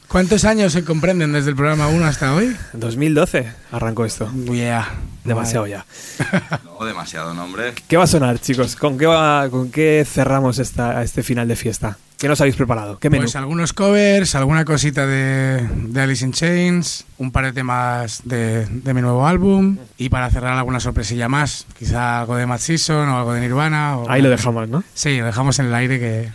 [0.09, 2.57] ¿Cuántos años se comprenden desde el programa 1 hasta hoy?
[2.74, 4.31] 2012 arrancó esto.
[4.47, 4.89] Yeah.
[5.24, 5.85] Demasiado ya.
[6.78, 7.73] No, demasiado nombre.
[7.89, 8.77] ¿Qué va a sonar, chicos?
[8.77, 11.97] ¿Con qué, va- con qué cerramos esta, este final de fiesta?
[12.19, 12.99] ¿Qué nos habéis preparado?
[12.99, 13.23] ¿Qué menú?
[13.24, 18.66] Pues algunos covers, alguna cosita de, de Alice in Chains, un par de temas de,
[18.66, 23.09] de mi nuevo álbum y para cerrar alguna sorpresilla más, quizá algo de Matt Season
[23.09, 23.97] o algo de Nirvana.
[23.99, 24.85] o- Ahí lo dejamos, ¿no?
[24.95, 26.28] Sí, lo dejamos en el aire que,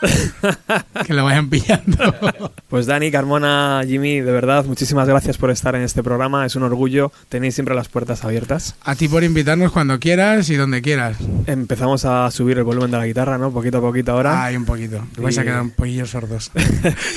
[1.06, 2.14] que lo vayan pillando.
[2.74, 6.44] Pues Dani, Carmona, Jimmy, de verdad, muchísimas gracias por estar en este programa.
[6.44, 7.12] Es un orgullo.
[7.28, 8.74] Tenéis siempre las puertas abiertas.
[8.82, 11.16] A ti por invitarnos cuando quieras y donde quieras.
[11.46, 13.52] Empezamos a subir el volumen de la guitarra, ¿no?
[13.52, 14.44] Poquito a poquito ahora.
[14.44, 15.06] Hay un poquito.
[15.18, 16.50] Vais a Y- quedar un poquillo sordos.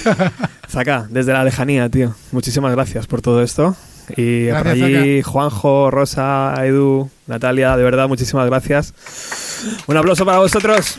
[0.69, 2.13] Zaka, desde la lejanía, tío.
[2.31, 3.75] Muchísimas gracias por todo esto.
[4.15, 8.93] Y por Gracias, allí, Juanjo, Rosa, Edu, Natalia, de verdad, muchísimas gracias.
[9.87, 10.97] Un aplauso para vosotros.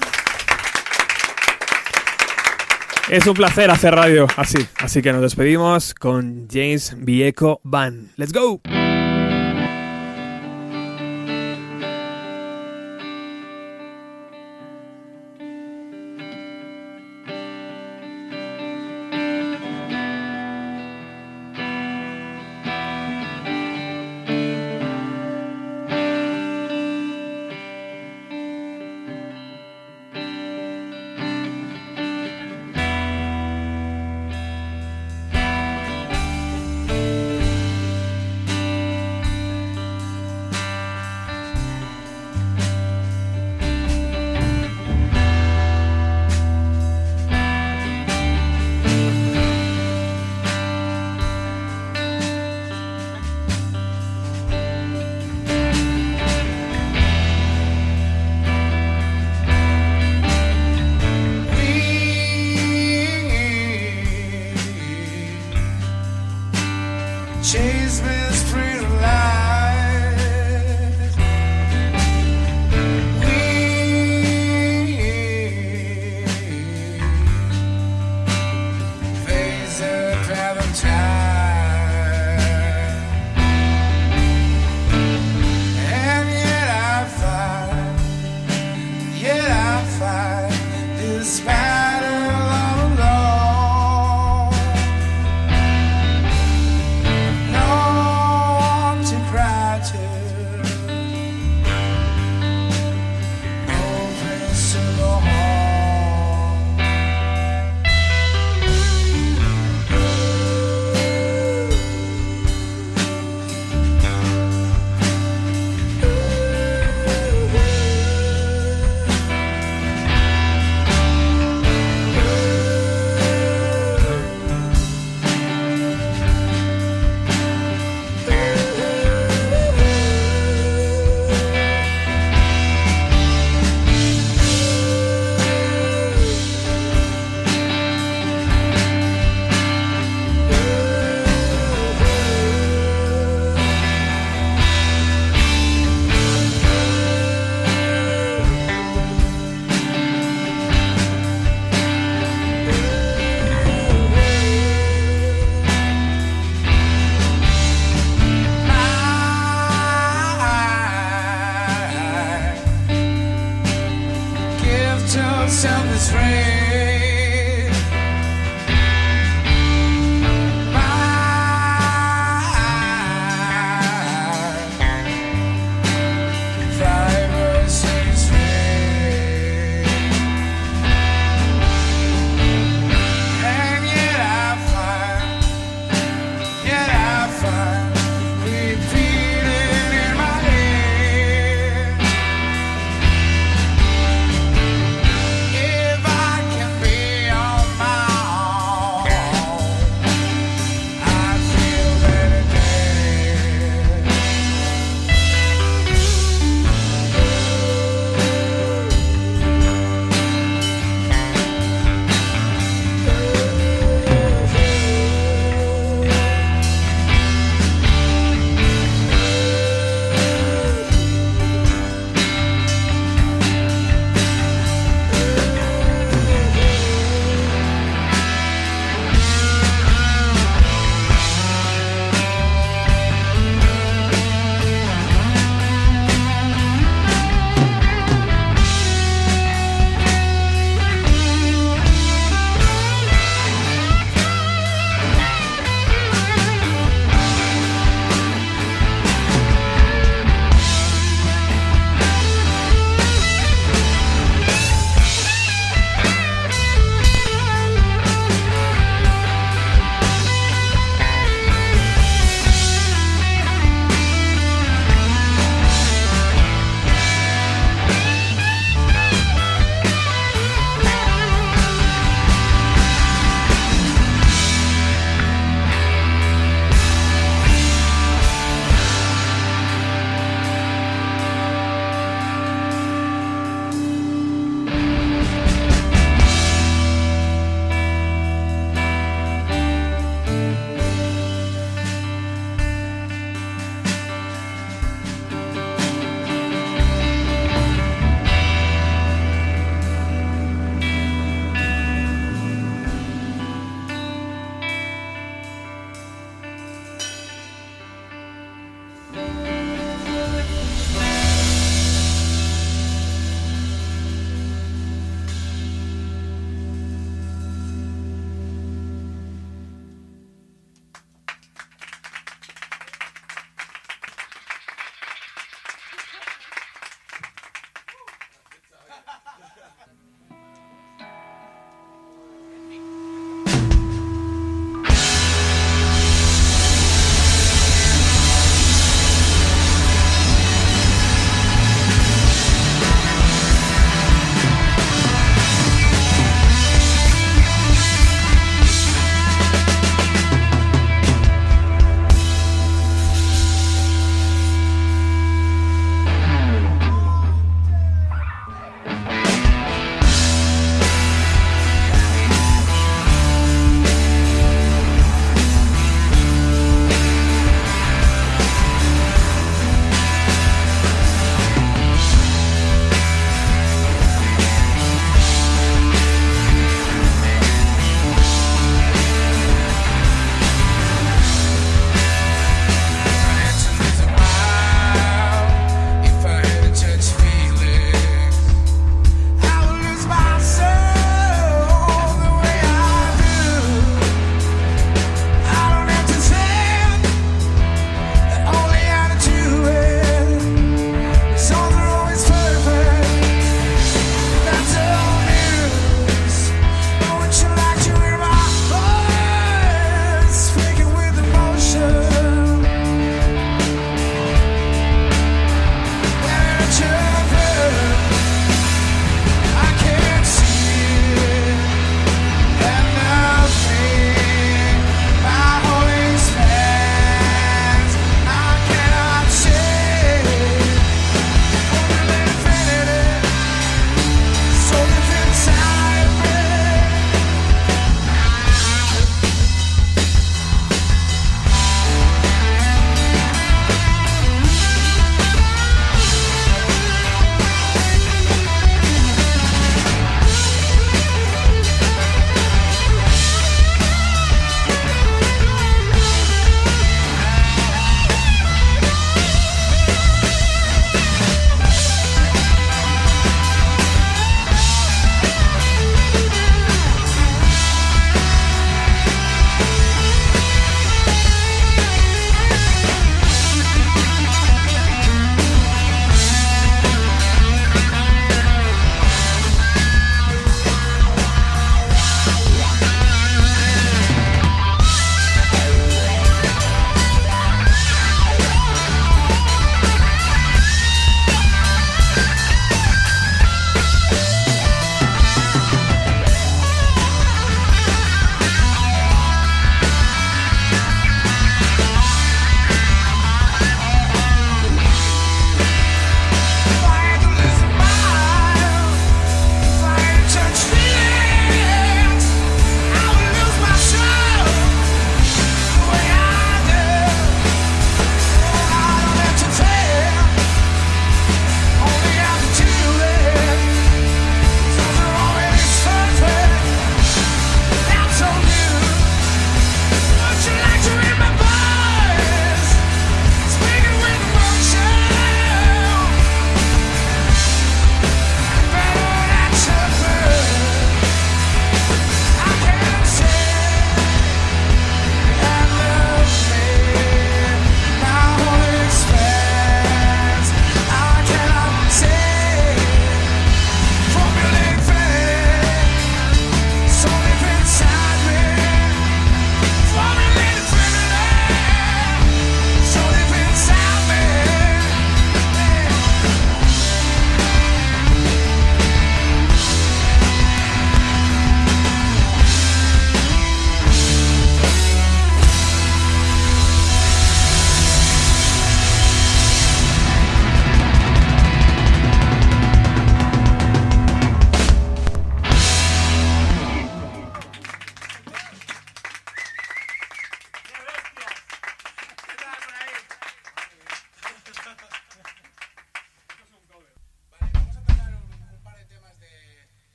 [3.10, 4.58] Es un placer hacer radio así.
[4.80, 8.10] Así que nos despedimos con James Vieco Band.
[8.16, 8.60] ¡Let's go!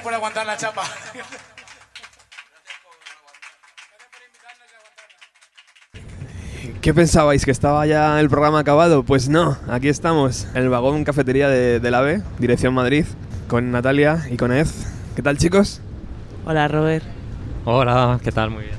[0.00, 0.82] Gracias, por aguantar la chapa.
[6.80, 7.44] ¿Qué pensabais?
[7.44, 9.02] ¿Que estaba ya el programa acabado?
[9.02, 13.04] Pues no, aquí estamos, en el vagón cafetería de, del AVE, dirección Madrid,
[13.48, 14.68] con Natalia y con Ed.
[15.16, 15.82] ¿Qué tal, chicos?
[16.46, 17.04] Hola, Robert.
[17.66, 18.50] Hola, ¿qué tal?
[18.50, 18.76] Muy bien.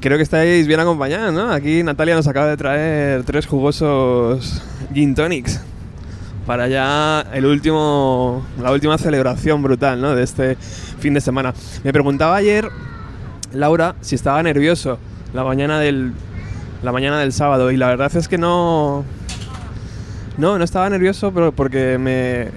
[0.00, 1.50] Creo que estáis bien acompañados, ¿no?
[1.50, 4.62] Aquí Natalia nos acaba de traer tres jugosos
[4.94, 5.60] gin tonics
[6.50, 10.16] para ya el último, la última celebración brutal, ¿no?
[10.16, 11.54] De este fin de semana.
[11.84, 12.68] Me preguntaba ayer
[13.52, 14.98] Laura si estaba nervioso
[15.32, 16.12] la mañana del
[16.82, 19.04] la mañana del sábado y la verdad es que no
[20.38, 22.48] no no estaba nervioso pero porque me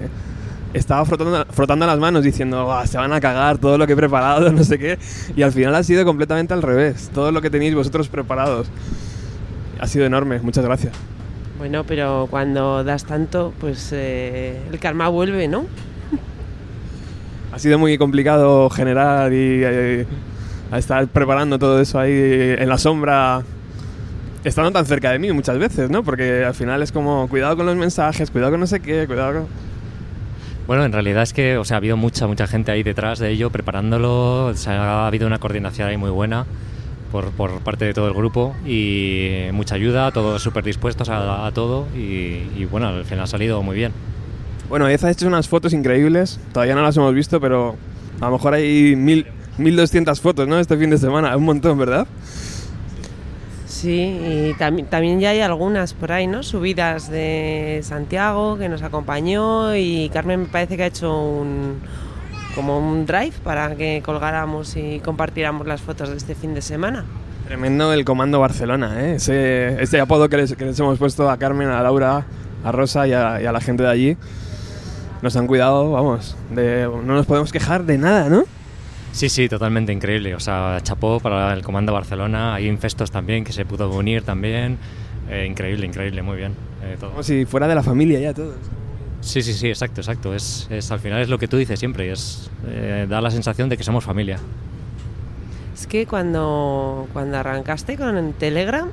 [0.76, 3.96] estaba frotando, frotando las manos diciendo "Buah, se van a cagar todo lo que he
[3.96, 4.98] preparado no sé qué
[5.36, 8.66] y al final ha sido completamente al revés todo lo que tenéis vosotros preparados
[9.78, 11.13] ha sido enorme muchas gracias
[11.58, 15.66] Bueno, pero cuando das tanto, pues eh, el karma vuelve, ¿no?
[17.52, 20.06] ha sido muy complicado generar y eh,
[20.72, 22.12] estar preparando todo eso ahí
[22.58, 23.44] en la sombra
[24.42, 26.02] estando tan cerca de mí muchas veces, ¿no?
[26.02, 29.32] Porque al final es como cuidado con los mensajes, cuidado con no sé qué, cuidado
[29.34, 29.46] con...
[30.66, 33.30] Bueno, en realidad es que, o sea, ha habido mucha, mucha gente ahí detrás de
[33.30, 34.46] ello preparándolo.
[34.46, 36.46] O sea, ha habido una coordinación ahí muy buena
[37.14, 41.52] por, por parte de todo el grupo y mucha ayuda, todos súper dispuestos a, a
[41.52, 43.92] todo y, y bueno, al final ha salido muy bien.
[44.68, 47.76] Bueno, Ed ha hecho unas fotos increíbles, todavía no las hemos visto, pero
[48.20, 49.28] a lo mejor hay mil,
[49.58, 50.58] 1200 fotos, ¿no?
[50.58, 52.08] Este fin de semana, un montón, ¿verdad?
[53.64, 54.00] Sí,
[54.50, 56.42] y también, también ya hay algunas por ahí, ¿no?
[56.42, 61.78] Subidas de Santiago que nos acompañó y Carmen me parece que ha hecho un
[62.54, 67.04] como un drive para que colgáramos y compartiéramos las fotos de este fin de semana.
[67.46, 69.14] Tremendo el Comando Barcelona, ¿eh?
[69.16, 72.24] Ese, ese apodo que les, que les hemos puesto a Carmen, a Laura,
[72.64, 74.16] a Rosa y a, y a la gente de allí.
[75.20, 78.44] Nos han cuidado, vamos, de, no nos podemos quejar de nada, ¿no?
[79.12, 80.34] Sí, sí, totalmente increíble.
[80.34, 82.54] O sea, chapó para el Comando Barcelona.
[82.54, 84.78] Hay infestos también que se pudo unir también.
[85.30, 86.54] Eh, increíble, increíble, muy bien.
[86.82, 87.10] eh, todo.
[87.10, 88.56] Como si fuera de la familia ya todos.
[89.24, 90.34] Sí, sí, sí, exacto, exacto.
[90.34, 92.12] Es, es, al final es lo que tú dices siempre.
[92.12, 94.38] Es, eh, da la sensación de que somos familia.
[95.74, 98.88] Es que cuando, cuando arrancaste con Telegram,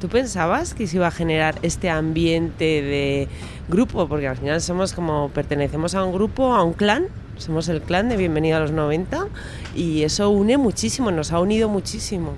[0.00, 3.28] ¿tú pensabas que se iba a generar este ambiente de
[3.68, 4.06] grupo?
[4.08, 7.06] Porque al final somos como, pertenecemos a un grupo, a un clan,
[7.38, 9.26] somos el clan de Bienvenido a los 90
[9.74, 12.34] y eso une muchísimo, nos ha unido muchísimo.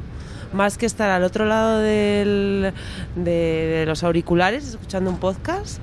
[0.54, 2.72] Más que estar al otro lado del-
[3.16, 5.78] de, de los auriculares escuchando un podcast,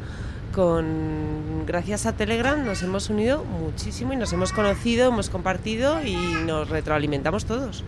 [0.52, 6.15] con gracias a Telegram nos hemos unido muchísimo y nos hemos conocido, hemos compartido y
[6.45, 7.84] nos retroalimentamos todos.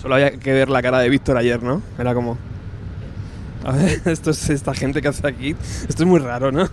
[0.00, 1.82] Solo había que ver la cara de Víctor ayer, ¿no?
[1.98, 2.36] Era como...
[3.64, 5.54] A ver, esto es esta gente que hace aquí.
[5.88, 6.68] Esto es muy raro, ¿no?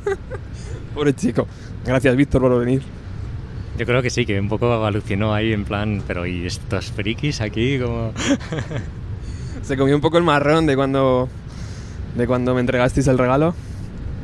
[0.96, 1.48] Pobre chico.
[1.86, 2.82] Gracias, Víctor, por venir.
[3.78, 7.42] Yo creo que sí, que un poco alucinó ahí en plan, pero ¿y estos frikis
[7.42, 7.80] aquí?
[7.80, 8.12] Como...
[9.62, 11.30] Se comió un poco el marrón de cuando,
[12.16, 13.54] de cuando me entregasteis el regalo,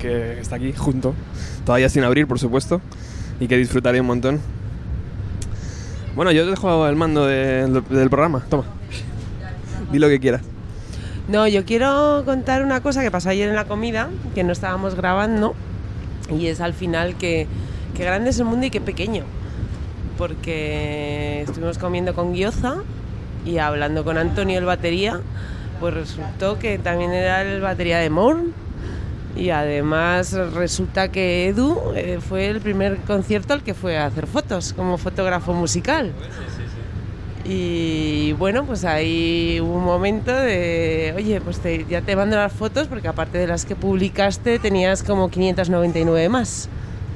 [0.06, 1.14] que está aquí junto,
[1.65, 2.82] todavía sin abrir, por supuesto,
[3.40, 4.40] y que disfrutaré un montón.
[6.15, 8.64] Bueno, yo te dejo el mando de- del programa, toma.
[9.91, 10.41] Di lo que quieras.
[11.27, 14.95] No, yo quiero contar una cosa que pasó ayer en la comida, que no estábamos
[14.95, 15.56] grabando,
[16.32, 17.48] y es al final que,
[17.95, 19.23] que grande es el mundo y qué pequeño.
[20.18, 22.76] Porque estuvimos comiendo con Guioza
[23.45, 25.19] y hablando con Antonio el batería,
[25.80, 28.53] pues resultó que también era el batería de Morn.
[29.36, 34.28] Y además resulta que Edu eh, fue el primer concierto al que fue a hacer
[34.28, 36.14] fotos como fotógrafo musical.
[37.48, 42.52] Y bueno, pues ahí hubo un momento de, oye, pues te- ya te mando las
[42.52, 46.70] fotos porque aparte de las que publicaste tenías como 599 más,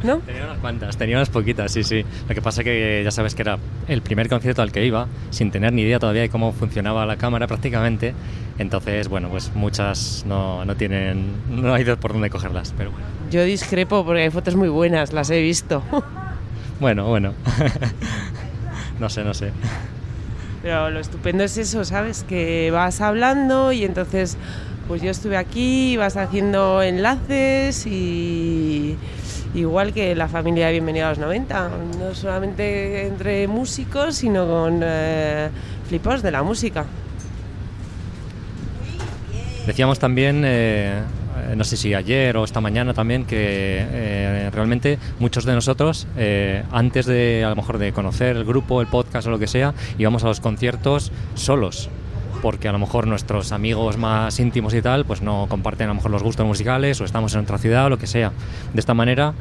[0.03, 0.17] ¿no?
[0.19, 2.05] Tenía unas cuantas, tenía unas poquitas, sí, sí.
[2.27, 3.57] Lo que pasa que ya sabes que era
[3.87, 7.17] el primer concierto al que iba, sin tener ni idea todavía de cómo funcionaba la
[7.17, 8.13] cámara prácticamente.
[8.57, 13.05] Entonces, bueno, pues muchas no, no tienen, no hay por dónde cogerlas, pero bueno.
[13.31, 15.83] Yo discrepo porque hay fotos muy buenas, las he visto.
[16.79, 17.33] Bueno, bueno.
[19.01, 19.51] no sé, no sé.
[20.61, 22.23] Pero lo estupendo es eso, ¿sabes?
[22.23, 24.37] Que vas hablando y entonces,
[24.87, 28.95] pues yo estuve aquí, vas haciendo enlaces y
[29.53, 31.69] igual que la familia de Bienvenido a los 90,
[31.99, 35.49] no solamente entre músicos, sino con eh,
[35.87, 36.85] flipados de la música.
[39.65, 41.01] Decíamos también, eh,
[41.47, 46.07] eh, no sé si ayer o esta mañana también, que eh, realmente muchos de nosotros,
[46.17, 49.47] eh, antes de a lo mejor de conocer el grupo, el podcast o lo que
[49.47, 51.89] sea, íbamos a los conciertos solos.
[52.41, 55.95] Porque a lo mejor nuestros amigos más íntimos y tal, pues no comparten a lo
[55.95, 58.31] mejor los gustos musicales o estamos en otra ciudad o lo que sea.
[58.73, 59.33] De esta manera,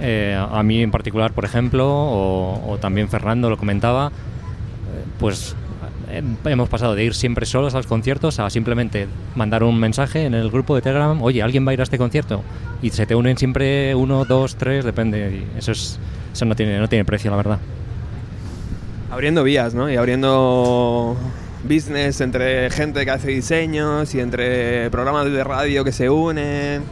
[0.00, 5.54] eh, a mí en particular, por ejemplo, o, también Fernando lo comentaba, eh, pues
[6.10, 10.24] eh, hemos pasado de ir siempre solos a los conciertos a simplemente mandar un mensaje
[10.24, 12.42] en el grupo de Telegram, oye, ¿alguien va a ir a este concierto?
[12.80, 15.44] Y se te unen siempre uno, dos, tres, depende.
[15.58, 16.00] eso es
[16.32, 17.58] eso no tiene, no tiene precio, la verdad.
[19.10, 19.90] Abriendo vías, ¿no?
[19.90, 21.16] Y abriendo
[21.64, 26.82] business entre gente que hace diseños y entre programas de radio que se unen.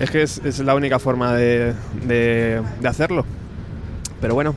[0.00, 1.74] Es que es, la única forma de,
[2.06, 3.24] de- de hacerlo.
[4.20, 4.54] Pero bueno.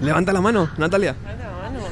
[0.00, 1.14] Levanta la mano, Natalia.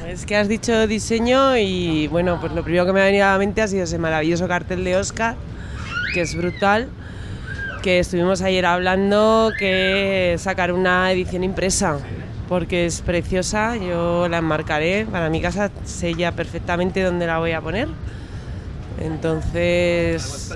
[0.08, 3.32] Es que has dicho diseño y bueno, pues lo primero que me ha venido a
[3.32, 5.34] la mente ha sido ese maravilloso cartel de Oscar,
[6.12, 6.88] que es brutal,
[7.82, 11.98] que estuvimos ayer hablando que sacar una edición impresa,
[12.54, 17.50] porque es preciosa, yo la enmarcaré, para mi casa sé ya perfectamente dónde la voy
[17.50, 17.88] a poner.
[19.00, 20.54] Entonces...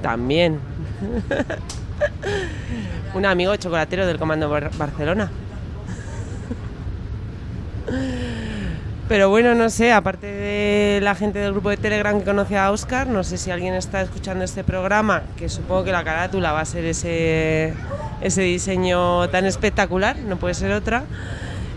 [0.00, 0.60] También.
[3.14, 5.28] Un amigo chocolatero del Comando Bar- Barcelona.
[9.08, 12.70] Pero bueno, no sé, aparte de la gente del grupo de Telegram que conoce a
[12.70, 16.60] Oscar, no sé si alguien está escuchando este programa, que supongo que la carátula va
[16.60, 17.74] a ser ese,
[18.20, 21.04] ese diseño tan espectacular, no puede ser otra.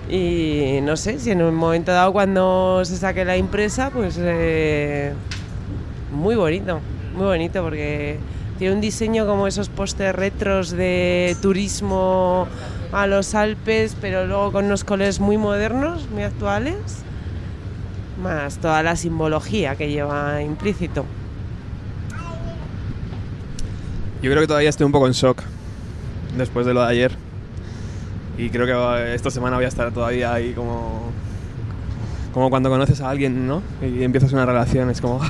[0.10, 5.14] Y no sé, si en un momento dado cuando se saque la impresa, pues eh,
[6.12, 6.82] muy bonito,
[7.16, 8.18] muy bonito porque
[8.60, 12.48] tiene un diseño como esos pósters retros de turismo
[12.92, 16.76] a los Alpes, pero luego con unos colores muy modernos, muy actuales,
[18.22, 21.06] más toda la simbología que lleva implícito.
[24.22, 25.42] Yo creo que todavía estoy un poco en shock
[26.38, 27.12] después de lo de ayer.
[28.38, 31.12] Y creo que esta semana voy a estar todavía ahí como.
[32.34, 33.62] Como cuando conoces a alguien, ¿no?
[33.82, 35.22] Y empiezas una relación, es como.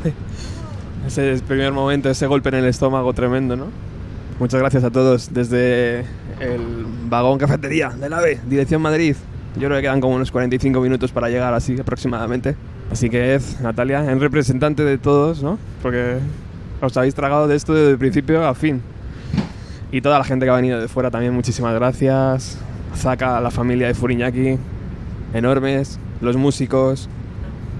[1.07, 3.67] ese primer momento, ese golpe en el estómago tremendo, ¿no?
[4.39, 6.05] Muchas gracias a todos desde
[6.39, 9.15] el vagón cafetería del AVE, dirección Madrid.
[9.55, 12.55] Yo creo que quedan como unos 45 minutos para llegar así aproximadamente.
[12.91, 15.59] Así que Ed, Natalia, en representante de todos, ¿no?
[15.81, 16.17] Porque
[16.81, 18.81] os habéis tragado de esto desde el principio a fin.
[19.93, 22.57] Y toda la gente que ha venido de fuera también, muchísimas gracias.
[22.95, 24.57] Zaka, la familia de Furiñaki,
[25.35, 25.99] enormes.
[26.19, 27.07] Los músicos,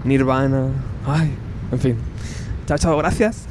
[0.04, 0.68] Nirvana,
[1.08, 1.34] ay,
[1.72, 1.98] en fin.
[2.68, 3.48] Chao, chao, gracias.